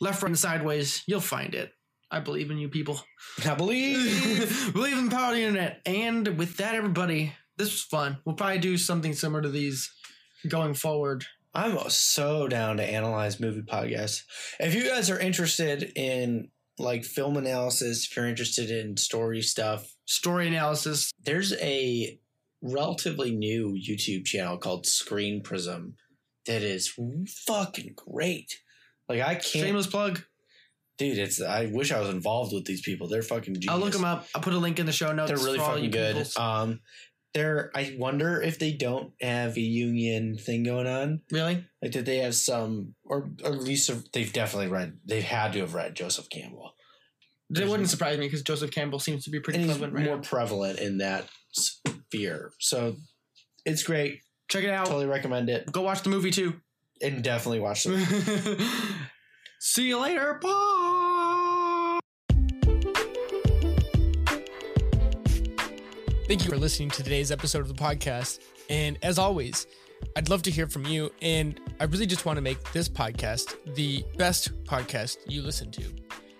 left, 0.02 0.22
right, 0.22 0.30
and 0.30 0.40
sideways. 0.40 1.04
You'll 1.08 1.22
find 1.22 1.56
it. 1.56 1.72
I 2.12 2.20
believe 2.20 2.52
in 2.52 2.58
you 2.58 2.70
people. 2.70 3.02
I 3.46 3.56
believe. 3.56 4.72
believe 4.74 4.98
in 4.98 5.06
the 5.10 5.16
power 5.16 5.30
of 5.30 5.36
the 5.36 5.44
internet. 5.44 5.82
And 5.86 6.38
with 6.38 6.58
that, 6.58 6.76
everybody, 6.76 7.34
this 7.58 7.72
was 7.72 7.82
fun. 7.82 8.18
We'll 8.26 8.36
probably 8.36 8.60
do 8.60 8.78
something 8.78 9.14
similar 9.14 9.42
to 9.42 9.50
these 9.50 9.92
going 10.48 10.74
forward. 10.74 11.26
I'm 11.54 11.78
so 11.90 12.48
down 12.48 12.78
to 12.78 12.84
analyze 12.84 13.40
movie 13.40 13.62
podcasts. 13.62 14.24
If 14.60 14.74
you 14.74 14.88
guys 14.88 15.10
are 15.10 15.20
interested 15.20 15.92
in 15.96 16.50
like 16.78 17.04
film 17.04 17.38
analysis, 17.38 18.06
if 18.06 18.16
you're 18.16 18.28
interested 18.28 18.72
in 18.72 18.98
story 18.98 19.42
stuff, 19.42 19.96
Story 20.06 20.48
analysis. 20.48 21.12
there's 21.24 21.54
a 21.62 22.20
relatively 22.62 23.32
new 23.32 23.74
YouTube 23.78 24.26
channel 24.26 24.58
called 24.58 24.86
Screen 24.86 25.42
Prism 25.42 25.96
that 26.46 26.62
is 26.64 26.94
fucking 27.48 27.94
great. 27.96 28.62
Like 29.08 29.22
I 29.22 29.36
can't, 29.36 29.44
Shameless 29.66 29.88
plug. 29.88 30.22
Dude. 31.02 31.18
It's 31.18 31.42
I 31.42 31.66
wish 31.66 31.92
I 31.92 32.00
was 32.00 32.10
involved 32.10 32.54
with 32.54 32.66
these 32.66 32.82
people. 32.82 33.08
They're 33.08 33.22
fucking. 33.24 33.54
Genius. 33.56 33.70
I'll 33.70 33.80
look 33.80 33.94
them 33.94 34.06
up. 34.06 34.28
I'll 34.36 34.42
put 34.42 34.54
a 34.54 34.58
link 34.58 34.80
in 34.80 34.86
the 34.86 34.92
show 34.92 35.12
notes. 35.12 35.30
They're 35.30 35.38
really 35.44 35.58
for 35.58 35.64
all 35.66 35.78
you 35.78 35.90
fucking 35.90 35.92
good. 35.92 36.14
peoples. 36.16 36.38
Um, 36.38 36.80
they're. 37.34 37.72
I 37.76 37.96
wonder 37.98 38.42
if 38.42 38.60
they 38.60 38.74
don't 38.74 39.12
have 39.22 39.58
a 39.58 39.60
Jungian 39.62 40.40
thing 40.40 40.64
going 40.64 40.88
on. 40.88 41.22
Really? 41.32 41.66
Like, 41.82 41.92
did 41.92 42.06
they 42.06 42.18
have 42.18 42.36
some, 42.36 42.94
or, 43.04 43.30
or 43.44 43.54
at 43.54 43.62
least 43.64 43.90
they've 44.14 44.32
definitely 44.34 44.68
read. 44.68 44.98
They've 45.06 45.24
had 45.24 45.54
to 45.54 45.60
have 45.60 45.74
read 45.74 45.96
Joseph 45.96 46.30
Campbell, 46.30 46.74
It 47.50 47.68
wouldn't 47.68 47.90
surprise 47.90 48.18
me 48.20 48.28
because 48.28 48.42
Joseph 48.44 48.72
Campbell 48.72 49.00
seems 49.00 49.24
to 49.24 49.30
be 49.32 49.40
pretty 49.40 49.66
prevalent 49.66 49.94
right 49.94 50.06
more 50.06 50.16
now. 50.18 50.22
prevalent 50.22 50.80
in 50.80 50.98
that 51.00 51.26
sphere. 51.52 52.52
So 52.60 52.96
it's 53.66 53.84
great. 53.84 54.20
Check 54.50 54.66
it 54.66 54.70
out. 54.70 54.86
Totally 54.88 55.06
recommend 55.06 55.50
it, 55.50 55.72
Go 55.72 55.82
watch 55.82 56.02
the 56.04 56.10
movie 56.10 56.32
too. 56.32 56.56
and 57.02 57.24
definitely 57.24 57.62
watch 57.62 57.86
it. 57.90 58.62
See 59.62 59.88
you 59.88 60.00
later. 60.00 60.38
Bye. 60.42 60.91
Thank 66.32 66.46
you 66.46 66.50
for 66.50 66.58
listening 66.58 66.90
to 66.92 67.04
today's 67.04 67.30
episode 67.30 67.60
of 67.60 67.68
the 67.68 67.74
podcast. 67.74 68.40
And 68.70 68.98
as 69.04 69.20
always, 69.20 69.68
I'd 70.16 70.30
love 70.30 70.42
to 70.44 70.50
hear 70.50 70.66
from 70.66 70.86
you. 70.86 71.12
And 71.22 71.60
I 71.82 71.84
really 71.84 72.06
just 72.06 72.26
want 72.26 72.38
to 72.38 72.42
make 72.42 72.72
this 72.72 72.88
podcast 72.88 73.58
the 73.76 74.06
best 74.18 74.64
podcast 74.64 75.18
you 75.28 75.42
listen 75.42 75.72
to. 75.72 75.84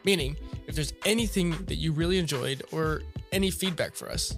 Meaning, 0.06 0.38
if 0.66 0.76
there's 0.76 0.94
anything 1.06 1.52
that 1.66 1.76
you 1.76 1.92
really 1.92 2.20
enjoyed 2.20 2.64
or 2.72 3.02
any 3.34 3.52
feedback 3.52 3.94
for 3.94 4.10
us, 4.10 4.38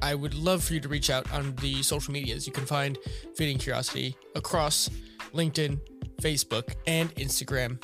I 0.00 0.14
would 0.14 0.32
love 0.32 0.64
for 0.64 0.72
you 0.72 0.80
to 0.80 0.88
reach 0.88 1.10
out 1.10 1.30
on 1.34 1.54
the 1.56 1.82
social 1.82 2.14
medias. 2.14 2.46
You 2.46 2.54
can 2.54 2.64
find 2.64 2.96
Feeding 3.36 3.58
Curiosity 3.58 4.16
across 4.36 4.88
LinkedIn, 5.34 5.78
Facebook, 6.22 6.74
and 6.86 7.14
Instagram 7.16 7.78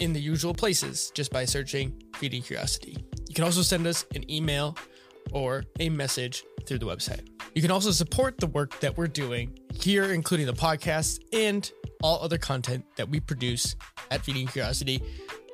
in 0.00 0.14
the 0.14 0.20
usual 0.20 0.54
places 0.54 1.10
just 1.14 1.30
by 1.30 1.44
searching 1.44 2.02
Feeding 2.14 2.40
Curiosity. 2.40 2.96
You 3.28 3.34
can 3.34 3.44
also 3.44 3.60
send 3.60 3.86
us 3.86 4.06
an 4.14 4.30
email 4.30 4.74
or 5.32 5.64
a 5.80 5.88
message 5.88 6.44
through 6.66 6.78
the 6.78 6.86
website. 6.86 7.28
You 7.54 7.62
can 7.62 7.70
also 7.70 7.90
support 7.90 8.38
the 8.38 8.46
work 8.48 8.78
that 8.80 8.96
we're 8.96 9.06
doing 9.06 9.58
here, 9.72 10.12
including 10.12 10.46
the 10.46 10.52
podcast 10.52 11.20
and 11.32 11.70
all 12.02 12.20
other 12.20 12.38
content 12.38 12.84
that 12.96 13.08
we 13.08 13.20
produce 13.20 13.76
at 14.10 14.24
Feeding 14.24 14.46
Curiosity 14.46 15.02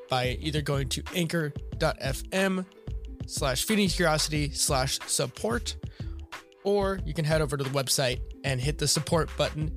by 0.09 0.37
either 0.41 0.61
going 0.61 0.89
to 0.91 1.03
anchor.fm 1.15 2.67
slash 3.27 3.65
feeding 3.65 3.89
curiosity 3.89 4.51
slash 4.51 4.99
support, 5.07 5.77
or 6.65 6.99
you 7.05 7.15
can 7.15 7.25
head 7.25 7.41
over 7.41 7.57
to 7.57 7.65
the 7.65 7.71
website 7.71 8.21
and 8.45 8.61
hit 8.61 8.79
the 8.79 8.89
support 8.89 9.31
button 9.37 9.71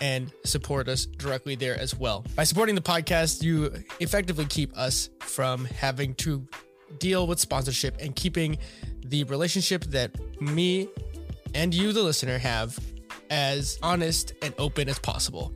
and 0.00 0.32
support 0.44 0.88
us 0.88 1.06
directly 1.06 1.54
there 1.54 1.78
as 1.78 1.94
well. 1.94 2.24
By 2.34 2.44
supporting 2.44 2.74
the 2.74 2.80
podcast, 2.80 3.42
you 3.42 3.72
effectively 4.00 4.46
keep 4.46 4.76
us 4.76 5.10
from 5.20 5.64
having 5.66 6.14
to 6.16 6.46
deal 6.98 7.26
with 7.26 7.38
sponsorship 7.38 7.96
and 8.00 8.14
keeping 8.14 8.58
the 9.04 9.24
relationship 9.24 9.84
that 9.84 10.10
me 10.40 10.88
and 11.54 11.74
you, 11.74 11.92
the 11.92 12.02
listener, 12.02 12.38
have 12.38 12.78
as 13.30 13.78
honest 13.82 14.34
and 14.42 14.54
open 14.58 14.88
as 14.88 14.98
possible. 14.98 15.52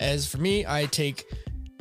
As 0.00 0.26
for 0.26 0.38
me, 0.38 0.64
I 0.66 0.86
take 0.86 1.24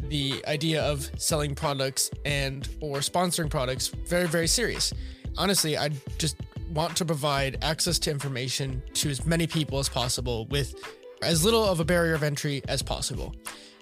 the 0.09 0.43
idea 0.47 0.81
of 0.83 1.09
selling 1.19 1.53
products 1.53 2.09
and 2.25 2.67
or 2.81 2.97
sponsoring 2.97 3.49
products 3.49 3.87
very 3.87 4.27
very 4.27 4.47
serious. 4.47 4.93
Honestly, 5.37 5.77
I 5.77 5.89
just 6.17 6.37
want 6.73 6.95
to 6.97 7.05
provide 7.05 7.57
access 7.61 7.99
to 7.99 8.11
information 8.11 8.81
to 8.93 9.09
as 9.09 9.25
many 9.25 9.47
people 9.47 9.79
as 9.79 9.89
possible 9.89 10.45
with 10.47 10.75
as 11.21 11.43
little 11.43 11.63
of 11.63 11.79
a 11.79 11.85
barrier 11.85 12.13
of 12.13 12.23
entry 12.23 12.61
as 12.67 12.81
possible. 12.81 13.35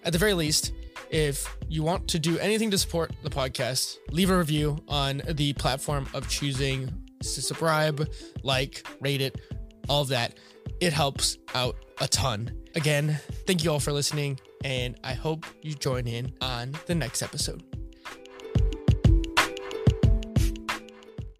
At 0.03 0.13
the 0.13 0.19
very 0.19 0.33
least, 0.33 0.73
if 1.15 1.57
you 1.69 1.81
want 1.81 2.09
to 2.09 2.19
do 2.19 2.37
anything 2.39 2.69
to 2.69 2.77
support 2.77 3.09
the 3.23 3.29
podcast, 3.29 3.99
leave 4.11 4.29
a 4.29 4.37
review 4.37 4.77
on 4.89 5.21
the 5.29 5.53
platform 5.53 6.05
of 6.13 6.27
choosing 6.27 6.91
to 7.21 7.27
subscribe, 7.29 8.05
like, 8.43 8.85
rate 8.99 9.21
it, 9.21 9.39
all 9.87 10.01
of 10.01 10.09
that. 10.09 10.37
It 10.81 10.91
helps 10.91 11.37
out 11.53 11.77
a 12.01 12.07
ton. 12.09 12.51
Again, 12.75 13.17
thank 13.47 13.63
you 13.63 13.71
all 13.71 13.79
for 13.79 13.93
listening, 13.93 14.41
and 14.65 14.99
I 15.05 15.13
hope 15.13 15.45
you 15.61 15.73
join 15.73 16.05
in 16.05 16.33
on 16.41 16.73
the 16.85 16.95
next 16.95 17.21
episode. 17.21 17.63